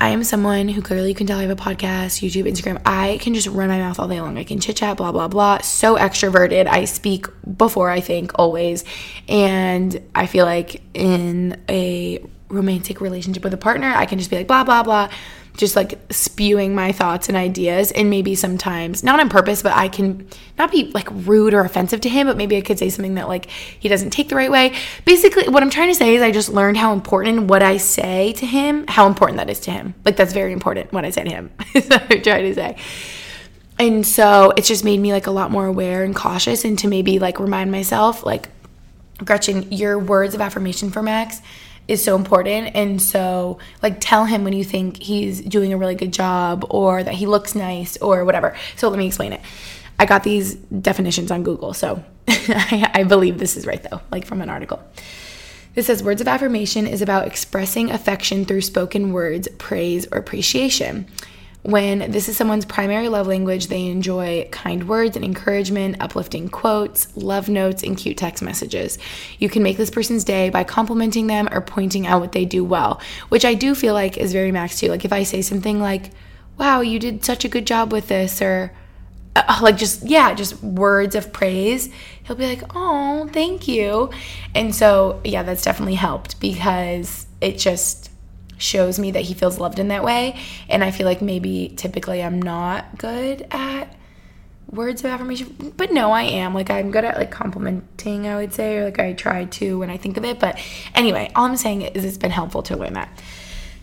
I 0.00 0.10
am 0.10 0.22
someone 0.22 0.68
who 0.68 0.80
clearly 0.80 1.08
you 1.08 1.14
can 1.14 1.26
tell 1.26 1.38
I 1.38 1.42
have 1.42 1.50
a 1.50 1.60
podcast, 1.60 2.22
YouTube, 2.22 2.48
Instagram. 2.48 2.80
I 2.86 3.18
can 3.20 3.34
just 3.34 3.48
run 3.48 3.68
my 3.68 3.78
mouth 3.78 3.98
all 3.98 4.06
day 4.06 4.20
long. 4.20 4.38
I 4.38 4.44
can 4.44 4.60
chit 4.60 4.76
chat, 4.76 4.96
blah, 4.96 5.10
blah, 5.10 5.26
blah. 5.26 5.58
So 5.58 5.96
extroverted. 5.96 6.68
I 6.68 6.84
speak 6.84 7.26
before 7.56 7.90
I 7.90 7.98
think, 8.00 8.30
always. 8.36 8.84
And 9.28 10.00
I 10.14 10.26
feel 10.26 10.44
like 10.46 10.82
in 10.94 11.60
a 11.68 12.24
romantic 12.48 13.00
relationship 13.00 13.44
with 13.44 13.54
a 13.54 13.58
partner, 13.58 13.92
I 13.94 14.06
can 14.06 14.18
just 14.18 14.30
be 14.30 14.36
like, 14.36 14.46
blah, 14.46 14.64
blah, 14.64 14.82
blah 14.82 15.10
just 15.58 15.74
like 15.74 15.98
spewing 16.10 16.74
my 16.74 16.92
thoughts 16.92 17.28
and 17.28 17.36
ideas. 17.36 17.90
And 17.90 18.08
maybe 18.08 18.34
sometimes 18.34 19.02
not 19.04 19.20
on 19.20 19.28
purpose 19.28 19.60
but 19.60 19.72
i 19.72 19.88
can 19.88 20.26
not 20.56 20.70
be 20.70 20.90
like 20.94 21.08
rude 21.10 21.52
or 21.52 21.60
offensive 21.60 22.00
to 22.02 22.08
him 22.08 22.26
but 22.26 22.36
maybe 22.36 22.56
i 22.56 22.60
could 22.62 22.78
say 22.78 22.88
something 22.88 23.16
that 23.16 23.28
like 23.28 23.46
he 23.46 23.88
doesn't 23.88 24.10
take 24.10 24.30
the 24.30 24.36
right 24.36 24.50
way. 24.50 24.74
Basically 25.04 25.48
what 25.48 25.62
i'm 25.62 25.70
trying 25.70 25.88
to 25.88 25.94
say 25.94 26.14
is 26.14 26.22
i 26.22 26.30
just 26.30 26.48
learned 26.48 26.78
how 26.78 26.92
important 26.92 27.48
what 27.48 27.62
i 27.62 27.76
say 27.76 28.32
to 28.34 28.46
him 28.46 28.86
how 28.86 29.06
important 29.06 29.36
that 29.38 29.50
is 29.50 29.60
to 29.60 29.70
him. 29.70 29.94
Like 30.04 30.16
that's 30.16 30.32
very 30.32 30.52
important 30.52 30.92
what 30.92 31.04
i 31.04 31.10
say 31.10 31.24
to 31.24 31.30
him 31.30 31.50
is 31.74 31.86
what 31.88 32.10
i'm 32.10 32.22
trying 32.22 32.44
to 32.44 32.54
say. 32.54 32.76
And 33.80 34.04
so 34.04 34.52
it's 34.56 34.66
just 34.66 34.84
made 34.84 34.98
me 34.98 35.12
like 35.12 35.28
a 35.28 35.30
lot 35.30 35.52
more 35.52 35.66
aware 35.66 36.02
and 36.02 36.14
cautious 36.14 36.64
and 36.64 36.78
to 36.80 36.88
maybe 36.88 37.18
like 37.18 37.38
remind 37.38 37.70
myself 37.70 38.24
like 38.24 38.48
gretchen 39.24 39.70
your 39.72 39.98
words 39.98 40.34
of 40.34 40.40
affirmation 40.40 40.90
for 40.90 41.02
max 41.02 41.42
is 41.88 42.04
so 42.04 42.14
important. 42.14 42.76
And 42.76 43.00
so, 43.00 43.58
like, 43.82 43.96
tell 44.00 44.26
him 44.26 44.44
when 44.44 44.52
you 44.52 44.62
think 44.62 45.02
he's 45.02 45.40
doing 45.40 45.72
a 45.72 45.78
really 45.78 45.94
good 45.94 46.12
job 46.12 46.64
or 46.70 47.02
that 47.02 47.14
he 47.14 47.26
looks 47.26 47.54
nice 47.54 47.96
or 47.96 48.24
whatever. 48.24 48.54
So, 48.76 48.88
let 48.88 48.98
me 48.98 49.06
explain 49.06 49.32
it. 49.32 49.40
I 49.98 50.06
got 50.06 50.22
these 50.22 50.54
definitions 50.54 51.30
on 51.30 51.42
Google. 51.42 51.74
So, 51.74 52.04
I, 52.28 52.90
I 52.94 53.02
believe 53.04 53.38
this 53.38 53.56
is 53.56 53.66
right, 53.66 53.82
though, 53.82 54.00
like 54.12 54.26
from 54.26 54.42
an 54.42 54.50
article. 54.50 54.80
This 55.74 55.86
says 55.86 56.02
words 56.02 56.20
of 56.20 56.28
affirmation 56.28 56.86
is 56.86 57.02
about 57.02 57.26
expressing 57.26 57.90
affection 57.90 58.44
through 58.44 58.62
spoken 58.62 59.12
words, 59.12 59.48
praise, 59.58 60.06
or 60.10 60.18
appreciation. 60.18 61.06
When 61.68 62.12
this 62.12 62.30
is 62.30 62.36
someone's 62.38 62.64
primary 62.64 63.10
love 63.10 63.26
language, 63.26 63.66
they 63.66 63.88
enjoy 63.88 64.48
kind 64.50 64.88
words 64.88 65.16
and 65.16 65.24
encouragement, 65.24 65.96
uplifting 66.00 66.48
quotes, 66.48 67.14
love 67.14 67.50
notes, 67.50 67.82
and 67.82 67.94
cute 67.94 68.16
text 68.16 68.42
messages. 68.42 68.96
You 69.38 69.50
can 69.50 69.62
make 69.62 69.76
this 69.76 69.90
person's 69.90 70.24
day 70.24 70.48
by 70.48 70.64
complimenting 70.64 71.26
them 71.26 71.46
or 71.52 71.60
pointing 71.60 72.06
out 72.06 72.22
what 72.22 72.32
they 72.32 72.46
do 72.46 72.64
well, 72.64 73.02
which 73.28 73.44
I 73.44 73.52
do 73.52 73.74
feel 73.74 73.92
like 73.92 74.16
is 74.16 74.32
very 74.32 74.50
max 74.50 74.80
too. 74.80 74.88
Like 74.88 75.04
if 75.04 75.12
I 75.12 75.24
say 75.24 75.42
something 75.42 75.78
like, 75.78 76.10
wow, 76.56 76.80
you 76.80 76.98
did 76.98 77.22
such 77.22 77.44
a 77.44 77.50
good 77.50 77.66
job 77.66 77.92
with 77.92 78.08
this, 78.08 78.40
or 78.40 78.72
uh, 79.36 79.58
like 79.60 79.76
just, 79.76 80.04
yeah, 80.04 80.32
just 80.32 80.62
words 80.62 81.14
of 81.14 81.34
praise, 81.34 81.90
he'll 82.22 82.36
be 82.36 82.46
like, 82.46 82.62
oh, 82.74 83.28
thank 83.30 83.68
you. 83.68 84.08
And 84.54 84.74
so, 84.74 85.20
yeah, 85.22 85.42
that's 85.42 85.64
definitely 85.64 85.96
helped 85.96 86.40
because 86.40 87.26
it 87.42 87.58
just, 87.58 88.07
shows 88.58 88.98
me 88.98 89.12
that 89.12 89.22
he 89.22 89.34
feels 89.34 89.58
loved 89.58 89.78
in 89.78 89.88
that 89.88 90.04
way. 90.04 90.38
And 90.68 90.84
I 90.84 90.90
feel 90.90 91.06
like 91.06 91.22
maybe 91.22 91.72
typically 91.76 92.22
I'm 92.22 92.42
not 92.42 92.98
good 92.98 93.46
at 93.50 93.94
words 94.70 95.00
of 95.00 95.06
affirmation, 95.06 95.72
but 95.76 95.92
no, 95.92 96.12
I 96.12 96.24
am. 96.24 96.54
Like 96.54 96.70
I'm 96.70 96.90
good 96.90 97.04
at 97.04 97.16
like 97.16 97.30
complimenting, 97.30 98.26
I 98.26 98.36
would 98.36 98.52
say, 98.52 98.78
or 98.78 98.84
like 98.84 98.98
I 98.98 99.12
try 99.14 99.46
to 99.46 99.78
when 99.78 99.90
I 99.90 99.96
think 99.96 100.16
of 100.16 100.24
it. 100.24 100.38
But 100.38 100.58
anyway, 100.94 101.30
all 101.34 101.46
I'm 101.46 101.56
saying 101.56 101.82
is 101.82 102.04
it's 102.04 102.18
been 102.18 102.30
helpful 102.30 102.62
to 102.64 102.76
learn 102.76 102.92
that. 102.94 103.08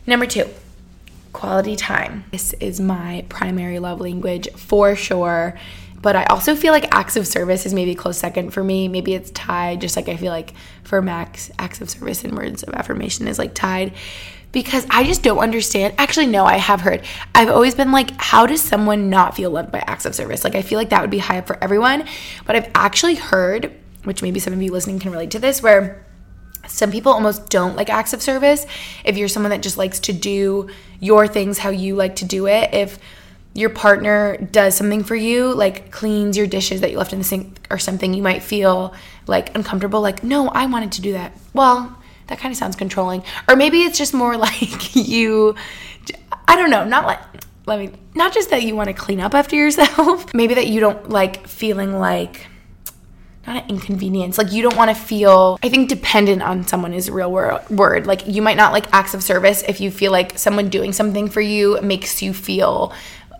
Number 0.05 0.27
two, 0.27 0.47
quality 1.33 1.75
time. 1.75 2.25
This 2.31 2.53
is 2.53 2.79
my 2.79 3.25
primary 3.29 3.79
love 3.79 3.99
language 3.99 4.47
for 4.55 4.95
sure. 4.95 5.57
But 6.01 6.15
I 6.15 6.25
also 6.25 6.55
feel 6.55 6.71
like 6.71 6.93
acts 6.93 7.15
of 7.15 7.25
service 7.25 7.65
is 7.65 7.73
maybe 7.73 7.91
a 7.91 7.95
close 7.95 8.17
second 8.19 8.51
for 8.51 8.63
me. 8.63 8.87
Maybe 8.87 9.15
it's 9.15 9.31
tied, 9.31 9.81
just 9.81 9.95
like 9.95 10.07
I 10.07 10.17
feel 10.17 10.31
like 10.31 10.53
for 10.83 11.01
Max, 11.01 11.49
acts 11.57 11.81
of 11.81 11.89
service 11.89 12.23
and 12.23 12.37
words 12.37 12.61
of 12.61 12.75
affirmation 12.75 13.27
is 13.27 13.39
like 13.39 13.55
tied 13.55 13.93
because 14.55 14.87
I 14.89 15.03
just 15.03 15.21
don't 15.21 15.39
understand. 15.39 15.95
Actually, 15.97 16.27
no, 16.27 16.45
I 16.45 16.55
have 16.55 16.79
heard. 16.79 17.03
I've 17.35 17.49
always 17.49 17.75
been 17.75 17.91
like, 17.91 18.11
how 18.15 18.45
does 18.45 18.61
someone 18.61 19.09
not 19.09 19.35
feel 19.35 19.51
loved 19.51 19.69
by 19.69 19.79
acts 19.79 20.05
of 20.05 20.15
service? 20.15 20.45
Like, 20.45 20.55
I 20.55 20.61
feel 20.61 20.79
like 20.79 20.91
that 20.91 21.01
would 21.01 21.09
be 21.09 21.17
high 21.17 21.39
up 21.39 21.45
for 21.45 21.61
everyone. 21.61 22.05
But 22.45 22.55
I've 22.55 22.71
actually 22.73 23.15
heard, 23.15 23.73
which 24.05 24.21
maybe 24.21 24.39
some 24.39 24.53
of 24.53 24.61
you 24.61 24.71
listening 24.71 24.99
can 24.99 25.11
relate 25.11 25.31
to 25.31 25.39
this, 25.39 25.61
where 25.61 26.05
some 26.67 26.89
people 26.89 27.11
almost 27.11 27.49
don't 27.49 27.75
like 27.75 27.89
acts 27.89 28.13
of 28.13 28.21
service. 28.21 28.65
If 29.03 29.17
you're 29.17 29.27
someone 29.27 29.49
that 29.49 29.61
just 29.61 29.77
likes 29.77 29.99
to 29.99 30.13
do 30.13 30.69
your 31.01 31.27
things 31.27 31.57
how 31.57 31.71
you 31.71 31.97
like 31.97 32.15
to 32.15 32.25
do 32.25 32.47
it, 32.47 32.73
if 32.73 32.97
your 33.53 33.71
partner 33.71 34.37
does 34.37 34.77
something 34.77 35.03
for 35.03 35.17
you, 35.17 35.53
like 35.53 35.91
cleans 35.91 36.37
your 36.37 36.47
dishes 36.47 36.79
that 36.79 36.91
you 36.91 36.97
left 36.97 37.11
in 37.11 37.19
the 37.19 37.25
sink 37.25 37.59
or 37.69 37.77
something, 37.77 38.13
you 38.13 38.23
might 38.23 38.41
feel 38.41 38.93
like 39.27 39.53
uncomfortable, 39.53 39.99
like, 39.99 40.23
no, 40.23 40.47
I 40.47 40.65
wanted 40.67 40.93
to 40.93 41.01
do 41.01 41.11
that. 41.11 41.37
Well, 41.53 42.01
that 42.27 42.39
kind 42.39 42.51
of 42.51 42.57
sounds 42.57 42.75
controlling. 42.75 43.23
Or 43.47 43.55
maybe 43.55 43.83
it's 43.83 43.97
just 43.97 44.13
more 44.13 44.37
like 44.47 44.95
you, 44.95 45.55
I 46.47 46.55
don't 46.55 46.69
know, 46.69 46.83
not 46.83 47.05
like, 47.05 47.19
let 47.65 47.79
me, 47.79 47.91
not 48.13 48.33
just 48.33 48.51
that 48.51 48.63
you 48.63 48.75
want 48.75 48.87
to 48.87 48.93
clean 48.93 49.19
up 49.19 49.33
after 49.33 49.55
yourself, 49.55 50.31
maybe 50.33 50.53
that 50.53 50.67
you 50.67 50.79
don't 50.79 51.09
like 51.09 51.47
feeling 51.47 51.97
like, 51.99 52.47
not 53.47 53.63
an 53.63 53.69
inconvenience. 53.69 54.39
Like 54.39 54.51
you 54.51 54.63
don't 54.63 54.75
want 54.75 54.89
to 54.89 54.95
feel, 54.95 55.59
I 55.61 55.69
think 55.69 55.87
dependent 55.87 56.41
on 56.41 56.67
someone 56.67 56.93
is 56.93 57.09
a 57.09 57.13
real 57.13 57.31
word. 57.69 58.07
Like 58.07 58.27
you 58.27 58.41
might 58.41 58.57
not 58.57 58.73
like 58.73 58.91
acts 58.91 59.13
of 59.13 59.21
service 59.21 59.63
if 59.67 59.79
you 59.79 59.91
feel 59.91 60.11
like 60.11 60.37
someone 60.37 60.69
doing 60.69 60.93
something 60.93 61.29
for 61.29 61.41
you 61.41 61.79
makes 61.81 62.23
you 62.23 62.33
feel 62.33 62.91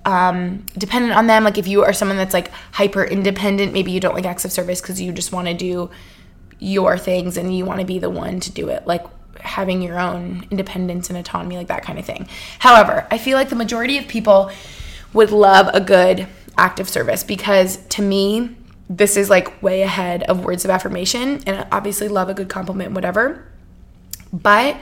um, 0.05 0.63
dependent 0.77 1.13
on 1.13 1.27
them. 1.27 1.43
Like 1.43 1.57
if 1.57 1.67
you 1.67 1.83
are 1.83 1.93
someone 1.93 2.17
that's 2.17 2.33
like 2.33 2.51
hyper 2.71 3.03
independent, 3.03 3.73
maybe 3.73 3.91
you 3.91 3.99
don't 3.99 4.13
like 4.13 4.25
acts 4.25 4.45
of 4.45 4.51
service 4.51 4.79
because 4.79 5.01
you 5.01 5.11
just 5.11 5.31
want 5.31 5.47
to 5.47 5.53
do 5.53 5.89
your 6.59 6.97
things 6.97 7.37
and 7.37 7.55
you 7.55 7.65
want 7.65 7.79
to 7.79 7.85
be 7.85 7.99
the 7.99 8.09
one 8.09 8.39
to 8.39 8.51
do 8.51 8.69
it 8.69 8.85
like 8.87 9.05
having 9.39 9.81
your 9.81 9.99
own 9.99 10.45
independence 10.49 11.09
and 11.09 11.17
autonomy 11.17 11.57
like 11.57 11.67
that 11.67 11.83
kind 11.83 11.99
of 11.99 12.05
thing 12.05 12.27
however 12.59 13.05
i 13.11 13.17
feel 13.17 13.37
like 13.37 13.49
the 13.49 13.55
majority 13.55 13.97
of 13.97 14.07
people 14.07 14.49
would 15.13 15.31
love 15.31 15.69
a 15.73 15.81
good 15.81 16.27
act 16.57 16.79
of 16.79 16.89
service 16.89 17.23
because 17.23 17.77
to 17.87 18.01
me 18.01 18.55
this 18.89 19.17
is 19.17 19.29
like 19.29 19.61
way 19.63 19.81
ahead 19.81 20.23
of 20.23 20.43
words 20.43 20.63
of 20.63 20.71
affirmation. 20.71 21.41
And 21.45 21.57
I 21.57 21.67
obviously 21.71 22.07
love 22.07 22.29
a 22.29 22.33
good 22.33 22.49
compliment, 22.49 22.91
whatever. 22.91 23.45
But 24.31 24.77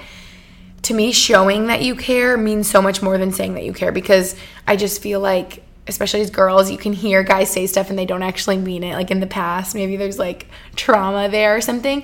to 0.83 0.93
me, 0.93 1.13
showing 1.13 1.67
that 1.67 1.81
you 1.81 1.95
care 1.95 2.38
means 2.38 2.69
so 2.69 2.81
much 2.81 3.01
more 3.01 3.17
than 3.17 3.31
saying 3.31 3.53
that 3.53 3.63
you 3.63 3.73
care 3.73 3.91
because 3.91 4.36
I 4.67 4.75
just 4.75 5.01
feel 5.01 5.19
like, 5.19 5.62
especially 5.88 6.22
as 6.22 6.30
girls, 6.30 6.72
you 6.72 6.78
can 6.78 6.93
hear 6.93 7.24
guys 7.24 7.50
say 7.50 7.67
stuff 7.67 7.89
and 7.89 8.00
they 8.00 8.06
don't 8.06 8.24
actually 8.24 8.58
mean 8.58 8.84
it. 8.84 8.96
Like 8.96 9.12
in 9.12 9.19
the 9.19 9.28
past, 9.28 9.76
maybe 9.76 9.98
there's 9.98 10.19
like 10.19 10.48
trauma 10.76 11.30
there 11.30 11.56
or 11.56 11.62
something. 11.62 12.04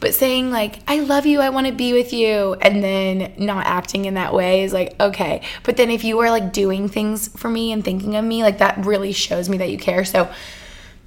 But 0.00 0.14
saying, 0.14 0.50
like, 0.50 0.80
I 0.86 1.00
love 1.00 1.24
you, 1.24 1.40
I 1.40 1.48
want 1.48 1.66
to 1.66 1.72
be 1.72 1.94
with 1.94 2.12
you, 2.12 2.54
and 2.60 2.84
then 2.84 3.32
not 3.38 3.64
acting 3.64 4.04
in 4.04 4.14
that 4.14 4.34
way 4.34 4.62
is 4.62 4.72
like, 4.72 5.00
okay. 5.00 5.40
But 5.62 5.78
then 5.78 5.88
if 5.88 6.04
you 6.04 6.18
are 6.20 6.30
like 6.30 6.52
doing 6.52 6.88
things 6.88 7.28
for 7.28 7.48
me 7.48 7.72
and 7.72 7.82
thinking 7.82 8.14
of 8.16 8.24
me, 8.24 8.42
like 8.42 8.58
that 8.58 8.84
really 8.84 9.12
shows 9.12 9.48
me 9.48 9.56
that 9.58 9.70
you 9.70 9.78
care. 9.78 10.04
So, 10.04 10.30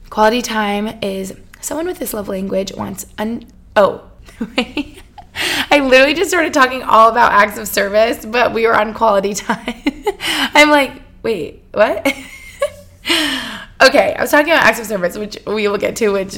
quality 0.09 0.41
time 0.41 0.97
is 1.03 1.37
someone 1.61 1.85
with 1.85 1.99
this 1.99 2.13
love 2.13 2.27
language 2.27 2.73
wants, 2.73 3.05
un- 3.19 3.45
oh, 3.75 4.09
I 4.57 5.79
literally 5.79 6.15
just 6.15 6.31
started 6.31 6.53
talking 6.53 6.81
all 6.81 7.09
about 7.11 7.33
acts 7.33 7.59
of 7.59 7.67
service, 7.67 8.25
but 8.25 8.53
we 8.53 8.65
were 8.65 8.75
on 8.75 8.95
quality 8.95 9.33
time. 9.35 9.75
I'm 10.55 10.71
like, 10.71 10.93
wait, 11.27 11.61
what? 11.73 12.07
okay, 13.81 14.15
I 14.15 14.21
was 14.21 14.31
talking 14.31 14.53
about 14.53 14.63
acts 14.63 14.79
of 14.79 14.85
service, 14.85 15.17
which 15.17 15.37
we 15.45 15.67
will 15.67 15.77
get 15.77 15.97
to, 15.97 16.13
which 16.13 16.37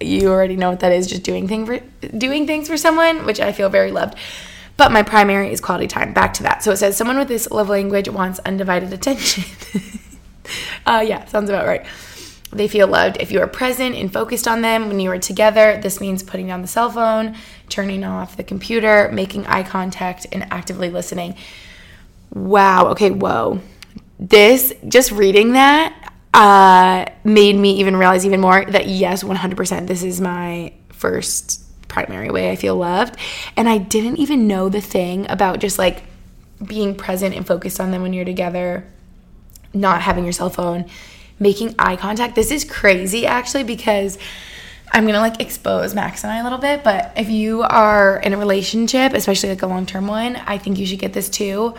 you 0.00 0.28
already 0.28 0.54
know 0.54 0.68
what 0.68 0.80
that 0.80 0.92
is, 0.92 1.06
just 1.06 1.22
doing 1.22 1.48
thing 1.48 1.64
for 1.64 1.78
doing 2.18 2.46
things 2.46 2.68
for 2.68 2.76
someone, 2.76 3.24
which 3.24 3.40
I 3.40 3.52
feel 3.52 3.70
very 3.70 3.90
loved. 3.90 4.18
But 4.76 4.92
my 4.92 5.02
primary 5.02 5.50
is 5.50 5.62
quality 5.62 5.86
time. 5.86 6.12
Back 6.12 6.34
to 6.34 6.42
that. 6.42 6.62
So 6.62 6.72
it 6.72 6.76
says 6.76 6.94
someone 6.94 7.16
with 7.16 7.28
this 7.28 7.50
love 7.50 7.70
language 7.70 8.06
wants 8.10 8.38
undivided 8.40 8.92
attention. 8.92 9.44
uh, 10.86 11.02
yeah, 11.06 11.24
sounds 11.24 11.48
about 11.48 11.66
right. 11.66 11.86
They 12.52 12.68
feel 12.68 12.86
loved 12.86 13.16
if 13.20 13.32
you 13.32 13.40
are 13.40 13.46
present 13.46 13.96
and 13.96 14.12
focused 14.12 14.46
on 14.46 14.60
them 14.60 14.88
when 14.88 15.00
you 15.00 15.10
are 15.10 15.18
together. 15.18 15.80
This 15.82 16.02
means 16.02 16.22
putting 16.22 16.48
down 16.48 16.60
the 16.60 16.68
cell 16.68 16.90
phone, 16.90 17.34
turning 17.70 18.04
off 18.04 18.36
the 18.36 18.44
computer, 18.44 19.10
making 19.10 19.46
eye 19.46 19.62
contact, 19.62 20.26
and 20.32 20.46
actively 20.50 20.90
listening. 20.90 21.34
Wow. 22.30 22.88
Okay. 22.88 23.10
Whoa. 23.10 23.62
This, 24.18 24.72
just 24.88 25.12
reading 25.12 25.52
that, 25.52 26.12
uh, 26.34 27.06
made 27.24 27.56
me 27.56 27.78
even 27.78 27.96
realize 27.96 28.26
even 28.26 28.40
more 28.40 28.64
that 28.64 28.86
yes, 28.86 29.22
100%, 29.22 29.86
this 29.86 30.02
is 30.02 30.20
my 30.20 30.72
first 30.90 31.64
primary 31.88 32.30
way 32.30 32.50
I 32.50 32.56
feel 32.56 32.76
loved. 32.76 33.16
And 33.56 33.68
I 33.68 33.78
didn't 33.78 34.16
even 34.16 34.46
know 34.46 34.68
the 34.68 34.80
thing 34.80 35.28
about 35.30 35.60
just 35.60 35.78
like 35.78 36.02
being 36.64 36.94
present 36.94 37.34
and 37.34 37.46
focused 37.46 37.80
on 37.80 37.90
them 37.90 38.02
when 38.02 38.12
you're 38.12 38.24
together, 38.24 38.86
not 39.72 40.02
having 40.02 40.24
your 40.24 40.32
cell 40.32 40.50
phone 40.50 40.86
making 41.40 41.74
eye 41.78 41.96
contact. 41.96 42.34
This 42.34 42.50
is 42.50 42.64
crazy 42.64 43.26
actually 43.26 43.64
because 43.64 44.18
I'm 44.90 45.06
gonna 45.06 45.20
like 45.20 45.40
expose 45.40 45.94
Max 45.94 46.24
and 46.24 46.32
I 46.32 46.38
a 46.38 46.42
little 46.42 46.58
bit, 46.58 46.82
but 46.82 47.12
if 47.16 47.28
you 47.28 47.62
are 47.62 48.18
in 48.18 48.32
a 48.32 48.38
relationship, 48.38 49.12
especially 49.12 49.50
like 49.50 49.62
a 49.62 49.66
long 49.66 49.86
term 49.86 50.06
one, 50.06 50.36
I 50.36 50.58
think 50.58 50.78
you 50.78 50.86
should 50.86 50.98
get 50.98 51.12
this 51.12 51.28
too. 51.28 51.74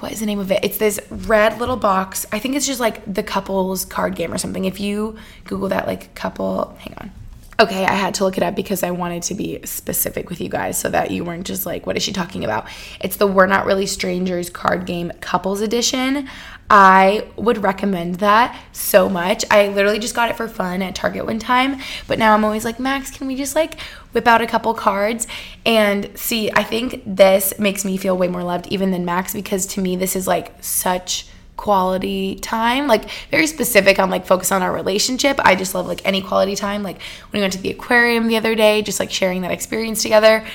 What 0.00 0.12
is 0.12 0.20
the 0.20 0.26
name 0.26 0.38
of 0.38 0.52
it? 0.52 0.60
It's 0.62 0.78
this 0.78 1.00
red 1.10 1.58
little 1.58 1.76
box. 1.76 2.24
I 2.30 2.38
think 2.38 2.54
it's 2.54 2.66
just 2.66 2.80
like 2.80 3.02
the 3.12 3.22
couples 3.22 3.84
card 3.84 4.14
game 4.14 4.32
or 4.32 4.38
something. 4.38 4.64
If 4.64 4.78
you 4.80 5.16
Google 5.44 5.68
that, 5.70 5.86
like 5.86 6.14
couple, 6.14 6.76
hang 6.78 6.94
on. 6.98 7.12
Okay, 7.60 7.84
I 7.84 7.94
had 7.94 8.14
to 8.14 8.24
look 8.24 8.36
it 8.36 8.44
up 8.44 8.54
because 8.54 8.84
I 8.84 8.92
wanted 8.92 9.24
to 9.24 9.34
be 9.34 9.58
specific 9.64 10.30
with 10.30 10.40
you 10.40 10.48
guys 10.48 10.78
so 10.78 10.88
that 10.90 11.10
you 11.10 11.24
weren't 11.24 11.44
just 11.44 11.66
like, 11.66 11.86
what 11.86 11.96
is 11.96 12.04
she 12.04 12.12
talking 12.12 12.44
about? 12.44 12.68
It's 13.00 13.16
the 13.16 13.26
We're 13.26 13.46
Not 13.46 13.66
Really 13.66 13.86
Strangers 13.86 14.48
card 14.48 14.86
game 14.86 15.10
couples 15.20 15.60
edition. 15.60 16.28
I 16.70 17.26
would 17.34 17.58
recommend 17.58 18.16
that 18.16 18.56
so 18.70 19.08
much. 19.08 19.44
I 19.50 19.68
literally 19.68 19.98
just 19.98 20.14
got 20.14 20.30
it 20.30 20.36
for 20.36 20.46
fun 20.46 20.82
at 20.82 20.94
Target 20.94 21.26
one 21.26 21.40
time, 21.40 21.80
but 22.06 22.20
now 22.20 22.32
I'm 22.32 22.44
always 22.44 22.64
like, 22.64 22.78
Max, 22.78 23.10
can 23.10 23.26
we 23.26 23.34
just 23.34 23.56
like 23.56 23.80
whip 24.12 24.28
out 24.28 24.40
a 24.40 24.46
couple 24.46 24.72
cards 24.72 25.26
and 25.66 26.16
see? 26.16 26.52
I 26.52 26.62
think 26.62 27.02
this 27.04 27.58
makes 27.58 27.84
me 27.84 27.96
feel 27.96 28.16
way 28.16 28.28
more 28.28 28.44
loved 28.44 28.68
even 28.68 28.92
than 28.92 29.04
Max 29.04 29.32
because 29.32 29.66
to 29.66 29.80
me, 29.80 29.96
this 29.96 30.14
is 30.14 30.28
like 30.28 30.62
such 30.62 31.26
quality 31.58 32.36
time 32.36 32.86
like 32.86 33.10
very 33.30 33.46
specific 33.46 33.98
on 33.98 34.08
like 34.08 34.24
focus 34.24 34.50
on 34.50 34.62
our 34.62 34.72
relationship 34.72 35.38
i 35.44 35.54
just 35.54 35.74
love 35.74 35.86
like 35.86 36.00
any 36.06 36.22
quality 36.22 36.56
time 36.56 36.82
like 36.82 36.96
when 37.30 37.38
we 37.38 37.40
went 37.40 37.52
to 37.52 37.60
the 37.60 37.70
aquarium 37.70 38.28
the 38.28 38.36
other 38.36 38.54
day 38.54 38.80
just 38.80 38.98
like 38.98 39.10
sharing 39.10 39.42
that 39.42 39.50
experience 39.50 40.00
together 40.00 40.46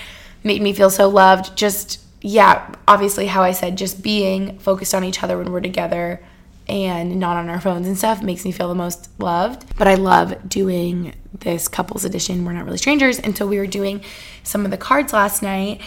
made 0.43 0.61
me 0.61 0.73
feel 0.73 0.89
so 0.89 1.07
loved 1.07 1.55
just 1.55 1.99
yeah, 2.23 2.73
obviously, 2.87 3.27
how 3.27 3.43
I 3.43 3.51
said, 3.51 3.77
just 3.77 4.01
being 4.01 4.57
focused 4.59 4.95
on 4.95 5.03
each 5.03 5.21
other 5.21 5.37
when 5.37 5.51
we're 5.51 5.59
together 5.59 6.23
and 6.69 7.19
not 7.19 7.35
on 7.35 7.49
our 7.49 7.59
phones 7.59 7.85
and 7.85 7.97
stuff 7.97 8.23
makes 8.23 8.45
me 8.45 8.53
feel 8.53 8.69
the 8.69 8.75
most 8.75 9.09
loved. 9.19 9.77
But 9.77 9.89
I 9.89 9.95
love 9.95 10.47
doing 10.47 11.13
this 11.37 11.67
couples 11.67 12.05
edition. 12.05 12.45
We're 12.45 12.53
not 12.53 12.63
really 12.63 12.77
strangers. 12.77 13.19
And 13.19 13.37
so 13.37 13.45
we 13.45 13.57
were 13.57 13.67
doing 13.67 14.01
some 14.43 14.63
of 14.63 14.71
the 14.71 14.77
cards 14.77 15.11
last 15.11 15.43
night. 15.43 15.81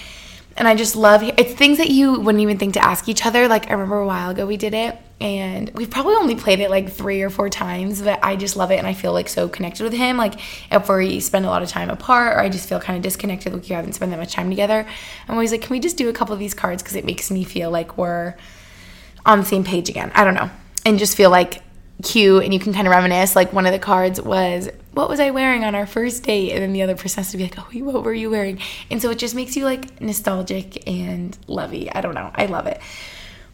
And 0.59 0.69
I 0.69 0.75
just 0.75 0.95
love 0.95 1.23
it's 1.23 1.55
things 1.55 1.79
that 1.79 1.89
you 1.89 2.21
wouldn't 2.21 2.43
even 2.43 2.59
think 2.59 2.75
to 2.75 2.85
ask 2.85 3.09
each 3.09 3.25
other. 3.25 3.49
Like 3.49 3.69
I 3.69 3.73
remember 3.73 3.99
a 3.99 4.07
while 4.07 4.31
ago 4.31 4.47
we 4.47 4.59
did 4.59 4.75
it 4.75 4.99
and 5.21 5.71
we've 5.75 5.91
probably 5.91 6.15
only 6.15 6.35
played 6.35 6.61
it 6.61 6.71
like 6.71 6.91
three 6.91 7.23
or 7.23 7.31
four 7.31 7.49
times 7.49 8.03
but 8.03 8.19
i 8.23 8.37
just 8.37 8.55
love 8.55 8.71
it 8.71 8.77
and 8.77 8.87
i 8.87 8.93
feel 8.93 9.13
like 9.15 9.29
so 9.29 9.49
connected 9.49 9.83
with 9.83 9.95
him. 9.95 10.17
Like 10.17 10.41
if 10.71 10.89
we 10.89 11.21
spend 11.21 11.47
a 11.47 11.49
lot 11.49 11.63
of 11.63 11.69
time 11.69 11.91
apart 11.91 12.37
or 12.37 12.41
i 12.41 12.49
just 12.49 12.69
feel 12.69 12.81
kind 12.81 12.97
of 12.97 13.03
disconnected 13.03 13.53
like 13.53 13.69
you 13.69 13.77
haven't 13.77 13.95
spent 13.95 14.11
that 14.11 14.19
much 14.19 14.33
time 14.35 14.51
together 14.51 14.87
i'm 15.29 15.35
always 15.35 15.53
like 15.53 15.63
can 15.63 15.75
we 15.75 15.81
just 15.81 15.97
do 15.97 16.09
a 16.09 16.13
couple 16.13 16.33
of 16.33 16.39
these 16.39 16.55
cards? 16.55 16.83
Because 16.83 16.97
it 16.97 17.05
makes 17.05 17.31
me 17.31 17.45
feel 17.45 17.71
like 17.71 17.99
we're 17.99 18.35
on 19.25 19.41
the 19.41 19.45
same 19.45 19.65
page 19.65 19.89
again. 19.89 20.13
I 20.15 20.25
don't 20.25 20.35
know. 20.35 20.51
And 20.85 20.99
just 20.99 21.17
feel 21.17 21.31
like 21.31 21.63
cute 22.05 22.45
and 22.45 22.53
you 22.53 22.61
can 22.61 22.73
kind 22.73 22.87
of 22.87 22.93
reminisce. 22.93 23.35
Like 23.35 23.53
one 23.53 23.67
of 23.67 23.73
the 23.73 23.79
cards 23.79 24.21
was 24.21 24.69
what 24.93 25.09
was 25.09 25.21
i 25.21 25.31
wearing 25.31 25.65
on 25.65 25.75
our 25.75 25.87
first 25.87 26.23
date? 26.23 26.53
And 26.53 26.63
then 26.63 26.73
the 26.73 26.83
other 26.83 26.95
person 26.95 27.23
has 27.23 27.33
to 27.33 27.37
be 27.37 27.45
like 27.45 27.59
oh 27.59 27.85
what 27.85 28.05
were 28.05 28.15
you 28.15 28.31
wearing? 28.31 28.61
And 28.91 29.03
so 29.03 29.11
it 29.11 29.19
just 29.19 29.35
makes 29.35 29.57
you 29.57 29.65
like 29.65 30.01
nostalgic 30.01 30.87
and 30.89 31.37
lovey. 31.47 31.91
I 31.91 32.01
don't 32.01 32.15
know. 32.15 32.31
I 32.35 32.47
love 32.47 32.67
it 32.67 32.81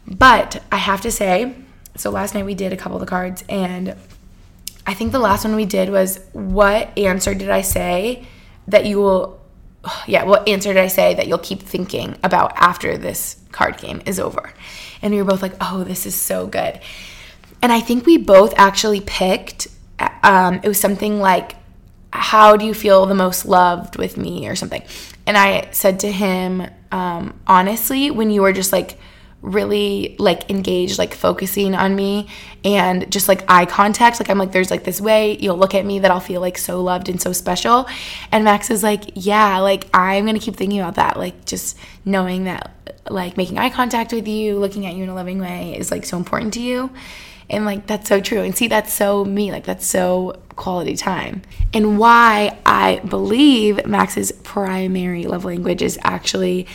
but 0.07 0.63
I 0.71 0.77
have 0.77 1.01
to 1.01 1.11
say, 1.11 1.55
so 1.95 2.09
last 2.09 2.33
night 2.33 2.45
we 2.45 2.55
did 2.55 2.73
a 2.73 2.77
couple 2.77 2.97
of 2.97 3.01
the 3.01 3.07
cards, 3.07 3.43
and 3.47 3.95
I 4.85 4.93
think 4.93 5.11
the 5.11 5.19
last 5.19 5.45
one 5.45 5.55
we 5.55 5.65
did 5.65 5.89
was 5.89 6.19
what 6.33 6.97
answer 6.97 7.33
did 7.33 7.49
I 7.49 7.61
say 7.61 8.25
that 8.67 8.85
you 8.85 8.97
will, 8.97 9.39
yeah, 10.07 10.23
what 10.23 10.47
answer 10.47 10.73
did 10.73 10.81
I 10.81 10.87
say 10.87 11.13
that 11.13 11.27
you'll 11.27 11.37
keep 11.37 11.61
thinking 11.61 12.17
about 12.23 12.53
after 12.57 12.97
this 12.97 13.41
card 13.51 13.77
game 13.77 14.01
is 14.05 14.19
over? 14.19 14.53
And 15.01 15.13
we 15.13 15.21
were 15.21 15.29
both 15.29 15.41
like, 15.41 15.55
oh, 15.61 15.83
this 15.83 16.05
is 16.05 16.15
so 16.15 16.47
good. 16.47 16.79
And 17.61 17.71
I 17.71 17.79
think 17.79 18.05
we 18.05 18.17
both 18.17 18.53
actually 18.57 19.01
picked, 19.01 19.67
um, 20.21 20.59
it 20.63 20.67
was 20.67 20.79
something 20.79 21.19
like, 21.19 21.55
how 22.11 22.57
do 22.57 22.65
you 22.65 22.73
feel 22.73 23.05
the 23.05 23.15
most 23.15 23.45
loved 23.45 23.97
with 23.97 24.17
me 24.17 24.47
or 24.47 24.55
something? 24.55 24.83
And 25.25 25.37
I 25.37 25.69
said 25.71 26.01
to 26.01 26.11
him, 26.11 26.67
um, 26.91 27.39
honestly, 27.47 28.11
when 28.11 28.29
you 28.29 28.41
were 28.41 28.53
just 28.53 28.71
like, 28.71 28.97
really 29.43 30.15
like 30.19 30.49
engaged, 30.49 30.97
like 30.97 31.13
focusing 31.13 31.75
on 31.75 31.95
me 31.95 32.27
and 32.63 33.11
just 33.11 33.27
like 33.27 33.43
eye 33.49 33.65
contact. 33.65 34.19
Like 34.19 34.29
I'm 34.29 34.37
like, 34.37 34.53
there's 34.53 34.71
like 34.71 34.85
this 34.85 35.01
way 35.01 35.37
you'll 35.37 35.57
look 35.57 35.75
at 35.75 35.85
me 35.85 35.99
that 35.99 36.09
I'll 36.09 36.21
feel 36.21 36.41
like 36.41 36.57
so 36.57 36.81
loved 36.81 37.09
and 37.09 37.21
so 37.21 37.33
special. 37.33 37.85
And 38.31 38.45
Max 38.45 38.71
is 38.71 38.81
like, 38.81 39.11
yeah, 39.15 39.59
like 39.59 39.85
I'm 39.93 40.25
gonna 40.25 40.39
keep 40.39 40.55
thinking 40.55 40.79
about 40.79 40.95
that. 40.95 41.17
Like 41.17 41.45
just 41.45 41.77
knowing 42.05 42.45
that 42.45 42.71
like 43.09 43.35
making 43.35 43.57
eye 43.57 43.69
contact 43.69 44.13
with 44.13 44.27
you, 44.27 44.57
looking 44.57 44.85
at 44.85 44.95
you 44.95 45.03
in 45.03 45.09
a 45.09 45.15
loving 45.15 45.39
way 45.39 45.77
is 45.77 45.91
like 45.91 46.05
so 46.05 46.17
important 46.17 46.53
to 46.53 46.61
you. 46.61 46.89
And 47.49 47.65
like 47.65 47.85
that's 47.85 48.07
so 48.07 48.21
true. 48.21 48.41
And 48.41 48.55
see, 48.55 48.69
that's 48.69 48.93
so 48.93 49.25
me. 49.25 49.51
Like 49.51 49.65
that's 49.65 49.85
so 49.85 50.41
quality 50.55 50.95
time. 50.95 51.41
And 51.73 51.99
why 51.99 52.57
I 52.65 52.99
believe 52.99 53.85
Max's 53.85 54.31
primary 54.31 55.25
love 55.25 55.43
language 55.43 55.81
is 55.81 55.99
actually 56.01 56.65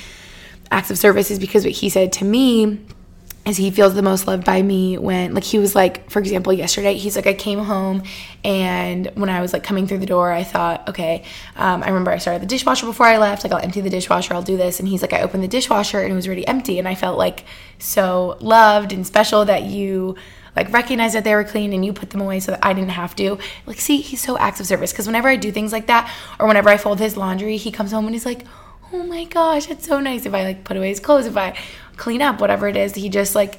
acts 0.71 0.91
of 0.91 0.99
service 0.99 1.31
is 1.31 1.39
because 1.39 1.65
what 1.65 1.73
he 1.73 1.89
said 1.89 2.13
to 2.13 2.25
me 2.25 2.81
is 3.47 3.57
he 3.57 3.71
feels 3.71 3.95
the 3.95 4.03
most 4.03 4.27
loved 4.27 4.45
by 4.45 4.61
me 4.61 4.99
when 4.99 5.33
like 5.33 5.45
he 5.45 5.59
was 5.59 5.75
like 5.75 6.11
for 6.11 6.19
example 6.19 6.53
yesterday 6.53 6.95
he's 6.95 7.17
like 7.17 7.27
i 7.27 7.33
came 7.33 7.59
home 7.59 8.03
and 8.45 9.11
when 9.15 9.31
i 9.31 9.41
was 9.41 9.53
like 9.53 9.63
coming 9.65 9.87
through 9.87 9.99
the 9.99 10.07
door 10.07 10.31
i 10.31 10.45
thought 10.45 10.87
okay 10.89 11.25
um, 11.57 11.83
i 11.83 11.89
remember 11.89 12.11
i 12.11 12.19
started 12.19 12.43
the 12.43 12.47
dishwasher 12.47 12.85
before 12.85 13.07
i 13.07 13.17
left 13.17 13.45
like 13.45 13.53
i'll 13.53 13.63
empty 13.63 13.81
the 13.81 13.91
dishwasher 13.91 14.35
i'll 14.35 14.43
do 14.43 14.57
this 14.57 14.79
and 14.79 14.89
he's 14.89 15.03
like 15.03 15.13
i 15.13 15.23
opened 15.23 15.43
the 15.43 15.49
dishwasher 15.49 16.01
and 16.01 16.13
it 16.13 16.15
was 16.15 16.27
already 16.27 16.47
empty 16.47 16.79
and 16.79 16.87
i 16.87 16.95
felt 16.95 17.17
like 17.17 17.45
so 17.79 18.37
loved 18.41 18.93
and 18.93 19.07
special 19.07 19.45
that 19.45 19.63
you 19.63 20.15
like 20.57 20.73
recognized 20.73 21.15
that 21.15 21.23
they 21.25 21.35
were 21.35 21.45
clean 21.45 21.73
and 21.73 21.85
you 21.85 21.93
put 21.93 22.11
them 22.11 22.21
away 22.21 22.41
so 22.41 22.51
that 22.51 22.65
I 22.67 22.73
didn't 22.73 22.91
have 22.91 23.15
to. 23.17 23.39
Like, 23.65 23.79
see, 23.79 24.01
he's 24.01 24.21
so 24.21 24.37
acts 24.37 24.59
of 24.59 24.67
service 24.67 24.91
because 24.93 25.07
whenever 25.07 25.29
I 25.29 25.37
do 25.37 25.53
things 25.53 25.71
like 25.71 25.87
that, 25.87 26.13
or 26.41 26.49
whenever 26.49 26.69
I 26.69 26.79
fold 26.79 26.99
his 26.99 27.17
laundry, 27.17 27.57
he 27.57 27.71
comes 27.71 27.93
home 27.93 28.07
and 28.07 28.15
he's 28.15 28.27
like, 28.27 28.45
oh 28.93 29.03
my 29.05 29.25
gosh, 29.25 29.71
it's 29.71 29.87
so 29.87 30.01
nice 30.01 30.27
if 30.27 30.35
I 30.35 30.45
like 30.45 30.65
put 30.65 30.77
away 30.77 30.89
his 30.89 31.01
clothes, 31.01 31.27
if 31.27 31.37
I 31.37 31.57
clean 31.97 32.23
up, 32.23 32.41
whatever 32.41 32.69
it 32.69 32.77
is. 32.77 32.95
He 32.95 33.09
just 33.09 33.35
like, 33.35 33.59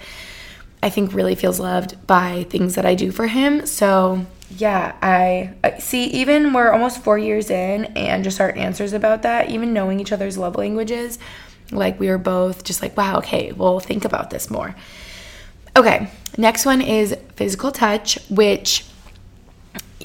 I 0.82 0.90
think 0.90 1.14
really 1.14 1.36
feels 1.36 1.60
loved 1.60 2.08
by 2.08 2.46
things 2.50 2.76
that 2.76 2.86
I 2.86 2.96
do 2.96 3.12
for 3.12 3.28
him. 3.28 3.66
So 3.66 4.26
yeah, 4.50 4.96
I, 5.02 5.78
see. 5.80 6.06
Even 6.06 6.54
we're 6.54 6.72
almost 6.72 7.04
four 7.04 7.18
years 7.18 7.50
in, 7.50 7.86
and 7.96 8.24
just 8.24 8.42
our 8.42 8.52
answers 8.56 8.94
about 8.94 9.22
that, 9.22 9.50
even 9.50 9.74
knowing 9.74 10.00
each 10.00 10.12
other's 10.12 10.38
love 10.38 10.56
languages, 10.56 11.20
like 11.72 12.00
we 12.00 12.08
were 12.10 12.18
both 12.18 12.64
just 12.64 12.82
like, 12.82 12.98
wow, 12.98 13.18
okay, 13.18 13.52
we'll 13.52 13.80
think 13.80 14.06
about 14.06 14.32
this 14.32 14.50
more. 14.50 14.76
Okay, 15.78 16.10
next 16.38 16.66
one 16.66 16.82
is 16.82 17.16
physical 17.36 17.72
touch, 17.72 18.18
which 18.30 18.86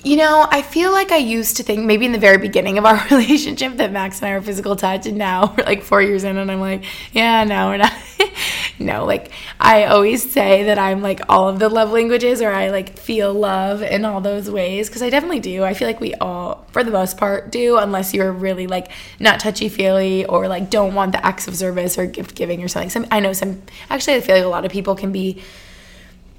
You 0.03 0.17
know, 0.17 0.45
I 0.51 0.63
feel 0.63 0.91
like 0.91 1.13
I 1.13 1.19
used 1.19 1.59
to 1.59 1.63
think 1.63 1.85
maybe 1.85 2.05
in 2.05 2.11
the 2.11 2.19
very 2.19 2.37
beginning 2.37 2.79
of 2.79 2.85
our 2.85 3.07
relationship 3.11 3.77
that 3.77 3.93
Max 3.93 4.21
and 4.21 4.29
I 4.29 4.35
were 4.35 4.43
physical 4.43 4.75
touch, 4.75 5.07
and 5.07 5.17
now 5.17 5.55
we're 5.59 5.65
like 5.65 5.83
four 5.83 6.03
years 6.03 6.25
in, 6.25 6.37
and 6.37 6.51
I'm 6.51 6.59
like, 6.59 6.85
yeah, 7.13 7.45
no, 7.45 7.69
we're 7.69 7.77
not. 7.77 7.93
no, 8.81 9.05
like 9.05 9.31
I 9.61 9.85
always 9.85 10.29
say 10.29 10.65
that 10.65 10.81
I'm 10.81 11.01
like 11.01 11.21
all 11.29 11.49
of 11.49 11.61
the 11.61 11.69
love 11.69 11.93
languages, 11.93 12.43
or 12.43 12.51
I 12.51 12.71
like 12.71 12.99
feel 12.99 13.33
love 13.33 13.83
in 13.83 14.05
all 14.05 14.21
those 14.21 14.51
ways 14.51 14.89
because 14.89 15.01
I 15.01 15.11
definitely 15.11 15.41
do. 15.41 15.63
I 15.63 15.75
feel 15.75 15.87
like 15.87 16.01
we 16.01 16.15
all, 16.15 16.67
for 16.73 16.83
the 16.83 16.91
most 16.91 17.17
part, 17.17 17.53
do, 17.53 17.77
unless 17.77 18.13
you're 18.13 18.33
really 18.33 18.67
like 18.67 18.91
not 19.21 19.39
touchy 19.39 19.69
feely 19.69 20.25
or 20.25 20.49
like 20.49 20.71
don't 20.71 20.95
want 20.95 21.13
the 21.13 21.25
acts 21.25 21.47
of 21.47 21.55
service 21.55 21.97
or 21.99 22.07
gift 22.07 22.35
giving 22.35 22.65
or 22.65 22.69
something. 22.69 22.91
Some 22.91 23.07
I 23.13 23.21
know 23.21 23.33
some 23.33 23.63
actually 23.91 24.15
I 24.15 24.21
feel 24.23 24.35
like 24.35 24.45
a 24.45 24.49
lot 24.49 24.65
of 24.65 24.73
people 24.73 24.97
can 24.97 25.13
be 25.13 25.41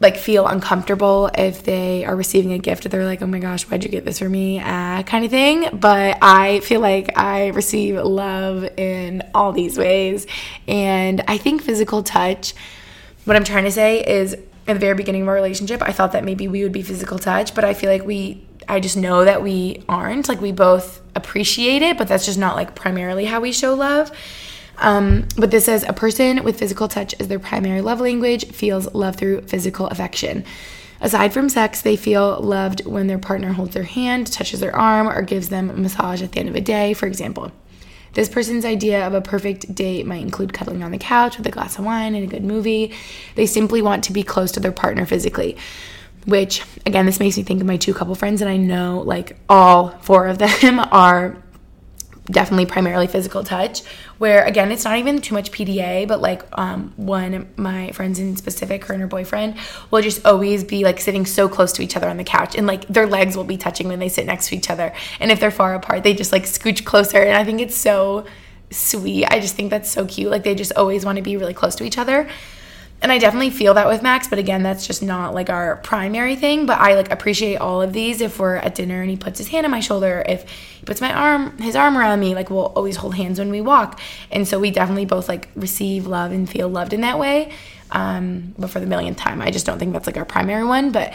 like 0.05 0.17
feel 0.17 0.45
uncomfortable 0.45 1.31
if 1.35 1.63
they 1.63 2.05
are 2.05 2.15
receiving 2.15 2.53
a 2.53 2.59
gift 2.59 2.89
they're 2.91 3.05
like 3.05 3.23
oh 3.23 3.27
my 3.27 3.39
gosh 3.39 3.63
why'd 3.63 3.83
you 3.83 3.89
get 3.89 4.05
this 4.05 4.19
for 4.19 4.29
me? 4.29 4.59
Uh, 4.59 5.01
kind 5.03 5.25
of 5.25 5.31
thing. 5.31 5.67
But 5.73 6.19
i 6.21 6.59
feel 6.59 6.79
like 6.79 7.17
i 7.17 7.47
receive 7.47 7.95
love 7.95 8.63
in 8.77 9.23
all 9.33 9.51
these 9.51 9.77
ways. 9.77 10.27
And 10.67 11.23
i 11.27 11.37
think 11.37 11.63
physical 11.63 12.03
touch 12.03 12.53
what 13.25 13.35
i'm 13.35 13.43
trying 13.43 13.63
to 13.63 13.71
say 13.71 14.05
is 14.05 14.33
in 14.33 14.75
the 14.75 14.79
very 14.79 14.93
beginning 14.95 15.23
of 15.23 15.27
our 15.27 15.33
relationship 15.33 15.81
i 15.81 15.91
thought 15.91 16.11
that 16.11 16.23
maybe 16.23 16.47
we 16.47 16.61
would 16.61 16.71
be 16.71 16.83
physical 16.83 17.17
touch 17.17 17.55
but 17.55 17.63
i 17.63 17.73
feel 17.73 17.89
like 17.89 18.05
we 18.05 18.45
i 18.67 18.79
just 18.79 18.97
know 18.97 19.25
that 19.25 19.41
we 19.41 19.83
aren't. 19.89 20.29
Like 20.29 20.41
we 20.41 20.51
both 20.51 21.01
appreciate 21.15 21.81
it 21.81 21.97
but 21.97 22.07
that's 22.07 22.25
just 22.25 22.37
not 22.37 22.55
like 22.55 22.75
primarily 22.75 23.25
how 23.25 23.39
we 23.41 23.51
show 23.51 23.73
love 23.73 24.11
um, 24.77 25.27
but 25.37 25.51
this 25.51 25.65
says 25.65 25.83
a 25.87 25.93
person 25.93 26.43
with 26.43 26.59
physical 26.59 26.87
touch 26.87 27.15
as 27.19 27.27
their 27.27 27.39
primary 27.39 27.81
love 27.81 28.01
language 28.01 28.47
feels 28.51 28.93
love 28.93 29.15
through 29.15 29.41
physical 29.41 29.87
affection. 29.87 30.43
Aside 31.01 31.33
from 31.33 31.49
sex, 31.49 31.81
they 31.81 31.95
feel 31.95 32.39
loved 32.39 32.85
when 32.85 33.07
their 33.07 33.19
partner 33.19 33.53
holds 33.53 33.73
their 33.73 33.83
hand, 33.83 34.31
touches 34.31 34.59
their 34.59 34.75
arm, 34.75 35.07
or 35.07 35.21
gives 35.21 35.49
them 35.49 35.69
a 35.69 35.73
massage 35.73 36.21
at 36.21 36.31
the 36.31 36.39
end 36.39 36.49
of 36.49 36.55
a 36.55 36.61
day, 36.61 36.93
for 36.93 37.05
example. 37.05 37.51
This 38.13 38.29
person's 38.29 38.63
idea 38.63 39.05
of 39.05 39.13
a 39.13 39.19
perfect 39.19 39.75
date 39.75 40.05
might 40.05 40.21
include 40.21 40.53
cuddling 40.53 40.83
on 40.83 40.91
the 40.91 40.97
couch 40.97 41.37
with 41.37 41.45
a 41.47 41.51
glass 41.51 41.77
of 41.77 41.83
wine 41.83 42.15
and 42.15 42.23
a 42.23 42.27
good 42.27 42.45
movie. 42.45 42.93
They 43.35 43.45
simply 43.45 43.81
want 43.81 44.05
to 44.05 44.13
be 44.13 44.23
close 44.23 44.53
to 44.53 44.61
their 44.61 44.71
partner 44.71 45.05
physically. 45.05 45.57
Which, 46.25 46.63
again, 46.85 47.05
this 47.05 47.19
makes 47.19 47.35
me 47.37 47.43
think 47.43 47.59
of 47.59 47.67
my 47.67 47.77
two 47.77 47.93
couple 47.93 48.15
friends, 48.15 48.41
and 48.41 48.49
I 48.49 48.57
know 48.57 49.03
like 49.05 49.37
all 49.49 49.89
four 50.01 50.27
of 50.27 50.37
them 50.37 50.79
are 50.91 51.35
definitely 52.25 52.65
primarily 52.65 53.07
physical 53.07 53.43
touch 53.43 53.81
where 54.17 54.43
again 54.45 54.71
it's 54.71 54.83
not 54.83 54.97
even 54.97 55.21
too 55.21 55.33
much 55.33 55.51
pda 55.51 56.07
but 56.07 56.21
like 56.21 56.43
um, 56.53 56.91
one 56.95 57.47
my 57.55 57.91
friends 57.91 58.19
in 58.19 58.35
specific 58.35 58.83
her 58.85 58.93
and 58.93 59.01
her 59.01 59.07
boyfriend 59.07 59.55
will 59.91 60.01
just 60.01 60.25
always 60.25 60.63
be 60.63 60.83
like 60.83 60.99
sitting 60.99 61.25
so 61.25 61.47
close 61.47 61.71
to 61.71 61.81
each 61.81 61.95
other 61.95 62.09
on 62.09 62.17
the 62.17 62.23
couch 62.23 62.55
and 62.55 62.65
like 62.65 62.87
their 62.87 63.07
legs 63.07 63.37
will 63.37 63.43
be 63.43 63.57
touching 63.57 63.87
when 63.87 63.99
they 63.99 64.09
sit 64.09 64.25
next 64.25 64.47
to 64.47 64.55
each 64.55 64.69
other 64.69 64.93
and 65.19 65.31
if 65.31 65.39
they're 65.39 65.51
far 65.51 65.75
apart 65.75 66.03
they 66.03 66.13
just 66.13 66.31
like 66.31 66.43
scooch 66.43 66.83
closer 66.83 67.21
and 67.21 67.37
i 67.37 67.43
think 67.43 67.61
it's 67.61 67.75
so 67.75 68.25
sweet. 68.71 69.25
I 69.25 69.39
just 69.39 69.55
think 69.55 69.69
that's 69.69 69.89
so 69.89 70.05
cute. 70.05 70.31
Like 70.31 70.43
they 70.43 70.55
just 70.55 70.73
always 70.75 71.05
want 71.05 71.17
to 71.17 71.21
be 71.21 71.37
really 71.37 71.53
close 71.53 71.75
to 71.75 71.83
each 71.83 71.97
other 71.97 72.27
and 73.01 73.11
I 73.11 73.17
definitely 73.17 73.49
feel 73.49 73.73
that 73.75 73.87
with 73.87 74.01
Max, 74.01 74.27
but 74.27 74.39
again, 74.39 74.63
that's 74.63 74.87
just 74.87 75.03
not 75.03 75.33
like 75.33 75.49
our 75.49 75.75
primary 75.77 76.35
thing. 76.35 76.65
But 76.65 76.79
I 76.79 76.95
like 76.95 77.11
appreciate 77.11 77.57
all 77.57 77.81
of 77.81 77.93
these. 77.93 78.21
If 78.21 78.39
we're 78.39 78.55
at 78.55 78.73
dinner 78.73 79.01
and 79.01 79.09
he 79.09 79.17
puts 79.17 79.37
his 79.37 79.49
hand 79.49 79.65
on 79.65 79.71
my 79.71 79.79
shoulder, 79.79 80.23
if 80.27 80.49
he 80.49 80.85
puts 80.85 81.01
my 81.01 81.13
arm, 81.13 81.57
his 81.59 81.75
arm 81.75 81.97
around 81.97 82.19
me, 82.19 82.33
like 82.33 82.49
we'll 82.49 82.67
always 82.67 82.95
hold 82.95 83.15
hands 83.15 83.37
when 83.37 83.51
we 83.51 83.61
walk. 83.61 83.99
And 84.31 84.47
so 84.47 84.59
we 84.59 84.71
definitely 84.71 85.05
both 85.05 85.27
like 85.27 85.49
receive 85.55 86.07
love 86.07 86.31
and 86.31 86.49
feel 86.49 86.69
loved 86.69 86.93
in 86.93 87.01
that 87.01 87.19
way. 87.19 87.51
Um, 87.91 88.55
but 88.57 88.69
for 88.69 88.79
the 88.79 88.87
millionth 88.87 89.17
time, 89.17 89.41
I 89.41 89.51
just 89.51 89.65
don't 89.65 89.77
think 89.77 89.93
that's 89.93 90.07
like 90.07 90.17
our 90.17 90.25
primary 90.25 90.65
one. 90.65 90.91
But 90.91 91.13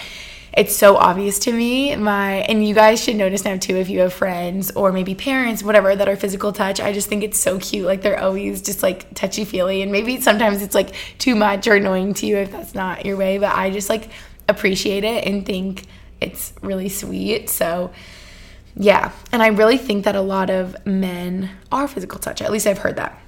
it's 0.52 0.74
so 0.74 0.96
obvious 0.96 1.38
to 1.40 1.52
me. 1.52 1.94
My 1.96 2.38
and 2.48 2.66
you 2.66 2.74
guys 2.74 3.02
should 3.02 3.16
notice 3.16 3.44
now 3.44 3.56
too 3.56 3.76
if 3.76 3.88
you 3.88 4.00
have 4.00 4.12
friends 4.12 4.70
or 4.72 4.90
maybe 4.90 5.14
parents 5.14 5.62
whatever 5.62 5.94
that 5.94 6.08
are 6.08 6.16
physical 6.16 6.52
touch 6.52 6.80
i 6.80 6.92
just 6.92 7.08
think 7.08 7.22
it's 7.22 7.38
so 7.38 7.58
cute. 7.58 7.86
Like 7.86 8.02
they're 8.02 8.20
always 8.20 8.62
just 8.62 8.82
like 8.82 9.14
touchy 9.14 9.44
feely 9.44 9.82
and 9.82 9.92
maybe 9.92 10.20
sometimes 10.20 10.62
it's 10.62 10.74
like 10.74 10.94
too 11.18 11.34
much 11.34 11.68
or 11.68 11.74
annoying 11.74 12.14
to 12.14 12.26
you 12.26 12.36
if 12.38 12.50
that's 12.50 12.74
not 12.74 13.06
your 13.06 13.16
way 13.16 13.38
but 13.38 13.54
i 13.54 13.70
just 13.70 13.88
like 13.88 14.10
appreciate 14.48 15.04
it 15.04 15.24
and 15.24 15.46
think 15.46 15.86
it's 16.20 16.52
really 16.60 16.88
sweet. 16.88 17.48
So 17.48 17.92
yeah. 18.76 19.12
And 19.32 19.42
i 19.42 19.48
really 19.48 19.78
think 19.78 20.04
that 20.04 20.16
a 20.16 20.20
lot 20.20 20.50
of 20.50 20.84
men 20.84 21.50
are 21.70 21.86
physical 21.86 22.18
touch. 22.18 22.42
At 22.42 22.50
least 22.50 22.66
i've 22.66 22.78
heard 22.78 22.96
that. 22.96 23.18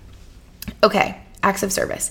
Okay. 0.83 1.21
Acts 1.45 1.63
of 1.63 1.73
service 1.73 2.11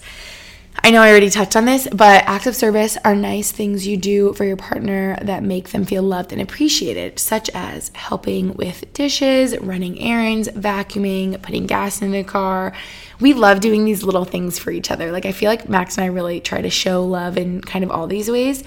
I 0.83 0.89
know 0.89 1.01
I 1.01 1.09
already 1.09 1.29
touched 1.29 1.55
on 1.55 1.65
this, 1.65 1.87
but 1.91 2.23
acts 2.25 2.47
of 2.47 2.55
service 2.55 2.97
are 3.03 3.15
nice 3.15 3.51
things 3.51 3.85
you 3.85 3.97
do 3.97 4.33
for 4.33 4.45
your 4.45 4.57
partner 4.57 5.17
that 5.21 5.43
make 5.43 5.69
them 5.69 5.85
feel 5.85 6.01
loved 6.01 6.31
and 6.31 6.41
appreciated, 6.41 7.19
such 7.19 7.49
as 7.49 7.91
helping 7.93 8.53
with 8.55 8.91
dishes, 8.93 9.57
running 9.59 9.99
errands, 9.99 10.47
vacuuming, 10.47 11.39
putting 11.41 11.67
gas 11.67 12.01
in 12.01 12.11
the 12.11 12.23
car. 12.23 12.73
We 13.19 13.33
love 13.33 13.59
doing 13.59 13.85
these 13.85 14.01
little 14.03 14.25
things 14.25 14.57
for 14.57 14.71
each 14.71 14.89
other. 14.89 15.11
Like, 15.11 15.25
I 15.25 15.33
feel 15.33 15.49
like 15.49 15.69
Max 15.69 15.97
and 15.97 16.05
I 16.05 16.07
really 16.07 16.39
try 16.39 16.61
to 16.61 16.69
show 16.69 17.05
love 17.05 17.37
in 17.37 17.61
kind 17.61 17.83
of 17.83 17.91
all 17.91 18.07
these 18.07 18.31
ways. 18.31 18.63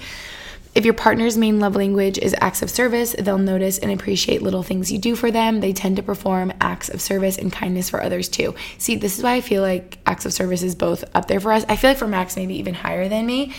If 0.75 0.83
your 0.83 0.93
partner's 0.93 1.37
main 1.37 1.61
love 1.61 1.77
language 1.77 2.17
is 2.17 2.35
acts 2.41 2.61
of 2.61 2.69
service, 2.69 3.15
they'll 3.17 3.37
notice 3.37 3.77
and 3.77 3.93
appreciate 3.93 4.41
little 4.41 4.61
things 4.61 4.91
you 4.91 4.97
do 4.97 5.15
for 5.15 5.31
them. 5.31 5.61
They 5.61 5.71
tend 5.71 5.95
to 5.95 6.03
perform 6.03 6.51
acts 6.59 6.89
of 6.89 6.99
service 6.99 7.37
and 7.37 7.49
kindness 7.49 7.89
for 7.89 8.03
others 8.03 8.27
too. 8.27 8.53
See, 8.77 8.97
this 8.97 9.17
is 9.17 9.23
why 9.23 9.35
I 9.35 9.41
feel 9.41 9.61
like 9.61 9.99
acts 10.05 10.25
of 10.25 10.33
service 10.33 10.63
is 10.63 10.75
both 10.75 11.05
up 11.15 11.29
there 11.29 11.39
for 11.39 11.53
us. 11.53 11.63
I 11.69 11.77
feel 11.77 11.91
like 11.91 11.97
for 11.97 12.07
Max, 12.07 12.35
maybe 12.35 12.55
even 12.55 12.73
higher 12.73 13.07
than 13.07 13.25
me. 13.25 13.53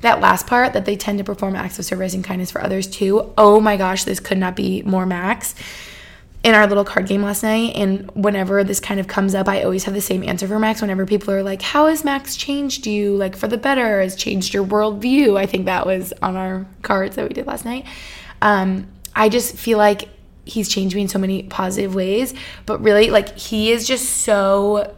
That 0.00 0.22
last 0.22 0.46
part, 0.46 0.72
that 0.72 0.86
they 0.86 0.96
tend 0.96 1.18
to 1.18 1.24
perform 1.24 1.54
acts 1.54 1.78
of 1.78 1.84
service 1.84 2.14
and 2.14 2.24
kindness 2.24 2.50
for 2.50 2.62
others 2.64 2.86
too. 2.86 3.34
Oh 3.36 3.60
my 3.60 3.76
gosh, 3.76 4.04
this 4.04 4.18
could 4.18 4.38
not 4.38 4.56
be 4.56 4.80
more 4.82 5.04
Max 5.04 5.54
in 6.44 6.54
our 6.54 6.66
little 6.66 6.84
card 6.84 7.08
game 7.08 7.22
last 7.22 7.42
night. 7.42 7.72
And 7.74 8.08
whenever 8.12 8.62
this 8.62 8.78
kind 8.78 9.00
of 9.00 9.08
comes 9.08 9.34
up, 9.34 9.48
I 9.48 9.62
always 9.62 9.84
have 9.84 9.94
the 9.94 10.02
same 10.02 10.22
answer 10.22 10.46
for 10.46 10.58
Max. 10.58 10.82
Whenever 10.82 11.06
people 11.06 11.32
are 11.32 11.42
like, 11.42 11.62
How 11.62 11.88
has 11.88 12.04
Max 12.04 12.36
changed 12.36 12.86
you? 12.86 13.16
Like 13.16 13.34
for 13.34 13.48
the 13.48 13.56
better, 13.56 14.02
has 14.02 14.14
changed 14.14 14.52
your 14.52 14.64
worldview? 14.64 15.38
I 15.38 15.46
think 15.46 15.64
that 15.64 15.86
was 15.86 16.12
on 16.22 16.36
our 16.36 16.66
cards 16.82 17.16
that 17.16 17.26
we 17.26 17.34
did 17.34 17.46
last 17.46 17.64
night. 17.64 17.86
Um, 18.42 18.88
I 19.16 19.30
just 19.30 19.56
feel 19.56 19.78
like 19.78 20.08
he's 20.44 20.68
changed 20.68 20.94
me 20.94 21.02
in 21.02 21.08
so 21.08 21.18
many 21.18 21.44
positive 21.44 21.94
ways. 21.94 22.34
But 22.66 22.82
really, 22.82 23.10
like, 23.10 23.38
he 23.38 23.72
is 23.72 23.86
just 23.86 24.18
so 24.18 24.94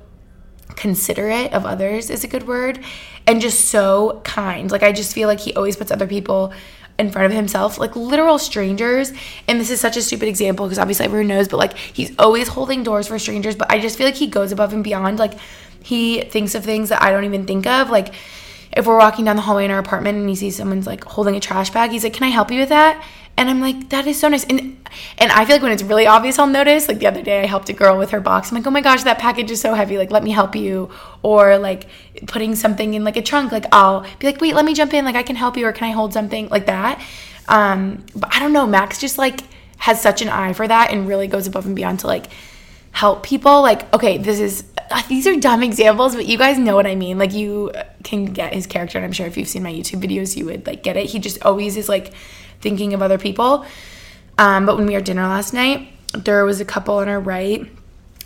considerate 0.75 1.53
of 1.53 1.65
others, 1.65 2.11
is 2.11 2.25
a 2.25 2.29
good 2.29 2.49
word, 2.49 2.81
and 3.27 3.41
just 3.41 3.67
so 3.67 4.21
kind. 4.25 4.71
Like, 4.71 4.83
I 4.83 4.91
just 4.91 5.15
feel 5.15 5.29
like 5.29 5.39
he 5.39 5.55
always 5.55 5.77
puts 5.77 5.93
other 5.93 6.09
people 6.09 6.53
in 6.99 7.11
front 7.11 7.27
of 7.27 7.33
himself, 7.33 7.79
like 7.79 7.95
literal 7.95 8.39
strangers. 8.39 9.13
And 9.47 9.61
this 9.61 9.71
is 9.71 9.81
such 9.81 9.97
a 9.97 10.03
stupid 10.03 10.29
example 10.29 10.67
because 10.67 10.79
obviously 10.79 11.05
everyone 11.05 11.29
knows, 11.29 11.49
but 11.49 11.59
like 11.59 11.77
he's 11.77 12.13
always 12.19 12.49
holding 12.49 12.83
doors 12.83 13.09
for 13.09 13.19
strangers. 13.19 13.57
But 13.57 13.71
I 13.71 13.79
just 13.79 13.99
feel 13.99 14.07
like 14.07 14.15
he 14.15 14.27
goes 14.27 14.53
above 14.53 14.73
and 14.73 14.83
beyond. 14.83 15.19
Like 15.19 15.35
he 15.83 16.23
thinks 16.23 16.55
of 16.55 16.65
things 16.65 16.89
that 16.89 17.03
I 17.03 17.11
don't 17.11 17.25
even 17.25 17.47
think 17.47 17.67
of. 17.67 17.91
Like 17.91 18.15
if 18.73 18.87
we're 18.87 18.99
walking 18.99 19.25
down 19.25 19.37
the 19.37 19.43
hallway 19.43 19.65
in 19.65 19.71
our 19.71 19.79
apartment 19.79 20.19
and 20.19 20.29
he 20.29 20.35
sees 20.35 20.57
someone's 20.57 20.87
like 20.87 21.05
holding 21.05 21.37
a 21.37 21.41
trash 21.41 21.71
bag, 21.71 21.91
he's 21.91 22.05
like, 22.05 22.15
Can 22.15 22.25
I 22.25 22.31
help 22.31 22.51
you 22.51 22.61
with 22.61 22.71
that? 22.71 23.03
And 23.39 23.51
I'm 23.51 23.61
like, 23.61 23.91
that 23.91 24.07
is 24.07 24.19
so 24.19 24.29
nice. 24.29 24.45
And 24.45 24.77
and 25.19 25.31
I 25.31 25.45
feel 25.45 25.57
like 25.57 25.63
when 25.63 25.73
it's 25.73 25.83
really 25.83 26.07
obvious, 26.07 26.39
I'll 26.39 26.47
notice. 26.47 26.89
Like 26.89 27.01
the 27.01 27.07
other 27.07 27.23
day, 27.23 27.43
I 27.43 27.47
helped 27.47 27.69
a 27.69 27.75
girl 27.75 27.99
with 27.99 28.11
her 28.11 28.21
box. 28.21 28.51
I'm 28.51 28.57
like, 28.57 28.67
oh 28.67 28.71
my 28.71 28.81
gosh, 28.81 29.03
that 29.03 29.19
package 29.19 29.51
is 29.51 29.61
so 29.61 29.75
heavy. 29.75 29.99
Like, 29.99 30.11
let 30.11 30.25
me 30.25 30.31
help 30.31 30.57
you. 30.57 30.91
Or 31.23 31.59
like 31.59 31.87
putting 32.27 32.55
something 32.55 32.95
in 32.95 33.05
like 33.05 33.17
a 33.17 33.23
trunk. 33.23 33.53
Like 33.53 33.67
I'll 33.73 34.07
be 34.19 34.27
like, 34.27 34.41
wait, 34.41 34.55
let 34.55 34.65
me 34.65 34.73
jump 34.73 34.95
in. 34.95 35.05
Like 35.05 35.17
I 35.17 35.23
can 35.23 35.37
help 35.37 35.57
you, 35.57 35.67
or 35.67 35.73
can 35.73 35.89
I 35.89 35.93
hold 35.93 36.15
something 36.15 36.49
like 36.49 36.67
that? 36.67 37.03
Um, 37.49 38.05
but 38.15 38.35
I 38.35 38.39
don't 38.39 38.53
know. 38.53 38.67
Max 38.67 38.99
just 38.99 39.19
like 39.19 39.41
has 39.79 40.01
such 40.01 40.23
an 40.23 40.29
eye 40.29 40.55
for 40.55 40.67
that 40.67 40.91
and 40.91 41.07
really 41.07 41.27
goes 41.27 41.47
above 41.47 41.67
and 41.67 41.77
beyond 41.77 42.01
to 42.01 42.07
like 42.07 42.27
help 42.93 43.23
people. 43.23 43.61
Like, 43.61 43.93
okay, 43.93 44.17
this 44.17 44.41
is 44.41 44.65
uh, 44.91 45.03
these 45.09 45.27
are 45.27 45.37
dumb 45.37 45.63
examples, 45.63 46.15
but 46.15 46.27
you 46.27 46.39
guys 46.39 46.59
know 46.59 46.75
what 46.75 46.87
I 46.87 46.95
mean. 46.95 47.19
Like 47.19 47.35
you 47.35 47.73
can 48.03 48.25
get 48.25 48.55
his 48.55 48.67
character, 48.67 48.97
and 48.97 49.05
I'm 49.05 49.13
sure 49.13 49.27
if 49.27 49.37
you've 49.37 49.49
seen 49.49 49.63
my 49.63 49.73
YouTube 49.73 50.01
videos, 50.03 50.37
you 50.37 50.47
would 50.47 50.67
like 50.67 50.83
get 50.83 50.97
it. 50.97 51.11
He 51.11 51.19
just 51.19 51.43
always 51.43 51.77
is 51.77 51.89
like 51.89 52.13
thinking 52.61 52.95
of 52.95 53.03
other 53.03 53.19
people. 53.19 53.67
Um, 54.39 54.67
but 54.67 54.77
when 54.77 54.87
we 54.87 54.95
had 54.95 55.05
dinner 55.05 55.23
last 55.23 55.53
night, 55.53 55.93
there 56.13 56.45
was 56.45 56.61
a 56.61 56.65
couple 56.65 56.99
on 56.99 57.09
our 57.09 57.21
right 57.21 57.67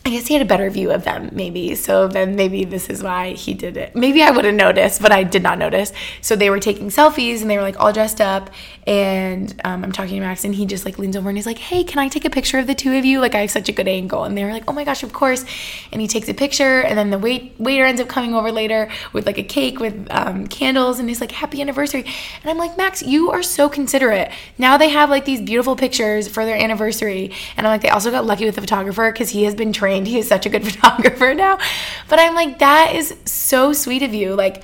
I 0.03 0.09
guess 0.09 0.26
he 0.26 0.32
had 0.32 0.42
a 0.42 0.46
better 0.46 0.70
view 0.70 0.90
of 0.92 1.05
them, 1.05 1.28
maybe. 1.30 1.74
So 1.74 2.09
then 2.09 2.34
maybe 2.34 2.64
this 2.64 2.88
is 2.88 3.03
why 3.03 3.34
he 3.34 3.53
did 3.53 3.76
it. 3.76 3.94
Maybe 3.94 4.22
I 4.22 4.30
would 4.30 4.46
have 4.46 4.55
noticed, 4.55 5.03
but 5.03 5.12
I 5.12 5.24
did 5.24 5.42
not 5.42 5.59
notice. 5.59 5.92
So 6.22 6.36
they 6.36 6.48
were 6.48 6.59
taking 6.59 6.88
selfies 6.88 7.42
and 7.42 7.51
they 7.51 7.59
were 7.59 7.62
like 7.62 7.78
all 7.78 7.92
dressed 7.92 8.18
up. 8.18 8.48
And 8.86 9.61
um, 9.62 9.84
I'm 9.84 9.92
talking 9.92 10.14
to 10.14 10.20
Max 10.20 10.42
and 10.42 10.55
he 10.55 10.64
just 10.64 10.86
like 10.86 10.98
leans 10.98 11.16
over 11.16 11.28
and 11.28 11.36
he's 11.36 11.44
like, 11.44 11.59
hey, 11.59 11.84
can 11.84 11.98
I 11.98 12.09
take 12.09 12.24
a 12.24 12.30
picture 12.30 12.59
of 12.59 12.66
the 12.66 12.74
two 12.74 12.96
of 12.96 13.05
you? 13.05 13.20
Like 13.20 13.34
I 13.34 13.40
have 13.40 13.51
such 13.51 13.68
a 13.68 13.72
good 13.72 13.86
angle. 13.88 14.24
And 14.24 14.38
they 14.38 14.42
were 14.42 14.53
like, 14.53 14.64
oh 14.68 14.72
my 14.72 14.84
gosh, 14.84 15.03
of 15.03 15.12
course. 15.12 15.44
And 15.92 16.01
he 16.01 16.09
takes 16.09 16.30
a 16.30 16.34
picture 16.34 16.80
and 16.80 16.96
then 16.96 17.11
the 17.11 17.18
wait- 17.18 17.61
waiter 17.61 17.84
ends 17.84 18.01
up 18.01 18.09
coming 18.09 18.34
over 18.34 18.51
later 18.51 18.90
with 19.12 19.26
like 19.26 19.36
a 19.36 19.42
cake 19.42 19.80
with 19.80 20.09
um, 20.11 20.46
candles 20.46 20.98
and 20.98 21.11
he's 21.11 21.20
like, 21.20 21.30
happy 21.30 21.61
anniversary. 21.61 22.07
And 22.40 22.51
I'm 22.51 22.57
like, 22.57 22.78
Max, 22.78 23.03
you 23.03 23.30
are 23.32 23.42
so 23.42 23.68
considerate. 23.68 24.32
Now 24.57 24.78
they 24.78 24.88
have 24.88 25.11
like 25.11 25.26
these 25.26 25.42
beautiful 25.42 25.76
pictures 25.76 26.26
for 26.26 26.46
their 26.46 26.57
anniversary. 26.57 27.32
And 27.59 27.66
I'm 27.66 27.70
like, 27.70 27.82
they 27.82 27.90
also 27.90 28.11
got 28.11 28.24
lucky 28.24 28.46
with 28.46 28.55
the 28.55 28.62
photographer 28.62 29.12
because 29.12 29.28
he 29.28 29.44
has 29.44 29.55
been 29.55 29.74
trained 29.74 29.89
trained. 29.91 30.07
He 30.11 30.18
is 30.18 30.28
such 30.28 30.47
a 30.47 30.49
good 30.49 30.64
photographer 30.70 31.34
now. 31.34 31.59
But 32.09 32.18
I'm 32.18 32.34
like, 32.34 32.59
that 32.59 32.95
is 32.95 33.14
so 33.24 33.72
sweet 33.72 34.03
of 34.03 34.14
you. 34.14 34.34
Like, 34.34 34.62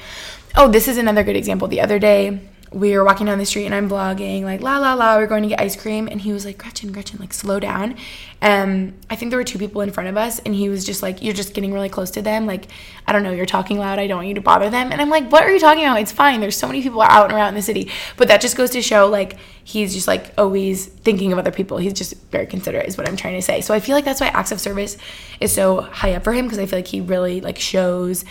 oh, 0.56 0.68
this 0.68 0.88
is 0.88 0.98
another 0.98 1.24
good 1.24 1.36
example. 1.36 1.68
The 1.68 1.80
other 1.80 1.98
day, 1.98 2.40
we 2.72 2.96
were 2.96 3.04
walking 3.04 3.26
down 3.26 3.38
the 3.38 3.46
street 3.46 3.64
and 3.64 3.74
I'm 3.74 3.88
vlogging, 3.88 4.42
like 4.42 4.60
la 4.60 4.78
la 4.78 4.94
la, 4.94 5.16
we're 5.16 5.26
going 5.26 5.42
to 5.44 5.48
get 5.48 5.60
ice 5.60 5.76
cream, 5.76 6.08
and 6.08 6.20
he 6.20 6.32
was 6.32 6.44
like, 6.44 6.58
Gretchen, 6.58 6.92
Gretchen, 6.92 7.18
like 7.20 7.32
slow 7.32 7.60
down. 7.60 7.96
Um, 8.42 8.94
I 9.08 9.16
think 9.16 9.30
there 9.30 9.38
were 9.38 9.44
two 9.44 9.58
people 9.58 9.80
in 9.80 9.90
front 9.90 10.08
of 10.08 10.16
us, 10.16 10.40
and 10.40 10.54
he 10.54 10.68
was 10.68 10.84
just 10.84 11.02
like, 11.02 11.22
You're 11.22 11.34
just 11.34 11.54
getting 11.54 11.72
really 11.72 11.88
close 11.88 12.10
to 12.12 12.22
them. 12.22 12.46
Like, 12.46 12.66
I 13.06 13.12
don't 13.12 13.22
know, 13.22 13.32
you're 13.32 13.46
talking 13.46 13.78
loud, 13.78 13.98
I 13.98 14.06
don't 14.06 14.18
want 14.18 14.28
you 14.28 14.34
to 14.34 14.40
bother 14.40 14.68
them. 14.68 14.90
And 14.90 15.00
I'm 15.00 15.10
like, 15.10 15.30
What 15.30 15.44
are 15.44 15.52
you 15.52 15.60
talking 15.60 15.84
about? 15.84 16.00
It's 16.00 16.12
fine. 16.12 16.40
There's 16.40 16.56
so 16.56 16.66
many 16.66 16.82
people 16.82 17.02
out 17.02 17.26
and 17.26 17.34
around 17.34 17.48
in 17.50 17.54
the 17.54 17.62
city. 17.62 17.90
But 18.16 18.28
that 18.28 18.40
just 18.40 18.56
goes 18.56 18.70
to 18.70 18.82
show 18.82 19.06
like 19.06 19.36
he's 19.64 19.94
just 19.94 20.08
like 20.08 20.32
always 20.36 20.86
thinking 20.86 21.32
of 21.32 21.38
other 21.38 21.52
people. 21.52 21.78
He's 21.78 21.92
just 21.92 22.14
very 22.30 22.46
considerate, 22.46 22.86
is 22.86 22.98
what 22.98 23.08
I'm 23.08 23.16
trying 23.16 23.36
to 23.36 23.42
say. 23.42 23.60
So 23.60 23.74
I 23.74 23.80
feel 23.80 23.94
like 23.94 24.04
that's 24.04 24.20
why 24.20 24.28
acts 24.28 24.52
of 24.52 24.60
service 24.60 24.96
is 25.40 25.52
so 25.52 25.80
high 25.82 26.14
up 26.14 26.24
for 26.24 26.32
him, 26.32 26.46
because 26.46 26.58
I 26.58 26.66
feel 26.66 26.78
like 26.78 26.88
he 26.88 27.00
really 27.00 27.40
like 27.40 27.58
shows 27.58 28.24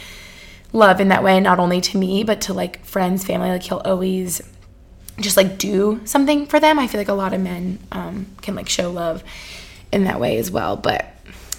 love 0.76 1.00
in 1.00 1.08
that 1.08 1.24
way, 1.24 1.40
not 1.40 1.60
only 1.60 1.82
to 1.82 1.98
me, 1.98 2.24
but 2.24 2.42
to 2.42 2.54
like 2.54 2.84
friends, 2.86 3.24
family. 3.24 3.50
Like 3.50 3.64
he'll 3.64 3.82
always 3.86 4.42
just 5.20 5.38
like 5.38 5.58
do 5.58 6.02
something 6.06 6.46
for 6.46 6.60
them. 6.60 6.78
I 6.78 6.88
feel 6.88 7.00
like 7.00 7.08
a 7.08 7.14
lot 7.14 7.34
of 7.34 7.42
men 7.42 7.80
um, 7.92 8.28
can 8.42 8.56
like 8.56 8.70
show 8.70 8.92
love 8.92 9.24
in 9.92 10.04
that 10.04 10.20
way 10.20 10.38
as 10.38 10.52
well. 10.52 10.76
But 10.76 11.06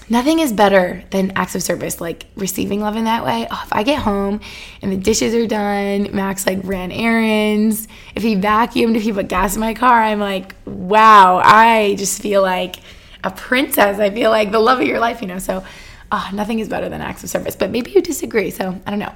nothing 0.09 0.41
is 0.41 0.53
better 0.53 1.03
than 1.11 1.33
acts 1.35 1.55
of 1.55 1.63
service, 1.63 2.01
like 2.01 2.27
receiving 2.37 2.81
love 2.81 2.97
in 2.97 3.05
that 3.05 3.25
way. 3.25 3.47
Oh, 3.51 3.63
if 3.65 3.73
I 3.73 3.83
get 3.83 4.01
home 4.01 4.41
and 4.83 4.93
the 4.93 4.97
dishes 4.97 5.35
are 5.35 5.47
done, 5.47 6.15
Max 6.15 6.47
like 6.47 6.61
ran 6.63 6.93
errands, 6.93 7.89
if 8.15 8.23
he 8.23 8.37
vacuumed, 8.37 8.97
if 8.97 9.03
he 9.03 9.13
put 9.13 9.29
gas 9.29 9.55
in 9.55 9.61
my 9.61 9.75
car, 9.75 10.03
I'm 10.03 10.21
like, 10.21 10.55
wow, 10.67 11.41
I 11.43 11.95
just 11.99 12.21
feel 12.21 12.43
like 12.43 12.77
a 13.25 13.31
princess. 13.31 13.99
I 13.99 14.11
feel 14.11 14.31
like 14.31 14.53
the 14.53 14.61
love 14.61 14.81
of 14.81 14.87
your 14.87 15.01
life, 15.01 15.23
you 15.23 15.29
know. 15.29 15.39
So, 15.39 15.65
oh, 16.13 16.31
nothing 16.33 16.59
is 16.59 16.69
better 16.69 16.89
than 16.89 17.01
acts 17.01 17.25
of 17.25 17.31
service. 17.31 17.57
But 17.57 17.71
maybe 17.71 17.91
you 17.91 18.03
disagree. 18.03 18.51
So 18.51 18.81
I 18.87 18.91
don't 18.91 18.99
know. 18.99 19.15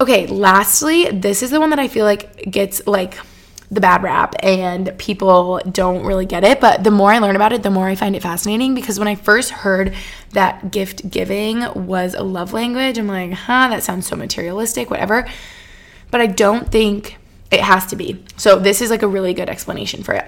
Okay, 0.00 0.26
lastly, 0.26 1.10
this 1.10 1.42
is 1.42 1.50
the 1.50 1.60
one 1.60 1.70
that 1.70 1.78
I 1.78 1.88
feel 1.88 2.04
like 2.04 2.50
gets 2.50 2.86
like 2.86 3.16
the 3.70 3.80
bad 3.80 4.02
rap 4.02 4.34
and 4.42 4.96
people 4.98 5.60
don't 5.70 6.04
really 6.04 6.26
get 6.26 6.44
it. 6.44 6.60
But 6.60 6.84
the 6.84 6.90
more 6.90 7.12
I 7.12 7.18
learn 7.18 7.36
about 7.36 7.52
it, 7.52 7.62
the 7.62 7.70
more 7.70 7.88
I 7.88 7.94
find 7.94 8.14
it 8.14 8.22
fascinating 8.22 8.74
because 8.74 8.98
when 8.98 9.08
I 9.08 9.14
first 9.14 9.50
heard 9.50 9.94
that 10.32 10.70
gift 10.70 11.10
giving 11.10 11.86
was 11.86 12.14
a 12.14 12.22
love 12.22 12.52
language, 12.52 12.98
I'm 12.98 13.06
like, 13.06 13.32
huh, 13.32 13.68
that 13.68 13.82
sounds 13.82 14.06
so 14.06 14.16
materialistic, 14.16 14.90
whatever. 14.90 15.26
But 16.10 16.20
I 16.20 16.26
don't 16.26 16.70
think 16.70 17.16
it 17.50 17.60
has 17.60 17.86
to 17.86 17.96
be. 17.96 18.24
So 18.36 18.58
this 18.58 18.80
is 18.80 18.90
like 18.90 19.02
a 19.02 19.08
really 19.08 19.34
good 19.34 19.48
explanation 19.48 20.02
for 20.02 20.14
it. 20.14 20.26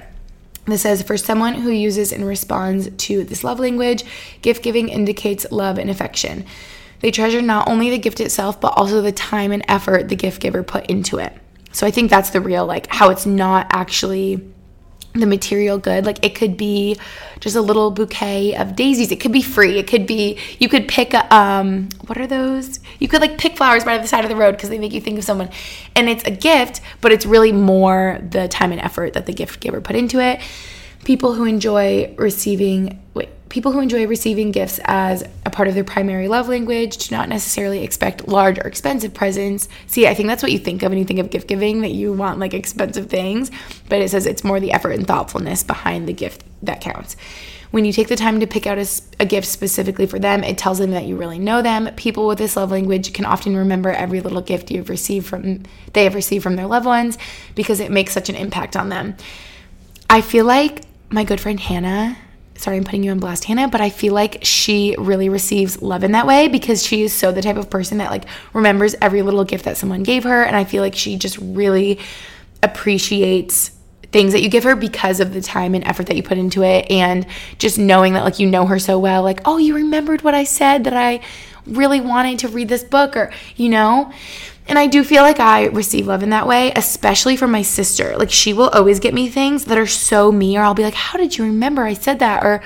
This 0.66 0.82
says, 0.82 1.02
for 1.02 1.16
someone 1.16 1.54
who 1.54 1.70
uses 1.70 2.12
and 2.12 2.26
responds 2.26 2.90
to 2.90 3.22
this 3.24 3.44
love 3.44 3.60
language, 3.60 4.04
gift 4.42 4.62
giving 4.62 4.88
indicates 4.88 5.46
love 5.50 5.78
and 5.78 5.88
affection. 5.88 6.44
They 7.00 7.10
treasure 7.10 7.40
not 7.40 7.68
only 7.68 7.90
the 7.90 7.98
gift 7.98 8.20
itself, 8.20 8.60
but 8.60 8.72
also 8.76 9.00
the 9.00 9.12
time 9.12 9.52
and 9.52 9.64
effort 9.68 10.08
the 10.08 10.16
gift 10.16 10.40
giver 10.40 10.62
put 10.62 10.86
into 10.86 11.18
it. 11.18 11.32
So 11.70 11.86
I 11.86 11.90
think 11.90 12.10
that's 12.10 12.30
the 12.30 12.40
real, 12.40 12.66
like, 12.66 12.88
how 12.88 13.10
it's 13.10 13.26
not 13.26 13.66
actually 13.70 14.42
the 15.20 15.26
material 15.26 15.78
good. 15.78 16.04
Like, 16.04 16.24
it 16.24 16.34
could 16.34 16.56
be 16.56 16.98
just 17.40 17.56
a 17.56 17.60
little 17.60 17.90
bouquet 17.90 18.54
of 18.56 18.76
daisies. 18.76 19.10
It 19.12 19.20
could 19.20 19.32
be 19.32 19.42
free. 19.42 19.78
It 19.78 19.86
could 19.86 20.06
be, 20.06 20.38
you 20.58 20.68
could 20.68 20.88
pick, 20.88 21.14
um, 21.32 21.88
what 22.06 22.18
are 22.18 22.26
those? 22.26 22.80
You 22.98 23.08
could, 23.08 23.20
like, 23.20 23.38
pick 23.38 23.56
flowers 23.56 23.84
by 23.84 23.98
the 23.98 24.06
side 24.06 24.24
of 24.24 24.30
the 24.30 24.36
road 24.36 24.52
because 24.52 24.70
they 24.70 24.78
make 24.78 24.92
you 24.92 25.00
think 25.00 25.18
of 25.18 25.24
someone. 25.24 25.50
And 25.94 26.08
it's 26.08 26.24
a 26.24 26.30
gift, 26.30 26.80
but 27.00 27.12
it's 27.12 27.26
really 27.26 27.52
more 27.52 28.18
the 28.30 28.48
time 28.48 28.72
and 28.72 28.80
effort 28.80 29.12
that 29.14 29.26
the 29.26 29.32
gift 29.32 29.60
giver 29.60 29.80
put 29.80 29.96
into 29.96 30.20
it. 30.20 30.40
People 31.06 31.34
who 31.34 31.44
enjoy 31.44 32.12
receiving, 32.18 33.00
wait, 33.14 33.28
people 33.48 33.70
who 33.70 33.78
enjoy 33.78 34.08
receiving 34.08 34.50
gifts 34.50 34.80
as 34.86 35.22
a 35.44 35.50
part 35.50 35.68
of 35.68 35.74
their 35.76 35.84
primary 35.84 36.26
love 36.26 36.48
language 36.48 36.96
do 36.96 37.14
not 37.14 37.28
necessarily 37.28 37.84
expect 37.84 38.26
large 38.26 38.58
or 38.58 38.62
expensive 38.62 39.14
presents. 39.14 39.68
See, 39.86 40.08
I 40.08 40.14
think 40.14 40.28
that's 40.28 40.42
what 40.42 40.50
you 40.50 40.58
think 40.58 40.82
of 40.82 40.90
when 40.90 40.98
you 40.98 41.04
think 41.04 41.20
of 41.20 41.30
gift 41.30 41.46
giving, 41.46 41.82
that 41.82 41.92
you 41.92 42.12
want 42.12 42.40
like 42.40 42.54
expensive 42.54 43.08
things, 43.08 43.52
but 43.88 44.00
it 44.00 44.10
says 44.10 44.26
it's 44.26 44.42
more 44.42 44.58
the 44.58 44.72
effort 44.72 44.90
and 44.94 45.06
thoughtfulness 45.06 45.62
behind 45.62 46.08
the 46.08 46.12
gift 46.12 46.42
that 46.64 46.80
counts. 46.80 47.14
When 47.70 47.84
you 47.84 47.92
take 47.92 48.08
the 48.08 48.16
time 48.16 48.40
to 48.40 48.46
pick 48.48 48.66
out 48.66 48.78
a, 48.78 48.88
a, 49.20 49.26
gift 49.26 49.46
specifically 49.46 50.06
for 50.06 50.18
them, 50.18 50.42
it 50.42 50.58
tells 50.58 50.78
them 50.78 50.90
that 50.90 51.04
you 51.04 51.14
really 51.14 51.38
know 51.38 51.62
them. 51.62 51.94
People 51.94 52.26
with 52.26 52.38
this 52.38 52.56
love 52.56 52.72
language 52.72 53.12
can 53.12 53.26
often 53.26 53.56
remember 53.56 53.90
every 53.92 54.20
little 54.20 54.40
gift 54.40 54.72
you've 54.72 54.88
received 54.88 55.28
from 55.28 55.62
they 55.92 56.02
have 56.02 56.16
received 56.16 56.42
from 56.42 56.56
their 56.56 56.66
loved 56.66 56.84
ones 56.84 57.16
because 57.54 57.78
it 57.78 57.92
makes 57.92 58.12
such 58.12 58.28
an 58.28 58.34
impact 58.34 58.74
on 58.76 58.88
them. 58.88 59.14
I 60.10 60.20
feel 60.20 60.44
like 60.44 60.82
my 61.10 61.24
good 61.24 61.40
friend 61.40 61.58
Hannah 61.58 62.16
sorry, 62.58 62.76
I'm 62.76 62.84
putting 62.84 63.02
you 63.02 63.10
on 63.10 63.18
blast, 63.18 63.44
Hannah, 63.44 63.68
but 63.68 63.80
I 63.80 63.90
feel 63.90 64.14
like 64.14 64.38
she 64.42 64.94
really 64.98 65.28
receives 65.28 65.82
love 65.82 66.04
in 66.04 66.12
that 66.12 66.26
way 66.26 66.48
because 66.48 66.84
she 66.84 67.02
is 67.02 67.12
so 67.12 67.32
the 67.32 67.42
type 67.42 67.56
of 67.56 67.70
person 67.70 67.98
that 67.98 68.10
like 68.10 68.24
remembers 68.52 68.94
every 69.00 69.22
little 69.22 69.44
gift 69.44 69.64
that 69.64 69.76
someone 69.76 70.02
gave 70.02 70.24
her. 70.24 70.42
And 70.42 70.56
I 70.56 70.64
feel 70.64 70.82
like 70.82 70.94
she 70.94 71.16
just 71.16 71.38
really 71.38 71.98
appreciates 72.62 73.70
things 74.12 74.32
that 74.32 74.42
you 74.42 74.48
give 74.48 74.64
her 74.64 74.76
because 74.76 75.20
of 75.20 75.34
the 75.34 75.40
time 75.40 75.74
and 75.74 75.84
effort 75.84 76.06
that 76.06 76.16
you 76.16 76.22
put 76.22 76.38
into 76.38 76.62
it 76.62 76.90
and 76.90 77.26
just 77.58 77.78
knowing 77.78 78.14
that 78.14 78.24
like 78.24 78.38
you 78.38 78.48
know 78.48 78.64
her 78.64 78.78
so 78.78 78.98
well 78.98 79.22
like 79.22 79.40
oh 79.44 79.58
you 79.58 79.74
remembered 79.74 80.22
what 80.22 80.32
i 80.32 80.44
said 80.44 80.84
that 80.84 80.96
i 80.96 81.20
really 81.66 82.00
wanted 82.00 82.38
to 82.38 82.48
read 82.48 82.68
this 82.68 82.84
book 82.84 83.16
or 83.16 83.30
you 83.56 83.68
know 83.68 84.10
and 84.68 84.78
I 84.78 84.86
do 84.86 85.04
feel 85.04 85.22
like 85.22 85.40
I 85.40 85.66
receive 85.66 86.06
love 86.06 86.22
in 86.22 86.30
that 86.30 86.46
way, 86.46 86.72
especially 86.74 87.36
from 87.36 87.50
my 87.50 87.62
sister. 87.62 88.16
Like 88.16 88.30
she 88.30 88.52
will 88.52 88.68
always 88.70 89.00
get 89.00 89.14
me 89.14 89.28
things 89.28 89.66
that 89.66 89.78
are 89.78 89.86
so 89.86 90.32
me, 90.32 90.58
or 90.58 90.62
I'll 90.62 90.74
be 90.74 90.82
like, 90.82 90.94
How 90.94 91.18
did 91.18 91.38
you 91.38 91.44
remember 91.44 91.84
I 91.84 91.94
said 91.94 92.18
that? 92.18 92.44
Or 92.44 92.62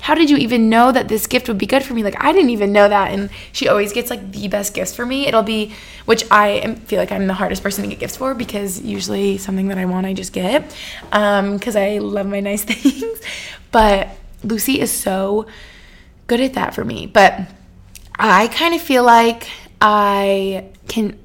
how 0.00 0.14
did 0.14 0.30
you 0.30 0.36
even 0.36 0.68
know 0.68 0.92
that 0.92 1.08
this 1.08 1.26
gift 1.26 1.48
would 1.48 1.58
be 1.58 1.66
good 1.66 1.82
for 1.82 1.94
me? 1.94 2.02
Like 2.02 2.22
I 2.22 2.32
didn't 2.32 2.50
even 2.50 2.72
know 2.72 2.88
that. 2.88 3.12
And 3.12 3.30
she 3.52 3.68
always 3.68 3.92
gets 3.92 4.10
like 4.10 4.32
the 4.32 4.48
best 4.48 4.74
gifts 4.74 4.94
for 4.94 5.06
me. 5.06 5.26
It'll 5.26 5.42
be 5.42 5.72
which 6.04 6.24
I 6.30 6.74
feel 6.86 6.98
like 6.98 7.10
I'm 7.12 7.26
the 7.26 7.34
hardest 7.34 7.62
person 7.62 7.82
to 7.82 7.90
get 7.90 7.98
gifts 7.98 8.16
for 8.16 8.34
because 8.34 8.80
usually 8.80 9.38
something 9.38 9.68
that 9.68 9.78
I 9.78 9.84
want 9.86 10.06
I 10.06 10.12
just 10.12 10.32
get. 10.32 10.74
Um, 11.12 11.56
because 11.56 11.76
I 11.76 11.98
love 11.98 12.26
my 12.26 12.40
nice 12.40 12.64
things. 12.72 13.20
but 13.72 14.08
Lucy 14.44 14.80
is 14.80 14.92
so 14.92 15.46
good 16.26 16.40
at 16.40 16.54
that 16.54 16.74
for 16.74 16.84
me. 16.84 17.06
But 17.06 17.40
I 18.18 18.48
kind 18.48 18.74
of 18.74 18.82
feel 18.82 19.02
like 19.02 19.48
I 19.80 20.66
can 20.88 21.18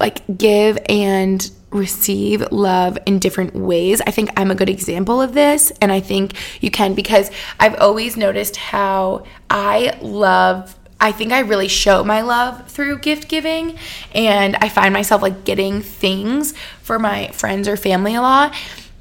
like 0.00 0.22
give 0.38 0.78
and 0.88 1.50
receive 1.70 2.50
love 2.50 2.98
in 3.06 3.18
different 3.18 3.54
ways. 3.54 4.00
I 4.00 4.10
think 4.10 4.30
I'm 4.36 4.50
a 4.50 4.54
good 4.54 4.68
example 4.68 5.20
of 5.20 5.34
this, 5.34 5.70
and 5.82 5.92
I 5.92 6.00
think 6.00 6.32
you 6.62 6.70
can 6.70 6.94
because 6.94 7.30
I've 7.60 7.78
always 7.78 8.16
noticed 8.16 8.56
how 8.56 9.24
I 9.50 9.98
love. 10.00 10.74
I 11.00 11.12
think 11.12 11.32
I 11.32 11.40
really 11.40 11.68
show 11.68 12.02
my 12.02 12.22
love 12.22 12.68
through 12.68 12.98
gift 12.98 13.28
giving, 13.28 13.78
and 14.12 14.56
I 14.56 14.68
find 14.68 14.92
myself 14.92 15.22
like 15.22 15.44
getting 15.44 15.80
things 15.82 16.54
for 16.82 16.98
my 16.98 17.28
friends 17.28 17.68
or 17.68 17.76
family 17.76 18.14
a 18.14 18.22
lot. 18.22 18.54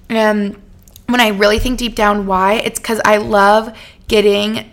And 0.09 0.61
when 1.07 1.21
I 1.21 1.29
really 1.29 1.59
think 1.59 1.79
deep 1.79 1.95
down 1.95 2.25
why, 2.27 2.55
it's 2.55 2.79
because 2.79 3.01
I 3.05 3.17
love 3.17 3.75
getting 4.07 4.71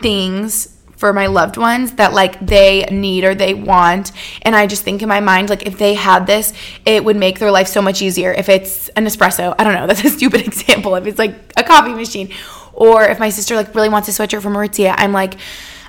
things 0.00 0.75
for 0.96 1.12
my 1.12 1.26
loved 1.26 1.56
ones 1.56 1.92
that 1.92 2.12
like 2.12 2.44
they 2.44 2.84
need 2.90 3.24
or 3.24 3.34
they 3.34 3.54
want. 3.54 4.12
And 4.42 4.56
i 4.56 4.66
just 4.66 4.82
think 4.82 5.02
in 5.02 5.08
my 5.08 5.20
mind 5.20 5.50
like 5.50 5.66
if 5.66 5.78
they 5.78 5.94
had 5.94 6.26
this 6.26 6.52
it 6.84 7.04
would 7.04 7.16
make 7.16 7.38
their 7.38 7.50
life 7.50 7.68
so 7.68 7.82
much 7.82 8.02
easier. 8.02 8.32
If 8.32 8.48
it's 8.48 8.88
an 8.90 9.04
espresso 9.04 9.54
i 9.58 9.64
don't 9.64 9.74
know 9.74 9.86
that's 9.90 10.04
a 10.04 10.10
stupid 10.10 10.46
example. 10.46 10.94
If 10.96 11.06
it's 11.06 11.18
like 11.18 11.34
a 11.56 11.62
coffee 11.62 11.94
machine. 11.94 12.32
Or 12.72 13.04
if 13.04 13.18
my 13.18 13.30
sister 13.30 13.56
like 13.56 13.74
really 13.74 13.88
wants 13.88 14.08
a 14.08 14.12
sweatshirt 14.12 14.42
from 14.42 14.54
Aritzia 14.54 14.94
i'm 14.96 15.12
like 15.12 15.36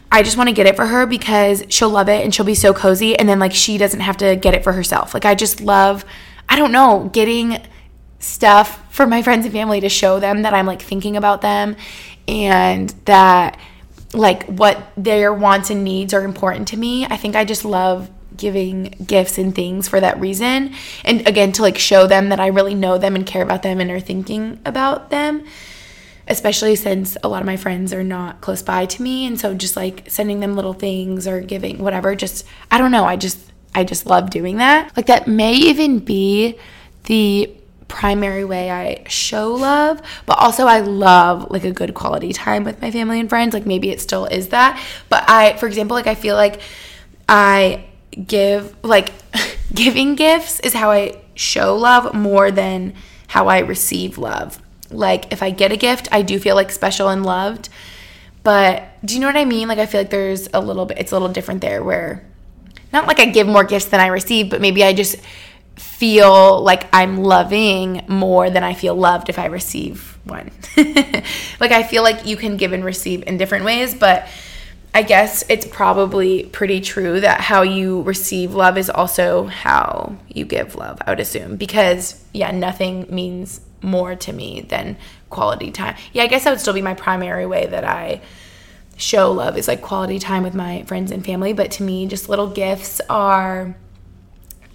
I 0.10 0.24
just 0.24 0.38
want 0.38 0.47
to 0.47 0.55
get 0.55 0.68
it 0.68 0.78
for 0.78 0.86
her 0.86 1.05
because 1.05 1.66
she'll 1.68 1.89
love 1.89 2.08
it 2.08 2.24
and 2.24 2.34
she'll 2.34 2.45
be 2.45 2.55
so 2.55 2.74
cozy. 2.74 3.18
And 3.20 3.28
then 3.28 3.39
like 3.39 3.53
she 3.53 3.78
doesn't 3.78 3.99
have 3.99 4.16
to 4.18 4.38
get 4.38 4.53
it 4.53 4.64
for 4.64 4.72
herself. 4.72 5.14
Like 5.14 5.26
I 5.26 5.36
just 5.36 5.60
love 5.60 6.05
I 6.49 6.55
don't 6.55 6.72
know, 6.72 7.10
getting 7.12 7.62
stuff 8.20 8.82
for 8.93 9.05
my 9.05 9.22
friends 9.22 9.45
and 9.45 9.53
family 9.53 9.82
to 9.82 9.89
show 9.89 10.20
them 10.20 10.43
that 10.43 10.53
I'm 10.53 10.66
like 10.66 10.82
thinking 10.82 11.18
about 11.18 11.41
them 11.41 11.76
and 12.28 12.89
that 13.05 13.60
like 14.14 14.45
what 14.45 14.91
their 14.95 15.34
wants 15.34 15.70
and 15.70 15.84
needs 15.84 16.14
are 16.14 16.24
important 16.24 16.70
to 16.70 16.78
me. 16.78 17.05
I 17.05 17.18
think 17.18 17.36
I 17.36 17.45
just 17.45 17.66
love 17.66 18.10
giving 18.36 18.95
gifts 19.05 19.38
and 19.38 19.53
things 19.53 19.88
for 19.88 19.99
that 19.99 20.20
reason. 20.20 20.74
And 21.03 21.28
again, 21.28 21.51
to 21.53 21.62
like 21.62 21.78
show 21.78 22.08
them 22.08 22.30
that 22.30 22.39
I 22.39 22.47
really 22.47 22.76
know 22.76 22.97
them 22.97 23.16
and 23.16 23.26
care 23.26 23.41
about 23.41 23.64
them 23.64 23.80
and 23.80 23.89
are 23.89 23.99
thinking 23.99 24.60
about 24.66 25.10
them. 25.10 25.45
Especially 26.30 26.76
since 26.76 27.18
a 27.24 27.30
lot 27.30 27.41
of 27.41 27.45
my 27.45 27.55
friends 27.55 27.93
are 27.93 28.03
not 28.03 28.41
close 28.41 28.62
by 28.62 28.86
to 28.86 29.01
me. 29.01 29.26
And 29.26 29.39
so 29.39 29.53
just 29.53 29.78
like 29.78 30.03
sending 30.10 30.41
them 30.41 30.55
little 30.55 30.74
things 30.74 31.26
or 31.26 31.39
giving 31.39 31.80
whatever, 31.80 32.16
just, 32.16 32.45
I 32.70 32.78
don't 32.78 32.91
know. 32.91 33.05
I 33.05 33.16
just, 33.16 33.39
I 33.74 33.86
just 33.86 34.05
love 34.05 34.30
doing 34.30 34.58
that. 34.58 34.95
Like 34.97 35.05
that 35.05 35.28
may 35.28 35.53
even 35.53 35.99
be 35.99 36.58
the 37.05 37.57
primary 37.88 38.44
way 38.44 38.70
I 38.70 39.04
show 39.08 39.54
love, 39.54 40.02
but 40.26 40.38
also 40.40 40.66
I 40.66 40.80
love 40.80 41.50
like 41.50 41.64
a 41.64 41.72
good 41.72 41.94
quality 41.94 42.34
time 42.34 42.64
with 42.64 42.82
my 42.82 42.92
family 42.92 43.20
and 43.20 43.30
friends. 43.30 43.54
Like 43.54 43.66
maybe 43.66 43.90
it 43.90 44.02
still 44.02 44.26
is 44.26 44.50
that. 44.50 44.82
But 45.10 45.30
I, 45.30 45.58
for 45.58 45.68
example, 45.68 45.96
like 45.96 46.08
I 46.08 46.16
feel 46.16 46.36
like 46.36 46.62
I 47.28 47.86
give, 48.26 48.76
like, 48.84 49.12
giving 49.74 50.16
gifts 50.16 50.60
is 50.62 50.74
how 50.74 50.92
I 50.92 51.22
show 51.36 51.76
love 51.76 52.14
more 52.14 52.52
than 52.52 52.94
how 53.28 53.48
I 53.48 53.60
receive 53.60 54.18
love. 54.18 54.60
Like 54.90 55.32
if 55.32 55.44
I 55.44 55.52
get 55.52 55.72
a 55.72 55.78
gift, 55.78 56.08
I 56.12 56.22
do 56.22 56.40
feel 56.40 56.56
like 56.56 56.72
special 56.72 57.10
and 57.10 57.26
loved. 57.26 57.70
But 58.44 58.84
do 59.04 59.14
you 59.14 59.20
know 59.20 59.28
what 59.28 59.36
I 59.36 59.46
mean? 59.46 59.68
Like 59.68 59.80
I 59.80 59.86
feel 59.86 60.02
like 60.02 60.10
there's 60.10 60.48
a 60.54 60.62
little 60.62 60.86
bit, 60.86 60.98
it's 61.00 61.12
a 61.12 61.16
little 61.16 61.28
different 61.28 61.62
there 61.62 61.84
where 61.84 62.26
not 62.94 63.08
like 63.08 63.20
I 63.20 63.26
give 63.26 63.48
more 63.48 63.64
gifts 63.64 63.86
than 63.86 64.00
I 64.00 64.08
receive, 64.08 64.50
but 64.50 64.62
maybe 64.62 64.84
I 64.84 64.94
just 64.94 65.18
feel 65.78 66.61
like 66.61 66.88
I'm 66.93 67.23
loving 67.23 68.03
more 68.07 68.49
than 68.49 68.63
I 68.63 68.73
feel 68.73 68.95
loved 68.95 69.30
if 69.30 69.39
I 69.39 69.45
receive 69.45 70.17
one. 70.25 70.51
like 70.78 71.71
I 71.71 71.84
feel 71.84 72.03
like 72.03 72.25
you 72.25 72.38
can 72.38 72.57
give 72.57 72.73
and 72.73 72.84
receive 72.84 73.23
in 73.28 73.38
different 73.38 73.65
ways, 73.65 73.93
but 73.93 74.28
I 74.93 75.03
guess 75.03 75.43
it's 75.49 75.65
probably 75.65 76.45
pretty 76.45 76.82
true 76.82 77.19
that 77.19 77.41
how 77.41 77.61
you 77.61 78.01
receive 78.01 78.55
love 78.55 78.78
is 78.78 78.89
also 78.89 79.45
how 79.45 80.17
you 80.28 80.45
give 80.45 80.75
love, 80.75 80.99
I 81.05 81.11
would 81.11 81.19
assume. 81.19 81.55
Because, 81.55 82.23
yeah, 82.34 82.51
nothing 82.51 83.05
means 83.09 83.61
more 83.82 84.15
to 84.15 84.34
me 84.34 84.61
than 84.61 84.97
quality 85.30 85.71
time. 85.71 85.95
Yeah, 86.13 86.23
I 86.23 86.28
guess 86.28 86.45
that 86.45 86.49
would 86.49 86.59
still 86.59 86.73
be 86.73 86.82
my 86.82 86.95
primary 86.95 87.45
way 87.45 87.67
that 87.67 87.84
I 87.84 88.21
show 88.97 89.32
love 89.32 89.55
is 89.57 89.67
like 89.67 89.82
quality 89.84 90.17
time 90.17 90.41
with 90.41 90.55
my 90.55 90.82
friends 90.84 91.11
and 91.11 91.23
family. 91.23 91.53
But 91.53 91.71
to 91.73 91.84
me, 91.84 92.07
just 92.07 92.28
little 92.28 92.47
gifts 92.47 92.99
are 93.09 93.75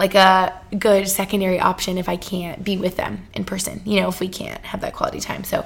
like 0.03 0.17
a 0.17 0.53
good 0.77 1.09
secondary 1.09 1.61
option 1.61 1.97
if 1.97 2.09
I 2.09 2.17
can't 2.17 2.65
be 2.65 2.77
with 2.77 2.97
them 2.97 3.25
in 3.35 3.45
person, 3.45 3.81
you 3.85 4.01
know, 4.01 4.09
if 4.09 4.19
we 4.19 4.27
can't 4.27 4.61
have 4.65 4.81
that 4.81 4.95
quality 4.95 5.21
time. 5.21 5.45
So 5.45 5.65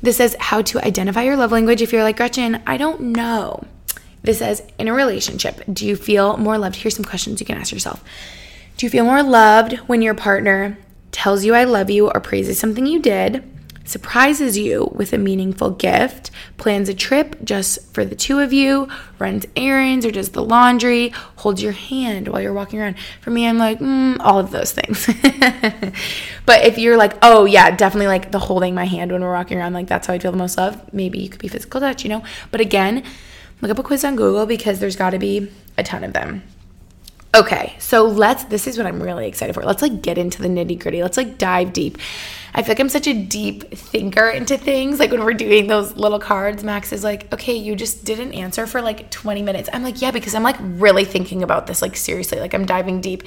this 0.00 0.16
says 0.16 0.34
how 0.40 0.62
to 0.62 0.82
identify 0.82 1.22
your 1.24 1.36
love 1.36 1.52
language. 1.52 1.82
If 1.82 1.92
you're 1.92 2.02
like, 2.02 2.16
Gretchen, 2.16 2.62
I 2.66 2.78
don't 2.78 3.12
know. 3.12 3.62
This 4.22 4.38
says 4.38 4.62
in 4.78 4.88
a 4.88 4.94
relationship, 4.94 5.62
do 5.70 5.86
you 5.86 5.96
feel 5.96 6.38
more 6.38 6.56
loved? 6.56 6.76
Here's 6.76 6.96
some 6.96 7.04
questions 7.04 7.40
you 7.40 7.46
can 7.46 7.58
ask 7.58 7.72
yourself. 7.72 8.02
Do 8.78 8.86
you 8.86 8.90
feel 8.90 9.04
more 9.04 9.22
loved 9.22 9.74
when 9.86 10.00
your 10.00 10.14
partner 10.14 10.78
tells 11.10 11.44
you 11.44 11.54
I 11.54 11.64
love 11.64 11.90
you 11.90 12.08
or 12.08 12.20
praises 12.20 12.58
something 12.58 12.86
you 12.86 13.00
did? 13.00 13.44
Surprises 13.92 14.56
you 14.56 14.90
with 14.94 15.12
a 15.12 15.18
meaningful 15.18 15.70
gift, 15.70 16.30
plans 16.56 16.88
a 16.88 16.94
trip 16.94 17.36
just 17.44 17.92
for 17.92 18.04
the 18.04 18.16
two 18.16 18.40
of 18.40 18.52
you, 18.52 18.88
runs 19.18 19.46
errands 19.54 20.06
or 20.06 20.10
does 20.10 20.30
the 20.30 20.42
laundry, 20.42 21.10
holds 21.36 21.62
your 21.62 21.72
hand 21.72 22.26
while 22.28 22.40
you're 22.40 22.52
walking 22.52 22.80
around. 22.80 22.96
For 23.20 23.30
me, 23.30 23.46
I'm 23.46 23.58
like, 23.58 23.78
mm, 23.78 24.16
all 24.20 24.38
of 24.38 24.50
those 24.50 24.72
things. 24.72 25.06
but 26.46 26.64
if 26.64 26.78
you're 26.78 26.96
like, 26.96 27.14
oh, 27.22 27.44
yeah, 27.44 27.70
definitely 27.70 28.08
like 28.08 28.32
the 28.32 28.38
holding 28.38 28.74
my 28.74 28.86
hand 28.86 29.12
when 29.12 29.20
we're 29.20 29.32
walking 29.32 29.58
around, 29.58 29.74
like 29.74 29.86
that's 29.86 30.06
how 30.06 30.14
I 30.14 30.18
feel 30.18 30.32
the 30.32 30.38
most 30.38 30.56
love, 30.56 30.92
maybe 30.92 31.18
you 31.18 31.28
could 31.28 31.40
be 31.40 31.48
physical 31.48 31.80
touch, 31.80 32.02
you 32.02 32.08
know? 32.08 32.24
But 32.50 32.62
again, 32.62 33.04
look 33.60 33.70
up 33.70 33.78
a 33.78 33.82
quiz 33.82 34.04
on 34.04 34.16
Google 34.16 34.46
because 34.46 34.80
there's 34.80 34.96
got 34.96 35.10
to 35.10 35.18
be 35.18 35.52
a 35.76 35.82
ton 35.82 36.02
of 36.02 36.14
them. 36.14 36.42
Okay, 37.34 37.74
so 37.78 38.04
let's, 38.04 38.44
this 38.44 38.66
is 38.66 38.76
what 38.76 38.86
I'm 38.86 39.02
really 39.02 39.26
excited 39.26 39.54
for. 39.54 39.62
Let's 39.62 39.80
like 39.80 40.02
get 40.02 40.18
into 40.18 40.42
the 40.42 40.48
nitty 40.48 40.78
gritty. 40.78 41.02
Let's 41.02 41.16
like 41.16 41.38
dive 41.38 41.72
deep. 41.72 41.96
I 42.52 42.62
feel 42.62 42.72
like 42.72 42.80
I'm 42.80 42.90
such 42.90 43.06
a 43.06 43.14
deep 43.14 43.72
thinker 43.72 44.28
into 44.28 44.58
things. 44.58 44.98
Like 44.98 45.10
when 45.10 45.24
we're 45.24 45.32
doing 45.32 45.66
those 45.66 45.96
little 45.96 46.18
cards, 46.18 46.62
Max 46.62 46.92
is 46.92 47.02
like, 47.02 47.32
okay, 47.32 47.54
you 47.54 47.74
just 47.74 48.04
didn't 48.04 48.34
answer 48.34 48.66
for 48.66 48.82
like 48.82 49.10
20 49.10 49.40
minutes. 49.40 49.70
I'm 49.72 49.82
like, 49.82 50.02
yeah, 50.02 50.10
because 50.10 50.34
I'm 50.34 50.42
like 50.42 50.58
really 50.60 51.06
thinking 51.06 51.42
about 51.42 51.66
this, 51.66 51.80
like 51.80 51.96
seriously, 51.96 52.38
like 52.38 52.52
I'm 52.52 52.66
diving 52.66 53.00
deep. 53.00 53.22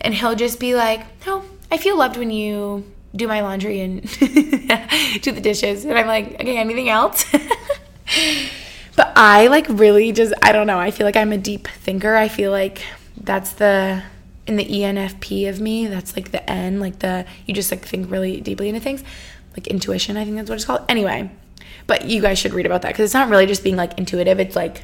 And 0.00 0.14
he'll 0.14 0.36
just 0.36 0.60
be 0.60 0.76
like, 0.76 1.04
oh, 1.26 1.44
I 1.68 1.78
feel 1.78 1.98
loved 1.98 2.16
when 2.16 2.30
you 2.30 2.84
do 3.16 3.26
my 3.26 3.40
laundry 3.40 3.80
and 3.80 4.02
do 4.20 5.32
the 5.32 5.40
dishes. 5.42 5.84
And 5.84 5.98
I'm 5.98 6.06
like, 6.06 6.34
okay, 6.34 6.58
anything 6.58 6.88
else? 6.88 7.24
but 8.96 9.12
I 9.16 9.48
like 9.48 9.66
really 9.68 10.12
just, 10.12 10.32
I 10.42 10.52
don't 10.52 10.68
know. 10.68 10.78
I 10.78 10.92
feel 10.92 11.06
like 11.06 11.16
I'm 11.16 11.32
a 11.32 11.38
deep 11.38 11.66
thinker. 11.66 12.14
I 12.14 12.28
feel 12.28 12.52
like 12.52 12.84
that's 13.16 13.52
the 13.52 14.02
in 14.46 14.56
the 14.56 14.64
ENFP 14.64 15.48
of 15.48 15.60
me, 15.60 15.86
that's 15.86 16.16
like 16.16 16.32
the 16.32 16.48
N, 16.50 16.80
like 16.80 16.98
the 16.98 17.26
you 17.46 17.54
just 17.54 17.70
like 17.70 17.84
think 17.84 18.10
really 18.10 18.40
deeply 18.40 18.68
into 18.68 18.80
things, 18.80 19.02
like 19.52 19.66
intuition. 19.68 20.16
I 20.16 20.24
think 20.24 20.36
that's 20.36 20.48
what 20.48 20.56
it's 20.56 20.64
called. 20.64 20.84
Anyway, 20.88 21.30
but 21.86 22.06
you 22.06 22.20
guys 22.20 22.38
should 22.38 22.52
read 22.52 22.66
about 22.66 22.82
that 22.82 22.88
because 22.88 23.04
it's 23.04 23.14
not 23.14 23.28
really 23.28 23.46
just 23.46 23.62
being 23.62 23.76
like 23.76 23.98
intuitive. 23.98 24.40
It's 24.40 24.56
like 24.56 24.82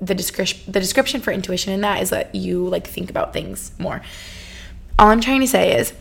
the 0.00 0.14
description 0.14 0.70
the 0.70 0.80
description 0.80 1.20
for 1.20 1.32
intuition 1.32 1.72
in 1.72 1.80
that 1.80 2.02
is 2.02 2.10
that 2.10 2.34
you 2.34 2.68
like 2.68 2.86
think 2.86 3.10
about 3.10 3.32
things 3.32 3.72
more. 3.78 4.02
All 4.98 5.08
I'm 5.08 5.20
trying 5.20 5.40
to 5.40 5.48
say 5.48 5.76
is, 5.76 5.92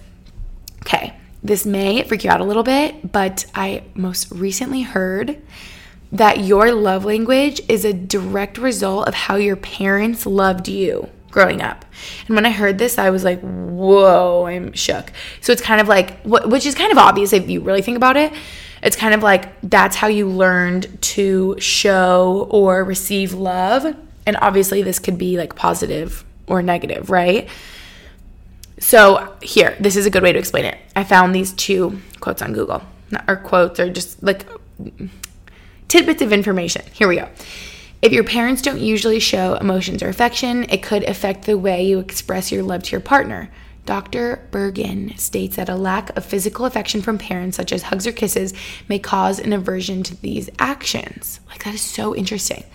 okay, 0.82 1.16
this 1.42 1.66
may 1.66 2.04
freak 2.04 2.24
you 2.24 2.30
out 2.30 2.42
a 2.42 2.44
little 2.44 2.64
bit, 2.64 3.12
but 3.12 3.46
I 3.56 3.84
most 3.96 4.32
recently 4.32 4.84
heard 4.84 5.42
that 6.12 6.42
your 6.42 6.72
love 6.72 7.06
language 7.06 7.60
is 7.68 7.84
a 7.84 7.92
direct 7.92 8.60
result 8.60 9.08
of 9.08 9.16
how 9.16 9.36
your 9.36 9.56
parents 9.56 10.28
loved 10.28 10.68
you 10.68 11.10
growing 11.34 11.62
up. 11.62 11.84
And 12.28 12.36
when 12.36 12.46
I 12.46 12.52
heard 12.52 12.78
this, 12.78 12.98
I 12.98 13.10
was 13.10 13.24
like, 13.24 13.42
whoa, 13.42 14.46
I'm 14.46 14.72
shook. 14.74 15.12
So 15.42 15.52
it's 15.52 15.62
kind 15.62 15.82
of 15.82 15.88
like, 15.88 16.22
which 16.24 16.66
is 16.66 16.76
kind 16.76 16.92
of 16.92 16.98
obvious 16.98 17.34
if 17.34 17.50
you 17.50 17.60
really 17.60 17.82
think 17.82 17.98
about 17.98 18.16
it. 18.16 18.32
It's 18.82 18.96
kind 18.96 19.14
of 19.14 19.24
like 19.24 19.60
that's 19.62 19.96
how 19.96 20.08
you 20.08 20.30
learned 20.30 21.02
to 21.02 21.60
show 21.60 22.48
or 22.52 22.84
receive 22.84 23.34
love. 23.34 23.96
And 24.26 24.38
obviously, 24.38 24.84
this 24.84 25.00
could 25.00 25.18
be 25.18 25.38
like 25.38 25.56
positive 25.56 26.24
or 26.48 26.62
negative, 26.62 27.10
right? 27.10 27.50
So, 28.80 29.36
here, 29.42 29.76
this 29.80 29.96
is 29.96 30.06
a 30.06 30.10
good 30.10 30.24
way 30.24 30.34
to 30.34 30.40
explain 30.40 30.66
it. 30.66 30.78
I 30.96 31.04
found 31.04 31.34
these 31.34 31.54
two 31.54 32.02
quotes 32.20 32.42
on 32.42 32.54
Google, 32.54 32.84
or 33.28 33.38
quotes, 33.38 33.80
or 33.80 33.90
just 33.90 34.22
like 34.22 34.46
tidbits 35.88 36.22
of 36.22 36.34
information. 36.34 36.84
Here 36.92 37.08
we 37.08 37.16
go. 37.16 37.30
If 38.04 38.12
your 38.12 38.26
parents 38.26 38.62
don't 38.62 38.82
usually 38.82 39.22
show 39.22 39.56
emotions 39.56 40.04
or 40.04 40.10
affection, 40.10 40.66
it 40.66 40.84
could 40.84 41.06
affect 41.06 41.46
the 41.46 41.58
way 41.58 41.86
you 41.86 42.00
express 42.00 42.52
your 42.52 42.62
love 42.62 42.84
to 42.84 42.92
your 42.92 43.00
partner. 43.00 43.50
Dr. 43.86 44.46
Bergen 44.52 45.18
states 45.18 45.56
that 45.56 45.70
a 45.70 45.78
lack 45.78 46.14
of 46.18 46.26
physical 46.26 46.66
affection 46.66 47.02
from 47.02 47.18
parents, 47.18 47.56
such 47.56 47.72
as 47.72 47.84
hugs 47.84 48.06
or 48.06 48.12
kisses, 48.12 48.54
may 48.90 49.00
cause 49.00 49.40
an 49.40 49.54
aversion 49.54 50.04
to 50.04 50.22
these 50.22 50.50
actions. 50.60 51.40
Like, 51.48 51.64
that 51.64 51.74
is 51.74 51.82
so 51.82 52.14
interesting. 52.14 52.66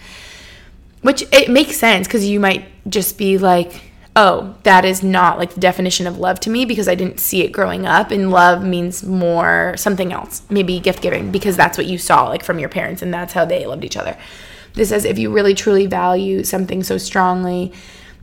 Which 1.02 1.22
it 1.30 1.50
makes 1.50 1.76
sense 1.76 2.06
because 2.06 2.26
you 2.26 2.40
might 2.40 2.64
just 2.88 3.18
be 3.18 3.36
like, 3.36 3.82
oh, 4.16 4.54
that 4.62 4.86
is 4.86 5.02
not 5.02 5.36
like 5.36 5.52
the 5.52 5.60
definition 5.60 6.06
of 6.06 6.18
love 6.18 6.40
to 6.40 6.48
me 6.48 6.64
because 6.64 6.88
I 6.88 6.94
didn't 6.94 7.20
see 7.20 7.42
it 7.42 7.52
growing 7.52 7.84
up. 7.84 8.10
And 8.12 8.30
love 8.30 8.64
means 8.64 9.04
more 9.04 9.74
something 9.76 10.10
else, 10.10 10.40
maybe 10.48 10.80
gift 10.80 11.02
giving, 11.02 11.30
because 11.30 11.54
that's 11.54 11.76
what 11.76 11.86
you 11.86 11.98
saw 11.98 12.28
like 12.28 12.42
from 12.42 12.58
your 12.58 12.70
parents 12.70 13.02
and 13.02 13.12
that's 13.12 13.34
how 13.34 13.44
they 13.44 13.66
loved 13.66 13.84
each 13.84 13.98
other. 13.98 14.16
This 14.78 14.90
says 14.90 15.04
if 15.04 15.18
you 15.18 15.30
really 15.30 15.54
truly 15.54 15.86
value 15.86 16.44
something 16.44 16.82
so 16.82 16.98
strongly, 16.98 17.72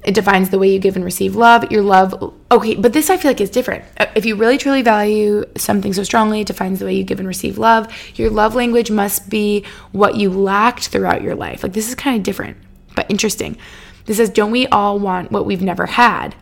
it 0.06 0.14
defines 0.14 0.52
the 0.52 0.60
way 0.60 0.72
you 0.72 0.80
give 0.80 0.96
and 0.96 1.04
receive 1.04 1.36
love. 1.36 1.72
Your 1.72 1.82
love, 1.82 2.34
okay, 2.52 2.76
but 2.76 2.94
this 2.94 3.10
I 3.10 3.18
feel 3.18 3.32
like 3.32 3.42
is 3.42 3.50
different. 3.50 3.84
Uh, 3.98 4.06
if 4.16 4.26
you 4.26 4.36
really 4.36 4.58
truly 4.58 4.84
value 4.84 5.44
something 5.58 5.94
so 5.94 6.04
strongly, 6.04 6.42
it 6.42 6.48
defines 6.48 6.80
the 6.80 6.86
way 6.86 6.94
you 6.94 7.04
give 7.04 7.20
and 7.20 7.28
receive 7.28 7.58
love. 7.58 7.92
Your 8.16 8.30
love 8.30 8.56
language 8.56 8.92
must 8.92 9.30
be 9.30 9.66
what 9.92 10.16
you 10.16 10.30
lacked 10.30 10.90
throughout 10.90 11.24
your 11.24 11.36
life. 11.36 11.64
Like 11.64 11.74
this 11.74 11.90
is 11.90 11.96
kind 11.96 12.18
of 12.18 12.24
different, 12.24 12.58
but 12.96 13.10
interesting. 13.10 13.58
This 14.06 14.18
says, 14.18 14.30
don't 14.30 14.52
we 14.52 14.68
all 14.68 15.00
want 15.00 15.32
what 15.32 15.46
we've 15.46 15.64
never 15.64 15.88
had? 15.88 16.36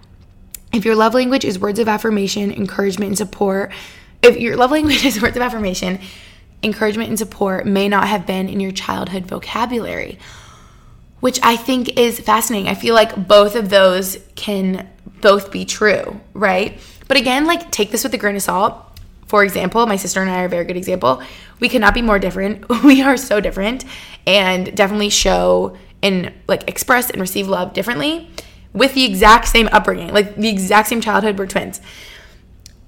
If 0.74 0.84
your 0.84 0.96
love 0.96 1.14
language 1.14 1.46
is 1.46 1.58
words 1.58 1.80
of 1.80 1.88
affirmation, 1.88 2.52
encouragement, 2.52 3.10
and 3.10 3.18
support, 3.18 3.72
if 4.22 4.38
your 4.38 4.58
love 4.58 4.72
language 4.72 5.06
is 5.06 5.22
words 5.22 5.38
of 5.38 5.42
affirmation, 5.42 6.00
encouragement 6.64 7.10
and 7.10 7.20
support 7.20 7.66
may 7.66 7.90
not 7.90 8.08
have 8.08 8.26
been 8.26 8.48
in 8.48 8.60
your 8.60 8.72
childhood 8.72 9.26
vocabulary, 9.26 10.18
which 11.20 11.40
I 11.44 11.56
think 11.56 11.98
is 11.98 12.20
fascinating. 12.20 12.70
I 12.70 12.76
feel 12.76 12.96
like 12.96 13.28
both 13.28 13.56
of 13.56 13.70
those 13.70 14.18
can 14.36 14.90
both 15.22 15.52
be 15.52 15.66
true, 15.66 16.20
right? 16.34 16.80
But 17.08 17.18
again, 17.18 17.46
like 17.46 17.72
take 17.72 17.92
this 17.92 18.04
with 18.04 18.14
a 18.14 18.18
grain 18.18 18.36
of 18.36 18.42
salt. 18.42 18.76
For 19.28 19.44
example, 19.44 19.86
my 19.88 19.96
sister 19.96 20.22
and 20.22 20.30
I 20.30 20.42
are 20.42 20.46
a 20.46 20.50
very 20.50 20.66
good 20.66 20.78
example. 20.78 21.22
We 21.60 21.70
could 21.70 21.82
not 21.82 21.94
be 21.94 22.02
more 22.02 22.20
different. 22.20 22.66
We 22.84 23.02
are 23.02 23.18
so 23.18 23.40
different 23.40 23.86
and 24.28 24.76
definitely 24.76 25.10
show 25.10 25.78
and 26.02 26.34
like 26.48 26.70
express 26.70 27.10
and 27.10 27.20
receive 27.22 27.48
love 27.48 27.74
differently 27.74 28.30
with 28.74 28.94
the 28.94 29.06
exact 29.06 29.48
same 29.48 29.70
upbringing, 29.72 30.14
like 30.14 30.36
the 30.36 30.50
exact 30.50 30.90
same 30.90 31.02
childhood. 31.02 31.40
We're 31.40 31.48
twins. 31.48 31.82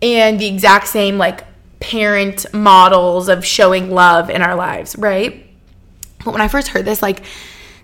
And 0.02 0.40
the 0.40 0.48
exact 0.48 0.88
same 0.88 1.18
like 1.18 1.46
parent 1.86 2.52
models 2.52 3.30
of 3.30 3.46
showing 3.46 3.92
love 3.92 4.32
in 4.32 4.42
our 4.42 4.56
lives, 4.56 4.96
right? 4.98 5.46
But 6.24 6.32
when 6.32 6.42
I 6.42 6.48
first 6.48 6.70
heard 6.70 6.84
this, 6.84 7.04
like, 7.04 7.24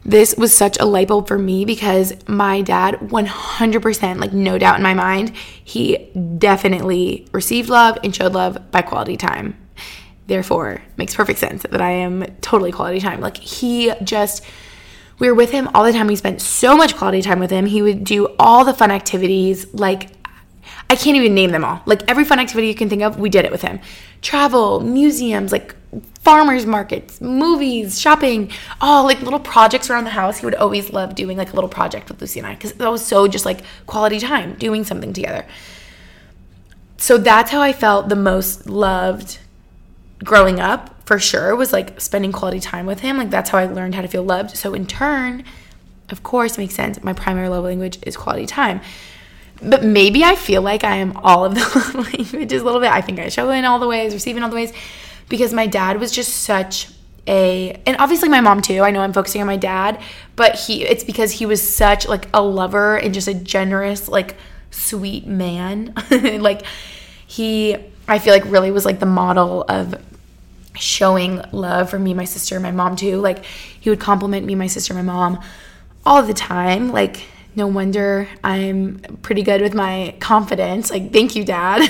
this 0.03 0.33
was 0.35 0.57
such 0.57 0.79
a 0.79 0.85
light 0.85 1.07
bulb 1.07 1.27
for 1.27 1.37
me 1.37 1.65
because 1.65 2.11
my 2.27 2.61
dad, 2.61 2.95
100%, 2.95 4.19
like, 4.19 4.33
no 4.33 4.57
doubt 4.57 4.77
in 4.77 4.83
my 4.83 4.95
mind, 4.95 5.35
he 5.63 6.09
definitely 6.39 7.27
received 7.31 7.69
love 7.69 7.99
and 8.03 8.15
showed 8.15 8.33
love 8.33 8.71
by 8.71 8.81
quality 8.81 9.17
time. 9.17 9.55
Therefore, 10.25 10.81
makes 10.97 11.13
perfect 11.13 11.37
sense 11.37 11.61
that 11.61 11.81
I 11.81 11.91
am 11.91 12.25
totally 12.41 12.71
quality 12.71 12.99
time. 12.99 13.21
Like, 13.21 13.37
he 13.37 13.93
just, 14.03 14.43
we 15.19 15.27
were 15.27 15.35
with 15.35 15.51
him 15.51 15.69
all 15.75 15.83
the 15.83 15.93
time. 15.93 16.07
We 16.07 16.15
spent 16.15 16.41
so 16.41 16.75
much 16.75 16.95
quality 16.95 17.21
time 17.21 17.39
with 17.39 17.51
him. 17.51 17.67
He 17.67 17.83
would 17.83 18.03
do 18.03 18.33
all 18.39 18.65
the 18.65 18.73
fun 18.73 18.89
activities. 18.89 19.71
Like, 19.71 20.09
I 20.91 20.95
can't 20.97 21.15
even 21.15 21.33
name 21.33 21.51
them 21.51 21.63
all. 21.63 21.81
Like 21.85 22.03
every 22.09 22.25
fun 22.25 22.37
activity 22.37 22.67
you 22.67 22.75
can 22.75 22.89
think 22.89 23.01
of, 23.01 23.17
we 23.17 23.29
did 23.29 23.45
it 23.45 23.51
with 23.51 23.61
him. 23.61 23.79
Travel, 24.21 24.81
museums, 24.81 25.53
like 25.53 25.73
farmers 26.19 26.65
markets, 26.65 27.21
movies, 27.21 27.97
shopping, 27.97 28.51
all 28.81 29.05
like 29.05 29.21
little 29.21 29.39
projects 29.39 29.89
around 29.89 30.03
the 30.03 30.09
house. 30.09 30.39
He 30.39 30.45
would 30.45 30.55
always 30.55 30.91
love 30.91 31.15
doing 31.15 31.37
like 31.37 31.53
a 31.53 31.55
little 31.55 31.69
project 31.69 32.09
with 32.09 32.19
Lucy 32.19 32.41
and 32.41 32.47
I 32.47 32.55
because 32.55 32.73
that 32.73 32.91
was 32.91 33.05
so 33.05 33.29
just 33.29 33.45
like 33.45 33.61
quality 33.85 34.19
time, 34.19 34.55
doing 34.55 34.83
something 34.83 35.13
together. 35.13 35.45
So 36.97 37.17
that's 37.17 37.51
how 37.51 37.61
I 37.61 37.71
felt 37.71 38.09
the 38.09 38.17
most 38.17 38.67
loved 38.67 39.39
growing 40.21 40.59
up 40.59 41.07
for 41.07 41.19
sure 41.19 41.55
was 41.55 41.71
like 41.71 42.01
spending 42.01 42.33
quality 42.33 42.59
time 42.59 42.85
with 42.85 42.99
him. 42.99 43.15
Like 43.15 43.29
that's 43.29 43.51
how 43.51 43.59
I 43.59 43.65
learned 43.65 43.95
how 43.95 44.01
to 44.01 44.09
feel 44.09 44.23
loved. 44.23 44.57
So 44.57 44.73
in 44.73 44.85
turn, 44.87 45.45
of 46.09 46.21
course, 46.21 46.57
makes 46.57 46.75
sense. 46.75 47.01
My 47.01 47.13
primary 47.13 47.47
love 47.47 47.63
language 47.63 47.97
is 48.01 48.17
quality 48.17 48.45
time. 48.45 48.81
But 49.61 49.83
maybe 49.83 50.23
I 50.23 50.35
feel 50.35 50.61
like 50.61 50.83
I 50.83 50.97
am 50.97 51.15
all 51.17 51.45
of 51.45 51.55
the 51.55 52.07
languages 52.17 52.61
a 52.61 52.65
little 52.65 52.81
bit. 52.81 52.91
I 52.91 53.01
think 53.01 53.19
I 53.19 53.29
show 53.29 53.49
in 53.51 53.65
all 53.65 53.79
the 53.79 53.87
ways, 53.87 54.13
receive 54.13 54.37
in 54.37 54.43
all 54.43 54.49
the 54.49 54.55
ways, 54.55 54.73
because 55.29 55.53
my 55.53 55.67
dad 55.67 55.99
was 55.99 56.11
just 56.11 56.37
such 56.43 56.87
a 57.27 57.79
and 57.85 57.95
obviously 57.97 58.29
my 58.29 58.41
mom 58.41 58.61
too. 58.61 58.81
I 58.81 58.91
know 58.91 59.01
I'm 59.01 59.13
focusing 59.13 59.41
on 59.41 59.47
my 59.47 59.57
dad, 59.57 60.01
but 60.35 60.55
he 60.55 60.83
it's 60.83 61.03
because 61.03 61.31
he 61.31 61.45
was 61.45 61.61
such 61.61 62.07
like 62.07 62.27
a 62.33 62.41
lover 62.41 62.97
and 62.97 63.13
just 63.13 63.27
a 63.27 63.33
generous, 63.33 64.07
like 64.07 64.35
sweet 64.71 65.27
man. 65.27 65.93
like 66.11 66.63
he 67.27 67.77
I 68.07 68.19
feel 68.19 68.33
like 68.33 68.45
really 68.45 68.71
was 68.71 68.85
like 68.85 68.99
the 68.99 69.05
model 69.05 69.63
of 69.69 69.95
showing 70.75 71.41
love 71.51 71.89
for 71.89 71.99
me, 71.99 72.13
my 72.13 72.25
sister, 72.25 72.59
my 72.59 72.71
mom 72.71 72.95
too. 72.95 73.17
Like 73.17 73.45
he 73.45 73.89
would 73.89 73.99
compliment 73.99 74.45
me, 74.45 74.55
my 74.55 74.67
sister, 74.67 74.93
my 74.93 75.01
mom 75.01 75.39
all 76.05 76.23
the 76.23 76.33
time. 76.33 76.91
Like 76.91 77.25
no 77.53 77.67
wonder 77.67 78.29
I'm 78.43 78.99
pretty 79.21 79.43
good 79.43 79.61
with 79.61 79.73
my 79.73 80.15
confidence. 80.19 80.89
Like, 80.89 81.11
thank 81.11 81.35
you, 81.35 81.43
dad. 81.43 81.87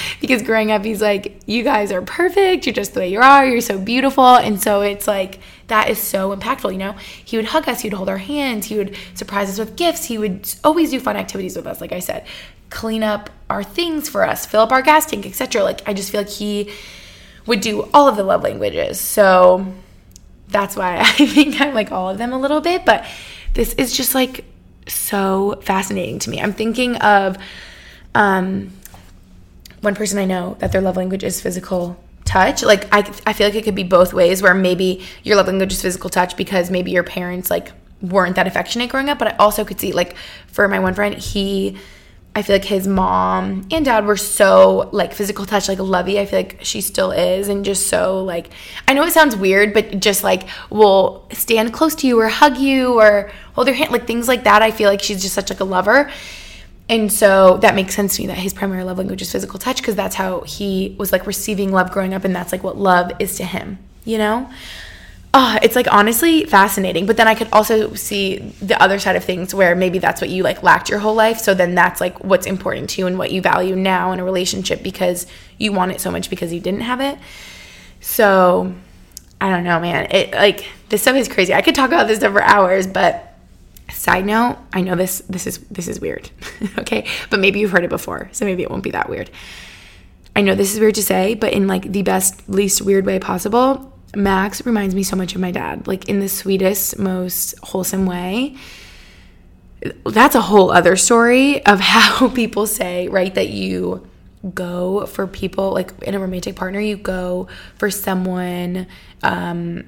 because 0.20 0.42
growing 0.42 0.70
up, 0.70 0.84
he's 0.84 1.00
like, 1.00 1.40
you 1.46 1.64
guys 1.64 1.90
are 1.90 2.02
perfect. 2.02 2.66
You're 2.66 2.74
just 2.74 2.92
the 2.92 3.00
way 3.00 3.08
you 3.08 3.20
are. 3.20 3.46
You're 3.46 3.62
so 3.62 3.78
beautiful. 3.78 4.36
And 4.36 4.60
so 4.60 4.82
it's 4.82 5.08
like, 5.08 5.40
that 5.68 5.88
is 5.88 5.98
so 5.98 6.36
impactful, 6.36 6.72
you 6.72 6.78
know? 6.78 6.92
He 7.24 7.38
would 7.38 7.46
hug 7.46 7.66
us, 7.68 7.80
he 7.80 7.88
would 7.88 7.96
hold 7.96 8.10
our 8.10 8.18
hands, 8.18 8.66
he 8.66 8.76
would 8.76 8.96
surprise 9.14 9.48
us 9.48 9.58
with 9.58 9.76
gifts, 9.76 10.04
he 10.04 10.18
would 10.18 10.52
always 10.62 10.90
do 10.90 11.00
fun 11.00 11.16
activities 11.16 11.56
with 11.56 11.66
us, 11.66 11.80
like 11.80 11.92
I 11.92 12.00
said, 12.00 12.26
clean 12.68 13.02
up 13.02 13.30
our 13.48 13.64
things 13.64 14.10
for 14.10 14.22
us, 14.24 14.44
fill 14.44 14.60
up 14.60 14.72
our 14.72 14.82
gas 14.82 15.06
tank, 15.06 15.24
etc. 15.24 15.62
Like, 15.62 15.88
I 15.88 15.94
just 15.94 16.10
feel 16.10 16.20
like 16.20 16.28
he 16.28 16.70
would 17.46 17.62
do 17.62 17.88
all 17.94 18.08
of 18.08 18.16
the 18.16 18.22
love 18.22 18.42
languages. 18.42 19.00
So 19.00 19.66
that's 20.48 20.76
why 20.76 20.98
I 21.00 21.26
think 21.26 21.60
I 21.60 21.70
like 21.70 21.92
all 21.92 22.10
of 22.10 22.18
them 22.18 22.32
a 22.32 22.38
little 22.38 22.60
bit. 22.60 22.84
But 22.84 23.06
this 23.54 23.72
is 23.74 23.96
just 23.96 24.14
like 24.14 24.44
so 24.86 25.60
fascinating 25.62 26.18
to 26.20 26.30
me. 26.30 26.40
I'm 26.40 26.52
thinking 26.52 26.96
of 26.96 27.36
um, 28.14 28.72
one 29.80 29.94
person 29.94 30.18
I 30.18 30.24
know 30.24 30.56
that 30.60 30.72
their 30.72 30.80
love 30.80 30.96
language 30.96 31.24
is 31.24 31.40
physical 31.40 31.96
touch. 32.24 32.62
Like 32.62 32.92
I, 32.92 32.98
I 33.26 33.32
feel 33.32 33.46
like 33.46 33.54
it 33.54 33.64
could 33.64 33.74
be 33.74 33.84
both 33.84 34.12
ways 34.12 34.42
where 34.42 34.54
maybe 34.54 35.04
your 35.22 35.36
love 35.36 35.46
language 35.46 35.72
is 35.72 35.82
physical 35.82 36.10
touch 36.10 36.36
because 36.36 36.70
maybe 36.70 36.90
your 36.90 37.02
parents 37.02 37.50
like 37.50 37.72
weren't 38.00 38.36
that 38.36 38.46
affectionate 38.46 38.90
growing 38.90 39.08
up. 39.08 39.18
But 39.18 39.28
I 39.28 39.36
also 39.36 39.64
could 39.64 39.80
see 39.80 39.92
like 39.92 40.16
for 40.46 40.66
my 40.68 40.78
one 40.78 40.94
friend, 40.94 41.14
he 41.14 41.76
I 42.36 42.42
feel 42.42 42.56
like 42.56 42.64
his 42.64 42.88
mom 42.88 43.66
and 43.70 43.84
dad 43.84 44.06
were 44.06 44.16
so 44.16 44.88
like 44.92 45.12
physical 45.12 45.46
touch, 45.46 45.68
like 45.68 45.78
lovey. 45.78 46.18
I 46.18 46.26
feel 46.26 46.40
like 46.40 46.58
she 46.62 46.80
still 46.80 47.12
is, 47.12 47.48
and 47.48 47.64
just 47.64 47.86
so 47.86 48.24
like 48.24 48.50
I 48.88 48.94
know 48.94 49.04
it 49.04 49.12
sounds 49.12 49.36
weird, 49.36 49.72
but 49.72 50.00
just 50.00 50.24
like 50.24 50.48
will 50.68 51.28
stand 51.32 51.72
close 51.72 51.94
to 51.96 52.06
you 52.08 52.18
or 52.20 52.28
hug 52.28 52.56
you 52.58 52.98
or 53.00 53.30
hold 53.54 53.68
your 53.68 53.76
hand, 53.76 53.92
like 53.92 54.06
things 54.06 54.26
like 54.26 54.44
that. 54.44 54.62
I 54.62 54.72
feel 54.72 54.90
like 54.90 55.00
she's 55.00 55.22
just 55.22 55.34
such 55.34 55.48
like 55.48 55.60
a 55.60 55.64
lover, 55.64 56.10
and 56.88 57.12
so 57.12 57.58
that 57.58 57.76
makes 57.76 57.94
sense 57.94 58.16
to 58.16 58.22
me 58.22 58.26
that 58.26 58.38
his 58.38 58.52
primary 58.52 58.82
love 58.82 58.98
language 58.98 59.22
is 59.22 59.30
physical 59.30 59.60
touch 59.60 59.76
because 59.76 59.94
that's 59.94 60.16
how 60.16 60.40
he 60.40 60.96
was 60.98 61.12
like 61.12 61.28
receiving 61.28 61.70
love 61.70 61.92
growing 61.92 62.14
up, 62.14 62.24
and 62.24 62.34
that's 62.34 62.50
like 62.50 62.64
what 62.64 62.76
love 62.76 63.12
is 63.20 63.36
to 63.36 63.44
him, 63.44 63.78
you 64.04 64.18
know 64.18 64.50
oh, 65.36 65.58
it's 65.62 65.74
like 65.74 65.92
honestly 65.92 66.44
fascinating. 66.44 67.06
But 67.06 67.16
then 67.16 67.26
I 67.26 67.34
could 67.34 67.48
also 67.52 67.92
see 67.94 68.38
the 68.62 68.80
other 68.80 69.00
side 69.00 69.16
of 69.16 69.24
things 69.24 69.52
where 69.52 69.74
maybe 69.74 69.98
that's 69.98 70.20
what 70.20 70.30
you 70.30 70.44
like 70.44 70.62
lacked 70.62 70.88
your 70.88 71.00
whole 71.00 71.14
life. 71.14 71.38
So 71.38 71.52
then 71.52 71.74
that's 71.74 72.00
like 72.00 72.22
what's 72.22 72.46
important 72.46 72.88
to 72.90 73.00
you 73.00 73.08
and 73.08 73.18
what 73.18 73.32
you 73.32 73.42
value 73.42 73.74
now 73.74 74.12
in 74.12 74.20
a 74.20 74.24
relationship 74.24 74.82
because 74.82 75.26
you 75.58 75.72
want 75.72 75.90
it 75.90 76.00
so 76.00 76.10
much 76.10 76.30
because 76.30 76.52
you 76.52 76.60
didn't 76.60 76.82
have 76.82 77.00
it. 77.00 77.18
So 78.00 78.72
I 79.40 79.50
don't 79.50 79.64
know, 79.64 79.80
man. 79.80 80.06
It 80.10 80.32
like 80.32 80.66
this 80.88 81.02
stuff 81.02 81.16
is 81.16 81.28
crazy. 81.28 81.52
I 81.52 81.62
could 81.62 81.74
talk 81.74 81.88
about 81.88 82.06
this 82.06 82.18
stuff 82.18 82.32
for 82.32 82.42
hours, 82.42 82.86
but 82.86 83.34
side 83.90 84.24
note, 84.24 84.56
I 84.72 84.82
know 84.82 84.94
this 84.94 85.18
this 85.28 85.48
is 85.48 85.58
this 85.68 85.88
is 85.88 86.00
weird. 86.00 86.30
okay? 86.78 87.06
But 87.28 87.40
maybe 87.40 87.58
you've 87.58 87.72
heard 87.72 87.84
it 87.84 87.90
before, 87.90 88.28
so 88.30 88.44
maybe 88.44 88.62
it 88.62 88.70
won't 88.70 88.84
be 88.84 88.92
that 88.92 89.10
weird. 89.10 89.30
I 90.36 90.42
know 90.42 90.54
this 90.54 90.72
is 90.74 90.80
weird 90.80 90.94
to 90.94 91.02
say, 91.02 91.34
but 91.34 91.52
in 91.52 91.66
like 91.66 91.90
the 91.90 92.02
best 92.02 92.48
least 92.48 92.82
weird 92.82 93.04
way 93.06 93.18
possible, 93.18 93.93
Max 94.16 94.64
reminds 94.64 94.94
me 94.94 95.02
so 95.02 95.16
much 95.16 95.34
of 95.34 95.40
my 95.40 95.50
dad, 95.50 95.86
like 95.86 96.08
in 96.08 96.20
the 96.20 96.28
sweetest, 96.28 96.98
most 96.98 97.54
wholesome 97.62 98.06
way. 98.06 98.56
That's 100.04 100.34
a 100.34 100.40
whole 100.40 100.70
other 100.70 100.96
story 100.96 101.64
of 101.66 101.80
how 101.92 102.28
people 102.28 102.66
say, 102.66 103.08
right, 103.08 103.34
that 103.34 103.48
you 103.48 104.06
go 104.54 105.06
for 105.06 105.26
people 105.26 105.72
like 105.72 105.90
in 106.02 106.14
a 106.14 106.18
romantic 106.18 106.56
partner, 106.56 106.80
you 106.80 106.96
go 106.96 107.48
for 107.76 107.90
someone, 107.90 108.86
um, 109.22 109.84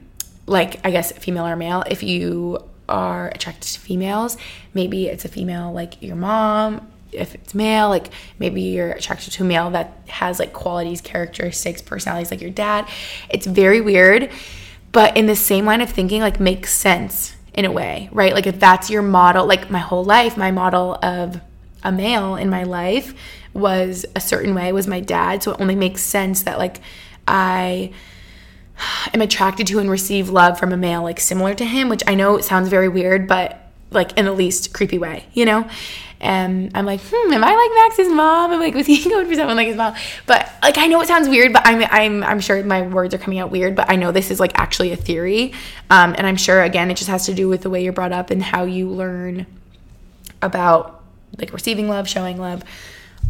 like 0.46 0.84
I 0.86 0.90
guess 0.90 1.12
female 1.12 1.46
or 1.46 1.56
male. 1.56 1.84
If 1.88 2.02
you 2.02 2.58
are 2.88 3.28
attracted 3.28 3.72
to 3.72 3.80
females, 3.80 4.36
maybe 4.72 5.08
it's 5.08 5.24
a 5.24 5.28
female 5.28 5.72
like 5.72 6.00
your 6.02 6.16
mom 6.16 6.86
if 7.12 7.34
it's 7.34 7.54
male, 7.54 7.88
like 7.88 8.08
maybe 8.38 8.62
you're 8.62 8.92
attracted 8.92 9.32
to 9.32 9.42
a 9.44 9.46
male 9.46 9.70
that 9.70 9.92
has 10.08 10.38
like 10.38 10.52
qualities, 10.52 11.00
characteristics, 11.00 11.82
personalities 11.82 12.30
like 12.30 12.40
your 12.40 12.50
dad. 12.50 12.88
It's 13.28 13.46
very 13.46 13.80
weird, 13.80 14.30
but 14.92 15.16
in 15.16 15.26
the 15.26 15.36
same 15.36 15.64
line 15.64 15.80
of 15.80 15.90
thinking, 15.90 16.20
like 16.20 16.40
makes 16.40 16.72
sense 16.72 17.36
in 17.54 17.64
a 17.64 17.72
way, 17.72 18.08
right? 18.12 18.34
Like 18.34 18.46
if 18.46 18.60
that's 18.60 18.90
your 18.90 19.02
model, 19.02 19.46
like 19.46 19.70
my 19.70 19.78
whole 19.78 20.04
life, 20.04 20.36
my 20.36 20.50
model 20.50 20.98
of 21.02 21.40
a 21.82 21.90
male 21.90 22.36
in 22.36 22.50
my 22.50 22.64
life 22.64 23.14
was 23.54 24.04
a 24.14 24.20
certain 24.20 24.54
way, 24.54 24.72
was 24.72 24.86
my 24.86 25.00
dad. 25.00 25.42
So 25.42 25.52
it 25.52 25.60
only 25.60 25.74
makes 25.74 26.02
sense 26.02 26.42
that 26.42 26.58
like 26.58 26.80
I 27.26 27.92
am 29.14 29.22
attracted 29.22 29.66
to 29.68 29.78
and 29.78 29.90
receive 29.90 30.28
love 30.28 30.58
from 30.58 30.72
a 30.72 30.76
male 30.76 31.02
like 31.02 31.20
similar 31.20 31.54
to 31.54 31.64
him, 31.64 31.88
which 31.88 32.02
I 32.06 32.14
know 32.14 32.40
sounds 32.40 32.68
very 32.68 32.88
weird, 32.88 33.26
but 33.26 33.62
like 33.90 34.16
in 34.18 34.26
the 34.26 34.32
least 34.32 34.74
creepy 34.74 34.98
way, 34.98 35.26
you 35.32 35.44
know? 35.44 35.68
And 36.20 36.70
I'm 36.74 36.86
like, 36.86 37.00
hmm, 37.02 37.32
am 37.32 37.44
I 37.44 37.54
like 37.54 37.88
Max's 37.88 38.08
mom? 38.08 38.52
I'm 38.52 38.60
like, 38.60 38.74
was 38.74 38.86
he 38.86 39.02
going 39.08 39.26
for 39.26 39.34
someone 39.34 39.56
like 39.56 39.68
his 39.68 39.76
mom? 39.76 39.94
But 40.26 40.50
like, 40.62 40.78
I 40.78 40.86
know 40.86 41.00
it 41.00 41.08
sounds 41.08 41.28
weird, 41.28 41.52
but 41.52 41.62
I'm 41.64 41.82
I'm 41.90 42.22
I'm 42.22 42.40
sure 42.40 42.62
my 42.64 42.82
words 42.82 43.14
are 43.14 43.18
coming 43.18 43.38
out 43.38 43.50
weird. 43.50 43.76
But 43.76 43.90
I 43.90 43.96
know 43.96 44.12
this 44.12 44.30
is 44.30 44.40
like 44.40 44.58
actually 44.58 44.92
a 44.92 44.96
theory, 44.96 45.52
um, 45.90 46.14
and 46.16 46.26
I'm 46.26 46.36
sure 46.36 46.62
again 46.62 46.90
it 46.90 46.96
just 46.96 47.10
has 47.10 47.26
to 47.26 47.34
do 47.34 47.48
with 47.48 47.62
the 47.62 47.70
way 47.70 47.84
you're 47.84 47.92
brought 47.92 48.12
up 48.12 48.30
and 48.30 48.42
how 48.42 48.64
you 48.64 48.88
learn 48.88 49.46
about 50.40 51.02
like 51.38 51.52
receiving 51.52 51.88
love, 51.88 52.08
showing 52.08 52.38
love, 52.38 52.62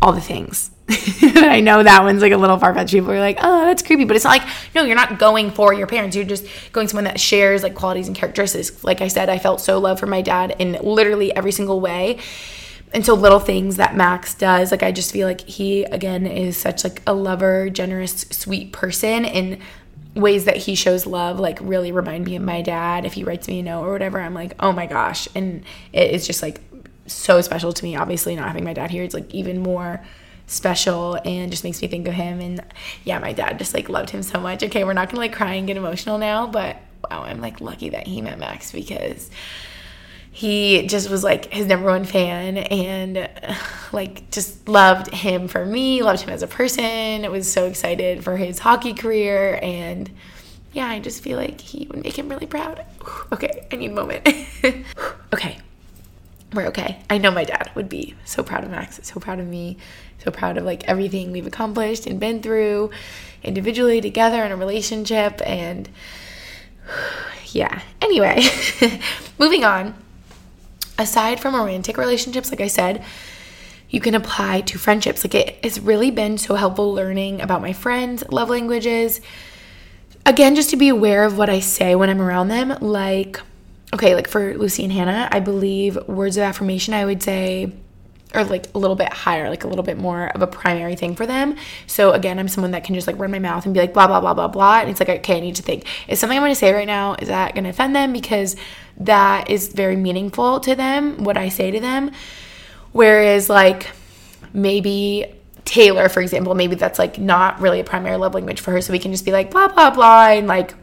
all 0.00 0.12
the 0.12 0.20
things. 0.20 0.70
I 0.88 1.60
know 1.60 1.82
that 1.82 2.04
one's 2.04 2.22
like 2.22 2.30
a 2.30 2.36
little 2.36 2.58
far 2.58 2.72
fetched. 2.72 2.92
People 2.92 3.10
are 3.10 3.18
like, 3.18 3.38
oh, 3.40 3.66
that's 3.66 3.82
creepy. 3.82 4.04
But 4.04 4.14
it's 4.14 4.24
not 4.24 4.38
like, 4.38 4.48
no, 4.74 4.84
you're 4.84 4.94
not 4.94 5.18
going 5.18 5.50
for 5.50 5.72
your 5.72 5.88
parents. 5.88 6.14
You're 6.14 6.24
just 6.24 6.46
going 6.70 6.86
someone 6.86 7.04
that 7.04 7.18
shares 7.18 7.64
like 7.64 7.74
qualities 7.74 8.06
and 8.06 8.16
characteristics. 8.16 8.84
Like 8.84 9.00
I 9.00 9.08
said, 9.08 9.28
I 9.28 9.38
felt 9.38 9.60
so 9.60 9.80
loved 9.80 9.98
for 9.98 10.06
my 10.06 10.22
dad 10.22 10.54
in 10.60 10.78
literally 10.80 11.34
every 11.34 11.50
single 11.50 11.80
way 11.80 12.18
and 12.96 13.04
so 13.04 13.12
little 13.12 13.40
things 13.40 13.76
that 13.76 13.94
Max 13.94 14.32
does, 14.32 14.70
like 14.70 14.82
I 14.82 14.90
just 14.90 15.12
feel 15.12 15.28
like 15.28 15.42
he 15.42 15.84
again 15.84 16.26
is 16.26 16.56
such 16.56 16.82
like 16.82 17.02
a 17.06 17.12
lover, 17.12 17.68
generous, 17.68 18.22
sweet 18.30 18.72
person 18.72 19.26
and 19.26 19.58
ways 20.14 20.46
that 20.46 20.56
he 20.56 20.74
shows 20.74 21.04
love 21.04 21.38
like 21.38 21.58
really 21.60 21.92
remind 21.92 22.24
me 22.24 22.36
of 22.36 22.42
my 22.42 22.62
dad. 22.62 23.04
If 23.04 23.12
he 23.12 23.22
writes 23.22 23.48
me 23.48 23.60
a 23.60 23.62
note 23.62 23.84
or 23.84 23.92
whatever, 23.92 24.18
I'm 24.18 24.32
like, 24.32 24.54
"Oh 24.60 24.72
my 24.72 24.86
gosh." 24.86 25.28
And 25.34 25.62
it 25.92 26.10
is 26.10 26.26
just 26.26 26.40
like 26.40 26.62
so 27.04 27.42
special 27.42 27.70
to 27.74 27.84
me. 27.84 27.96
Obviously, 27.96 28.34
not 28.34 28.46
having 28.46 28.64
my 28.64 28.72
dad 28.72 28.90
here, 28.90 29.04
it's 29.04 29.12
like 29.12 29.34
even 29.34 29.62
more 29.62 30.02
special 30.46 31.18
and 31.22 31.50
just 31.50 31.64
makes 31.64 31.82
me 31.82 31.88
think 31.88 32.08
of 32.08 32.14
him 32.14 32.40
and 32.40 32.64
yeah, 33.04 33.18
my 33.18 33.34
dad 33.34 33.58
just 33.58 33.74
like 33.74 33.90
loved 33.90 34.08
him 34.08 34.22
so 34.22 34.40
much. 34.40 34.62
Okay, 34.62 34.84
we're 34.84 34.94
not 34.94 35.08
going 35.08 35.16
to 35.16 35.20
like 35.20 35.34
cry 35.34 35.52
and 35.54 35.66
get 35.66 35.76
emotional 35.76 36.16
now, 36.16 36.46
but 36.46 36.78
wow, 37.10 37.24
I'm 37.24 37.42
like 37.42 37.60
lucky 37.60 37.90
that 37.90 38.06
he 38.06 38.22
met 38.22 38.38
Max 38.38 38.72
because 38.72 39.28
he 40.36 40.86
just 40.86 41.08
was 41.08 41.24
like 41.24 41.50
his 41.50 41.66
number 41.66 41.86
one 41.86 42.04
fan 42.04 42.58
and 42.58 43.26
like 43.92 44.30
just 44.30 44.68
loved 44.68 45.10
him 45.10 45.48
for 45.48 45.64
me, 45.64 46.02
loved 46.02 46.20
him 46.20 46.28
as 46.28 46.42
a 46.42 46.46
person. 46.46 47.30
Was 47.32 47.50
so 47.50 47.64
excited 47.64 48.22
for 48.22 48.36
his 48.36 48.58
hockey 48.58 48.92
career 48.92 49.58
and 49.62 50.10
yeah, 50.74 50.88
I 50.88 50.98
just 50.98 51.22
feel 51.22 51.38
like 51.38 51.58
he 51.62 51.86
would 51.86 52.04
make 52.04 52.18
him 52.18 52.28
really 52.28 52.44
proud. 52.46 52.84
Okay, 53.32 53.66
I 53.72 53.76
need 53.76 53.92
a 53.92 53.94
moment. 53.94 54.28
okay. 55.32 55.56
We're 56.52 56.66
okay. 56.66 57.00
I 57.08 57.16
know 57.16 57.30
my 57.30 57.44
dad 57.44 57.70
would 57.74 57.88
be 57.88 58.14
so 58.26 58.42
proud 58.42 58.62
of 58.62 58.70
Max, 58.70 59.00
so 59.04 59.18
proud 59.18 59.40
of 59.40 59.46
me, 59.46 59.78
so 60.22 60.30
proud 60.30 60.58
of 60.58 60.64
like 60.64 60.84
everything 60.84 61.32
we've 61.32 61.46
accomplished 61.46 62.06
and 62.06 62.20
been 62.20 62.42
through 62.42 62.90
individually 63.42 64.02
together 64.02 64.44
in 64.44 64.52
a 64.52 64.56
relationship 64.56 65.40
and 65.46 65.88
yeah. 67.46 67.80
Anyway, 68.02 68.44
moving 69.38 69.64
on 69.64 69.94
aside 70.98 71.40
from 71.40 71.54
romantic 71.54 71.96
relationships, 71.96 72.50
like 72.50 72.60
I 72.60 72.68
said, 72.68 73.04
you 73.88 74.00
can 74.00 74.14
apply 74.14 74.62
to 74.62 74.78
friendships. 74.78 75.24
Like 75.24 75.34
it 75.34 75.64
has 75.64 75.80
really 75.80 76.10
been 76.10 76.38
so 76.38 76.54
helpful 76.54 76.92
learning 76.92 77.40
about 77.40 77.62
my 77.62 77.72
friends' 77.72 78.24
love 78.30 78.50
languages. 78.50 79.20
Again, 80.24 80.56
just 80.56 80.70
to 80.70 80.76
be 80.76 80.88
aware 80.88 81.24
of 81.24 81.38
what 81.38 81.48
I 81.48 81.60
say 81.60 81.94
when 81.94 82.10
I'm 82.10 82.20
around 82.20 82.48
them. 82.48 82.76
Like, 82.80 83.40
okay, 83.94 84.14
like 84.14 84.28
for 84.28 84.56
Lucy 84.58 84.82
and 84.82 84.92
Hannah, 84.92 85.28
I 85.30 85.40
believe 85.40 85.96
words 86.08 86.36
of 86.36 86.42
affirmation, 86.42 86.94
I 86.94 87.04
would 87.04 87.22
say, 87.22 87.72
are 88.34 88.44
like 88.44 88.68
a 88.74 88.78
little 88.78 88.96
bit 88.96 89.12
higher, 89.12 89.48
like 89.48 89.64
a 89.64 89.68
little 89.68 89.84
bit 89.84 89.98
more 89.98 90.28
of 90.28 90.42
a 90.42 90.46
primary 90.46 90.96
thing 90.96 91.14
for 91.14 91.26
them. 91.26 91.56
So 91.86 92.12
again, 92.12 92.38
I'm 92.38 92.48
someone 92.48 92.72
that 92.72 92.84
can 92.84 92.94
just 92.94 93.06
like 93.06 93.18
run 93.18 93.30
my 93.30 93.38
mouth 93.38 93.64
and 93.64 93.74
be 93.74 93.80
like 93.80 93.94
blah 93.94 94.06
blah 94.06 94.20
blah 94.20 94.34
blah 94.34 94.48
blah. 94.48 94.80
And 94.80 94.90
it's 94.90 95.00
like, 95.00 95.08
okay, 95.08 95.36
I 95.36 95.40
need 95.40 95.56
to 95.56 95.62
think, 95.62 95.84
is 96.08 96.18
something 96.18 96.36
I'm 96.36 96.42
gonna 96.42 96.54
say 96.54 96.72
right 96.72 96.86
now, 96.86 97.14
is 97.14 97.28
that 97.28 97.54
gonna 97.54 97.70
offend 97.70 97.94
them? 97.94 98.12
Because 98.12 98.56
that 98.98 99.50
is 99.50 99.72
very 99.72 99.96
meaningful 99.96 100.60
to 100.60 100.74
them, 100.74 101.24
what 101.24 101.36
I 101.36 101.48
say 101.48 101.70
to 101.70 101.80
them. 101.80 102.10
Whereas, 102.92 103.50
like, 103.50 103.90
maybe 104.52 105.26
Taylor, 105.64 106.08
for 106.08 106.20
example, 106.20 106.54
maybe 106.54 106.76
that's 106.76 106.98
like 106.98 107.18
not 107.18 107.60
really 107.60 107.80
a 107.80 107.84
primary 107.84 108.16
love 108.16 108.34
language 108.34 108.60
for 108.60 108.70
her. 108.72 108.80
So 108.80 108.92
we 108.92 108.98
can 108.98 109.12
just 109.12 109.24
be 109.24 109.32
like, 109.32 109.50
blah, 109.50 109.68
blah, 109.68 109.90
blah, 109.90 110.28
and 110.28 110.46
like 110.46 110.74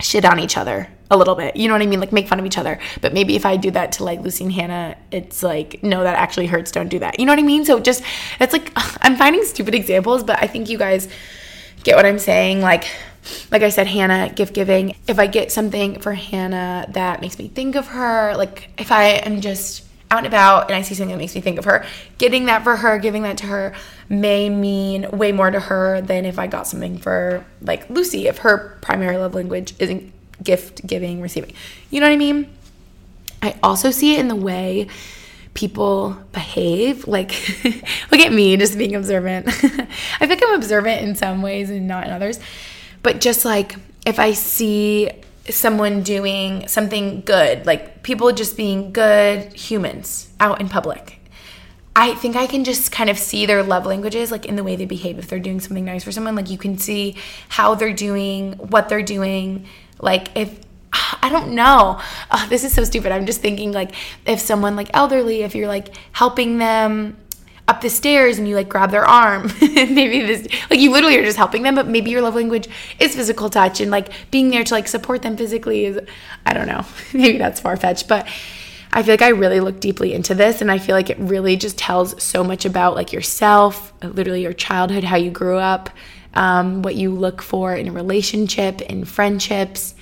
shit 0.00 0.24
on 0.24 0.40
each 0.40 0.56
other 0.56 0.88
a 1.10 1.16
little 1.16 1.34
bit. 1.34 1.56
You 1.56 1.68
know 1.68 1.74
what 1.74 1.82
I 1.82 1.86
mean? 1.86 2.00
Like 2.00 2.12
make 2.12 2.28
fun 2.28 2.40
of 2.40 2.46
each 2.46 2.58
other. 2.58 2.78
But 3.00 3.12
maybe 3.12 3.36
if 3.36 3.46
I 3.46 3.56
do 3.56 3.70
that 3.72 3.92
to 3.92 4.04
like 4.04 4.20
Lucy 4.20 4.44
and 4.44 4.52
Hannah, 4.52 4.96
it's 5.10 5.42
like, 5.42 5.82
no, 5.82 6.02
that 6.02 6.16
actually 6.16 6.46
hurts. 6.46 6.70
Don't 6.70 6.88
do 6.88 6.98
that. 6.98 7.18
You 7.18 7.26
know 7.26 7.32
what 7.32 7.38
I 7.38 7.42
mean? 7.42 7.64
So 7.64 7.80
just, 7.80 8.02
it's 8.40 8.52
like, 8.52 8.72
I'm 9.02 9.16
finding 9.16 9.44
stupid 9.44 9.74
examples, 9.74 10.24
but 10.24 10.42
I 10.42 10.46
think 10.46 10.68
you 10.68 10.78
guys 10.78 11.08
get 11.84 11.96
what 11.96 12.06
I'm 12.06 12.18
saying. 12.18 12.60
Like, 12.60 12.86
like 13.50 13.62
I 13.62 13.70
said, 13.70 13.86
Hannah, 13.86 14.32
gift 14.32 14.54
giving. 14.54 14.96
If 15.06 15.18
I 15.18 15.26
get 15.26 15.52
something 15.52 16.00
for 16.00 16.12
Hannah 16.12 16.86
that 16.90 17.20
makes 17.20 17.38
me 17.38 17.48
think 17.48 17.74
of 17.76 17.88
her, 17.88 18.34
like 18.36 18.70
if 18.78 18.92
I 18.92 19.04
am 19.04 19.40
just 19.40 19.84
out 20.10 20.18
and 20.18 20.26
about 20.28 20.68
and 20.68 20.76
I 20.76 20.82
see 20.82 20.94
something 20.94 21.16
that 21.16 21.18
makes 21.18 21.34
me 21.34 21.40
think 21.40 21.58
of 21.58 21.64
her, 21.64 21.84
getting 22.18 22.46
that 22.46 22.62
for 22.62 22.76
her, 22.76 22.98
giving 22.98 23.22
that 23.22 23.38
to 23.38 23.46
her 23.46 23.74
may 24.08 24.48
mean 24.48 25.10
way 25.10 25.32
more 25.32 25.50
to 25.50 25.58
her 25.58 26.00
than 26.00 26.24
if 26.24 26.38
I 26.38 26.46
got 26.46 26.66
something 26.66 26.98
for 26.98 27.44
like 27.60 27.90
Lucy, 27.90 28.28
if 28.28 28.38
her 28.38 28.78
primary 28.80 29.16
love 29.16 29.34
language 29.34 29.74
isn't 29.80 30.12
gift 30.42 30.86
giving, 30.86 31.20
receiving. 31.20 31.52
You 31.90 32.00
know 32.00 32.06
what 32.06 32.14
I 32.14 32.16
mean? 32.16 32.50
I 33.42 33.56
also 33.62 33.90
see 33.90 34.16
it 34.16 34.20
in 34.20 34.28
the 34.28 34.36
way 34.36 34.88
people 35.54 36.16
behave. 36.32 37.06
Like, 37.06 37.30
look 38.10 38.20
at 38.20 38.32
me 38.32 38.56
just 38.56 38.78
being 38.78 38.94
observant. 38.94 39.48
I 40.20 40.26
think 40.26 40.42
I'm 40.44 40.54
observant 40.54 41.02
in 41.02 41.14
some 41.14 41.42
ways 41.42 41.70
and 41.70 41.88
not 41.88 42.06
in 42.06 42.12
others. 42.12 42.38
But 43.02 43.20
just 43.20 43.44
like 43.44 43.76
if 44.04 44.18
I 44.18 44.32
see 44.32 45.10
someone 45.50 46.02
doing 46.02 46.66
something 46.68 47.22
good, 47.22 47.66
like 47.66 48.02
people 48.02 48.30
just 48.32 48.56
being 48.56 48.92
good 48.92 49.52
humans 49.52 50.28
out 50.40 50.60
in 50.60 50.68
public. 50.68 51.20
I 51.94 52.14
think 52.14 52.36
I 52.36 52.46
can 52.46 52.64
just 52.64 52.92
kind 52.92 53.08
of 53.08 53.18
see 53.18 53.46
their 53.46 53.62
love 53.62 53.86
languages, 53.86 54.30
like 54.30 54.44
in 54.44 54.56
the 54.56 54.62
way 54.62 54.76
they 54.76 54.84
behave. 54.84 55.18
If 55.18 55.28
they're 55.28 55.38
doing 55.38 55.60
something 55.60 55.84
nice 55.84 56.04
for 56.04 56.12
someone, 56.12 56.34
like 56.34 56.50
you 56.50 56.58
can 56.58 56.76
see 56.76 57.16
how 57.48 57.74
they're 57.74 57.94
doing, 57.94 58.52
what 58.54 58.88
they're 58.88 59.02
doing. 59.02 59.66
Like 60.00 60.36
if 60.36 60.60
I 61.22 61.28
don't 61.28 61.54
know. 61.54 62.00
Oh, 62.30 62.46
this 62.48 62.64
is 62.64 62.72
so 62.72 62.84
stupid. 62.84 63.12
I'm 63.12 63.26
just 63.26 63.40
thinking 63.40 63.72
like 63.72 63.92
if 64.26 64.40
someone 64.40 64.76
like 64.76 64.90
elderly, 64.94 65.42
if 65.42 65.54
you're 65.54 65.68
like 65.68 65.94
helping 66.12 66.58
them 66.58 67.16
up 67.68 67.80
the 67.80 67.90
stairs 67.90 68.38
and 68.38 68.46
you 68.46 68.54
like 68.54 68.68
grab 68.68 68.90
their 68.90 69.04
arm. 69.04 69.52
maybe 69.60 70.22
this, 70.22 70.46
like 70.70 70.78
you 70.78 70.90
literally 70.90 71.18
are 71.18 71.24
just 71.24 71.36
helping 71.36 71.62
them, 71.62 71.74
but 71.74 71.86
maybe 71.86 72.10
your 72.10 72.22
love 72.22 72.34
language 72.34 72.68
is 73.00 73.16
physical 73.16 73.50
touch 73.50 73.80
and 73.80 73.90
like 73.90 74.08
being 74.30 74.50
there 74.50 74.64
to 74.64 74.74
like 74.74 74.88
support 74.88 75.22
them 75.22 75.36
physically 75.36 75.84
is, 75.84 75.98
I 76.44 76.54
don't 76.54 76.68
know, 76.68 76.84
maybe 77.12 77.38
that's 77.38 77.60
far 77.60 77.76
fetched, 77.76 78.08
but 78.08 78.26
I 78.92 79.02
feel 79.02 79.12
like 79.12 79.22
I 79.22 79.28
really 79.28 79.60
look 79.60 79.80
deeply 79.80 80.14
into 80.14 80.34
this 80.34 80.60
and 80.60 80.70
I 80.70 80.78
feel 80.78 80.94
like 80.94 81.10
it 81.10 81.18
really 81.18 81.56
just 81.56 81.76
tells 81.76 82.22
so 82.22 82.44
much 82.44 82.64
about 82.64 82.94
like 82.94 83.12
yourself, 83.12 83.92
literally 84.02 84.42
your 84.42 84.52
childhood, 84.52 85.04
how 85.04 85.16
you 85.16 85.30
grew 85.30 85.58
up, 85.58 85.90
um, 86.36 86.82
what 86.82 86.94
you 86.94 87.10
look 87.10 87.42
for 87.42 87.74
in 87.74 87.88
a 87.88 87.92
relationship, 87.92 88.80
in 88.80 89.04
friendships. 89.04 89.94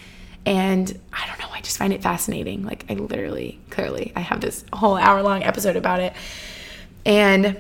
And 0.45 1.01
I 1.13 1.27
don't 1.27 1.39
know, 1.41 1.49
I 1.55 1.63
just 1.63 1.79
find 1.79 1.93
it 1.93 2.03
fascinating. 2.03 2.65
Like, 2.65 2.85
I 2.91 2.95
literally, 2.95 3.59
clearly, 3.71 4.13
I 4.15 4.21
have 4.21 4.43
this 4.43 4.65
whole 4.73 4.97
hour 4.97 5.23
long 5.23 5.43
episode 5.43 5.77
about 5.77 6.01
it. 6.01 6.13
And 7.07 7.57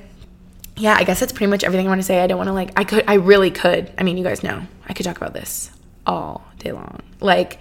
yeah, 0.76 0.94
I 0.94 1.04
guess 1.04 1.20
that's 1.20 1.32
pretty 1.32 1.50
much 1.50 1.64
everything 1.64 1.86
I 1.86 1.90
want 1.90 2.00
to 2.00 2.06
say. 2.06 2.20
I 2.20 2.26
don't 2.26 2.38
want 2.38 2.48
to 2.48 2.52
like 2.52 2.78
I 2.78 2.84
could 2.84 3.04
I 3.06 3.14
really 3.14 3.50
could. 3.50 3.92
I 3.96 4.02
mean, 4.02 4.16
you 4.16 4.24
guys 4.24 4.42
know. 4.42 4.62
I 4.88 4.92
could 4.92 5.04
talk 5.04 5.16
about 5.16 5.32
this 5.32 5.70
all 6.06 6.44
day 6.58 6.72
long. 6.72 7.00
Like 7.20 7.58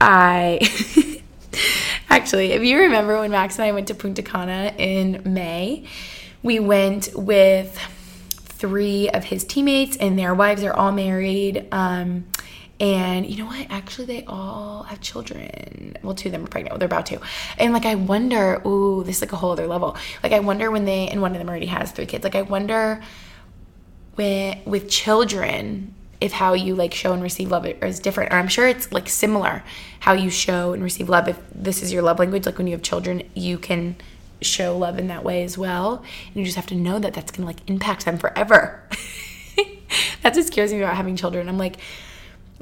I 0.00 0.60
actually, 2.10 2.52
if 2.52 2.62
you 2.62 2.78
remember 2.78 3.18
when 3.18 3.30
Max 3.30 3.58
and 3.58 3.64
I 3.64 3.72
went 3.72 3.88
to 3.88 3.94
Punta 3.94 4.22
Cana 4.22 4.74
in 4.76 5.22
May, 5.24 5.86
we 6.42 6.60
went 6.60 7.08
with 7.14 7.78
three 8.64 9.10
of 9.10 9.24
his 9.24 9.44
teammates 9.44 9.94
and 9.98 10.18
their 10.18 10.34
wives 10.34 10.64
are 10.64 10.72
all 10.72 10.90
married. 10.90 11.66
Um, 11.70 12.24
and 12.80 13.26
you 13.26 13.36
know 13.36 13.44
what? 13.44 13.66
Actually, 13.68 14.06
they 14.06 14.24
all 14.24 14.84
have 14.84 15.02
children. 15.02 15.98
Well, 16.02 16.14
two 16.14 16.28
of 16.28 16.32
them 16.32 16.44
are 16.44 16.48
pregnant. 16.48 16.72
Well, 16.72 16.78
they're 16.78 16.86
about 16.86 17.04
to. 17.06 17.20
And 17.58 17.74
like, 17.74 17.84
I 17.84 17.94
wonder, 17.94 18.62
ooh, 18.66 19.04
this 19.04 19.16
is 19.16 19.20
like 19.20 19.32
a 19.32 19.36
whole 19.36 19.50
other 19.50 19.66
level. 19.66 19.98
Like, 20.22 20.32
I 20.32 20.40
wonder 20.40 20.70
when 20.70 20.86
they, 20.86 21.08
and 21.08 21.20
one 21.20 21.32
of 21.32 21.38
them 21.38 21.50
already 21.50 21.66
has 21.66 21.92
three 21.92 22.06
kids. 22.06 22.24
Like, 22.24 22.34
I 22.34 22.40
wonder 22.40 23.02
when, 24.14 24.64
with 24.64 24.88
children, 24.88 25.94
if 26.22 26.32
how 26.32 26.54
you 26.54 26.74
like 26.74 26.94
show 26.94 27.12
and 27.12 27.22
receive 27.22 27.50
love 27.50 27.66
is 27.66 28.00
different. 28.00 28.32
Or 28.32 28.36
I'm 28.36 28.48
sure 28.48 28.66
it's 28.66 28.90
like 28.92 29.10
similar 29.10 29.62
how 30.00 30.14
you 30.14 30.30
show 30.30 30.72
and 30.72 30.82
receive 30.82 31.10
love. 31.10 31.28
If 31.28 31.38
this 31.54 31.82
is 31.82 31.92
your 31.92 32.00
love 32.00 32.18
language, 32.18 32.46
like 32.46 32.56
when 32.56 32.66
you 32.66 32.72
have 32.72 32.82
children, 32.82 33.28
you 33.34 33.58
can 33.58 33.96
show 34.42 34.76
love 34.76 34.98
in 34.98 35.08
that 35.08 35.24
way 35.24 35.44
as 35.44 35.56
well. 35.56 36.04
And 36.28 36.36
you 36.36 36.44
just 36.44 36.56
have 36.56 36.66
to 36.66 36.74
know 36.74 36.98
that 36.98 37.14
that's 37.14 37.32
gonna 37.32 37.46
like 37.46 37.68
impact 37.68 38.04
them 38.04 38.18
forever. 38.18 38.82
that's 40.22 40.36
what 40.36 40.46
scares 40.46 40.72
me 40.72 40.80
about 40.80 40.96
having 40.96 41.16
children. 41.16 41.48
I'm 41.48 41.58
like, 41.58 41.76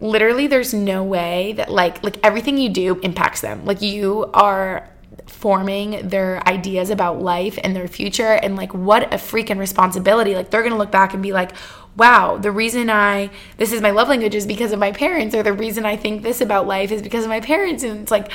literally 0.02 0.48
there's 0.48 0.74
no 0.74 1.04
way 1.04 1.52
that 1.52 1.70
like 1.70 2.02
like 2.02 2.18
everything 2.24 2.58
you 2.58 2.68
do 2.68 2.98
impacts 3.00 3.40
them 3.40 3.64
like 3.64 3.80
you 3.80 4.28
are 4.34 4.88
forming 5.26 6.08
their 6.08 6.46
ideas 6.48 6.90
about 6.90 7.22
life 7.22 7.56
and 7.62 7.74
their 7.76 7.86
future 7.86 8.32
and 8.32 8.56
like 8.56 8.74
what 8.74 9.04
a 9.14 9.16
freaking 9.16 9.58
responsibility 9.58 10.34
like 10.34 10.50
they're 10.50 10.62
gonna 10.62 10.76
look 10.76 10.90
back 10.90 11.14
and 11.14 11.22
be 11.22 11.32
like 11.32 11.52
wow 11.96 12.36
the 12.36 12.50
reason 12.50 12.90
i 12.90 13.30
this 13.58 13.72
is 13.72 13.80
my 13.80 13.90
love 13.90 14.08
language 14.08 14.34
is 14.34 14.44
because 14.44 14.72
of 14.72 14.78
my 14.78 14.90
parents 14.90 15.34
or 15.36 15.42
the 15.44 15.52
reason 15.52 15.86
i 15.86 15.96
think 15.96 16.22
this 16.22 16.40
about 16.40 16.66
life 16.66 16.90
is 16.90 17.00
because 17.00 17.22
of 17.22 17.30
my 17.30 17.40
parents 17.40 17.84
and 17.84 18.00
it's 18.00 18.10
like 18.10 18.32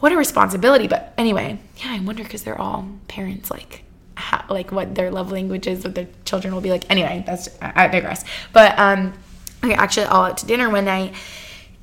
what 0.00 0.12
a 0.12 0.16
responsibility 0.16 0.86
but 0.86 1.12
anyway 1.18 1.58
yeah 1.76 1.92
i 1.92 2.00
wonder 2.00 2.22
because 2.22 2.42
they're 2.42 2.60
all 2.60 2.88
parents 3.08 3.50
like 3.50 3.82
how, 4.14 4.44
like 4.50 4.72
what 4.72 4.94
their 4.94 5.10
love 5.10 5.30
language 5.30 5.66
is 5.66 5.84
what 5.84 5.94
their 5.94 6.08
children 6.24 6.52
will 6.52 6.60
be 6.60 6.70
like 6.70 6.88
anyway 6.90 7.22
that's 7.26 7.48
i 7.60 7.86
digress 7.88 8.24
but 8.52 8.78
um 8.78 9.12
we 9.62 9.72
actually 9.74 10.06
all 10.06 10.24
out 10.24 10.38
to 10.38 10.46
dinner 10.46 10.70
one 10.70 10.84
night 10.84 11.14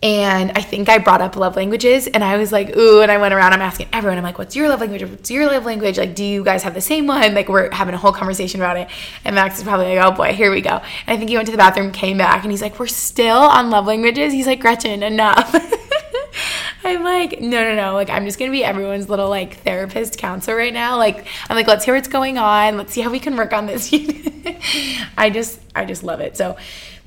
and 0.03 0.51
I 0.51 0.61
think 0.61 0.87
I 0.87 0.99
brought 0.99 1.21
up 1.21 1.35
love 1.35 1.55
languages 1.55 2.05
and 2.05 2.23
I 2.23 2.37
was 2.37 2.51
like, 2.51 2.77
ooh, 2.77 3.01
and 3.01 3.11
I 3.11 3.17
went 3.17 3.33
around, 3.33 3.53
I'm 3.53 3.61
asking 3.61 3.87
everyone, 3.91 4.19
I'm 4.19 4.23
like, 4.23 4.37
what's 4.37 4.55
your 4.55 4.69
love 4.69 4.79
language? 4.79 5.03
What's 5.03 5.31
your 5.31 5.47
love 5.47 5.65
language? 5.65 5.97
Like, 5.97 6.13
do 6.13 6.23
you 6.23 6.43
guys 6.43 6.61
have 6.61 6.75
the 6.75 6.81
same 6.81 7.07
one? 7.07 7.33
Like, 7.33 7.49
we're 7.49 7.71
having 7.71 7.95
a 7.95 7.97
whole 7.97 8.11
conversation 8.11 8.61
about 8.61 8.77
it. 8.77 8.87
And 9.23 9.33
Max 9.33 9.57
is 9.57 9.63
probably 9.63 9.95
like, 9.95 10.05
oh 10.05 10.15
boy, 10.15 10.33
here 10.33 10.51
we 10.51 10.61
go. 10.61 10.69
And 10.69 10.83
I 11.07 11.17
think 11.17 11.29
he 11.29 11.35
went 11.37 11.47
to 11.47 11.51
the 11.51 11.57
bathroom, 11.57 11.91
came 11.91 12.19
back, 12.19 12.43
and 12.43 12.51
he's 12.51 12.61
like, 12.61 12.77
we're 12.77 12.85
still 12.85 13.37
on 13.37 13.71
love 13.71 13.87
languages. 13.87 14.31
He's 14.31 14.45
like, 14.45 14.59
Gretchen, 14.59 15.01
enough. 15.01 15.55
I'm 16.85 17.03
like, 17.03 17.41
no, 17.41 17.63
no, 17.63 17.75
no. 17.75 17.93
Like, 17.93 18.09
I'm 18.09 18.25
just 18.25 18.37
gonna 18.37 18.51
be 18.51 18.63
everyone's 18.63 19.09
little 19.09 19.27
like 19.29 19.55
therapist 19.57 20.17
counselor 20.19 20.55
right 20.55 20.73
now. 20.73 20.97
Like, 20.97 21.25
I'm 21.49 21.55
like, 21.55 21.67
let's 21.67 21.83
hear 21.83 21.95
what's 21.95 22.07
going 22.07 22.37
on. 22.37 22.77
Let's 22.77 22.93
see 22.93 23.01
how 23.01 23.09
we 23.09 23.19
can 23.19 23.35
work 23.35 23.53
on 23.53 23.65
this. 23.65 23.91
I 25.17 25.31
just, 25.31 25.59
I 25.73 25.85
just 25.85 26.03
love 26.03 26.19
it. 26.19 26.37
So, 26.37 26.57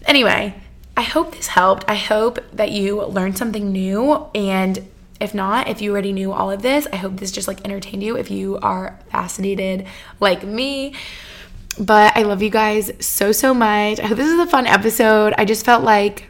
anyway, 0.04 0.54
I 0.96 1.02
hope 1.02 1.36
this 1.36 1.46
helped. 1.46 1.84
I 1.88 1.94
hope 1.94 2.40
that 2.54 2.72
you 2.72 3.04
learned 3.04 3.38
something 3.38 3.70
new. 3.70 4.26
And 4.34 4.88
if 5.20 5.32
not, 5.32 5.68
if 5.68 5.80
you 5.80 5.92
already 5.92 6.12
knew 6.12 6.32
all 6.32 6.50
of 6.50 6.62
this, 6.62 6.88
I 6.92 6.96
hope 6.96 7.16
this 7.16 7.30
just 7.30 7.46
like 7.46 7.64
entertained 7.64 8.02
you 8.02 8.16
if 8.16 8.32
you 8.32 8.58
are 8.58 8.98
fascinated 9.10 9.86
like 10.18 10.42
me. 10.42 10.94
But 11.78 12.16
I 12.16 12.22
love 12.22 12.42
you 12.42 12.50
guys 12.50 12.90
so, 12.98 13.30
so 13.30 13.54
much. 13.54 14.00
I 14.00 14.06
hope 14.06 14.16
this 14.16 14.26
is 14.26 14.40
a 14.40 14.46
fun 14.46 14.66
episode. 14.66 15.34
I 15.38 15.44
just 15.44 15.64
felt 15.64 15.84
like 15.84 16.27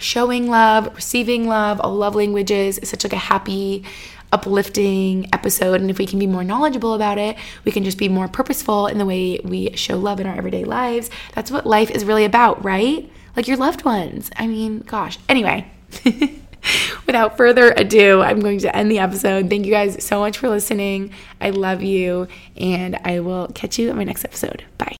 showing 0.00 0.48
love, 0.48 0.94
receiving 0.94 1.46
love, 1.46 1.80
all 1.80 1.94
love 1.94 2.14
languages 2.14 2.78
It's 2.78 2.90
such 2.90 3.04
like 3.04 3.12
a 3.12 3.16
happy, 3.16 3.84
uplifting 4.32 5.28
episode. 5.32 5.80
And 5.80 5.90
if 5.90 5.98
we 5.98 6.06
can 6.06 6.18
be 6.18 6.26
more 6.26 6.44
knowledgeable 6.44 6.94
about 6.94 7.18
it, 7.18 7.36
we 7.64 7.72
can 7.72 7.84
just 7.84 7.98
be 7.98 8.08
more 8.08 8.28
purposeful 8.28 8.86
in 8.86 8.98
the 8.98 9.06
way 9.06 9.40
we 9.44 9.74
show 9.76 9.96
love 9.96 10.20
in 10.20 10.26
our 10.26 10.36
everyday 10.36 10.64
lives. 10.64 11.10
That's 11.34 11.50
what 11.50 11.66
life 11.66 11.90
is 11.90 12.04
really 12.04 12.24
about, 12.24 12.64
right? 12.64 13.10
like 13.36 13.48
your 13.48 13.56
loved 13.56 13.84
ones. 13.84 14.30
I 14.36 14.46
mean, 14.46 14.80
gosh. 14.80 15.18
Anyway, 15.28 15.70
without 17.06 17.36
further 17.36 17.72
ado, 17.76 18.22
I'm 18.22 18.40
going 18.40 18.58
to 18.60 18.76
end 18.76 18.90
the 18.90 18.98
episode. 18.98 19.48
Thank 19.48 19.66
you 19.66 19.72
guys 19.72 20.04
so 20.04 20.20
much 20.20 20.38
for 20.38 20.48
listening. 20.48 21.12
I 21.40 21.50
love 21.50 21.82
you, 21.82 22.28
and 22.56 22.98
I 23.04 23.20
will 23.20 23.48
catch 23.48 23.78
you 23.78 23.90
in 23.90 23.96
my 23.96 24.04
next 24.04 24.24
episode. 24.24 24.64
Bye. 24.78 24.88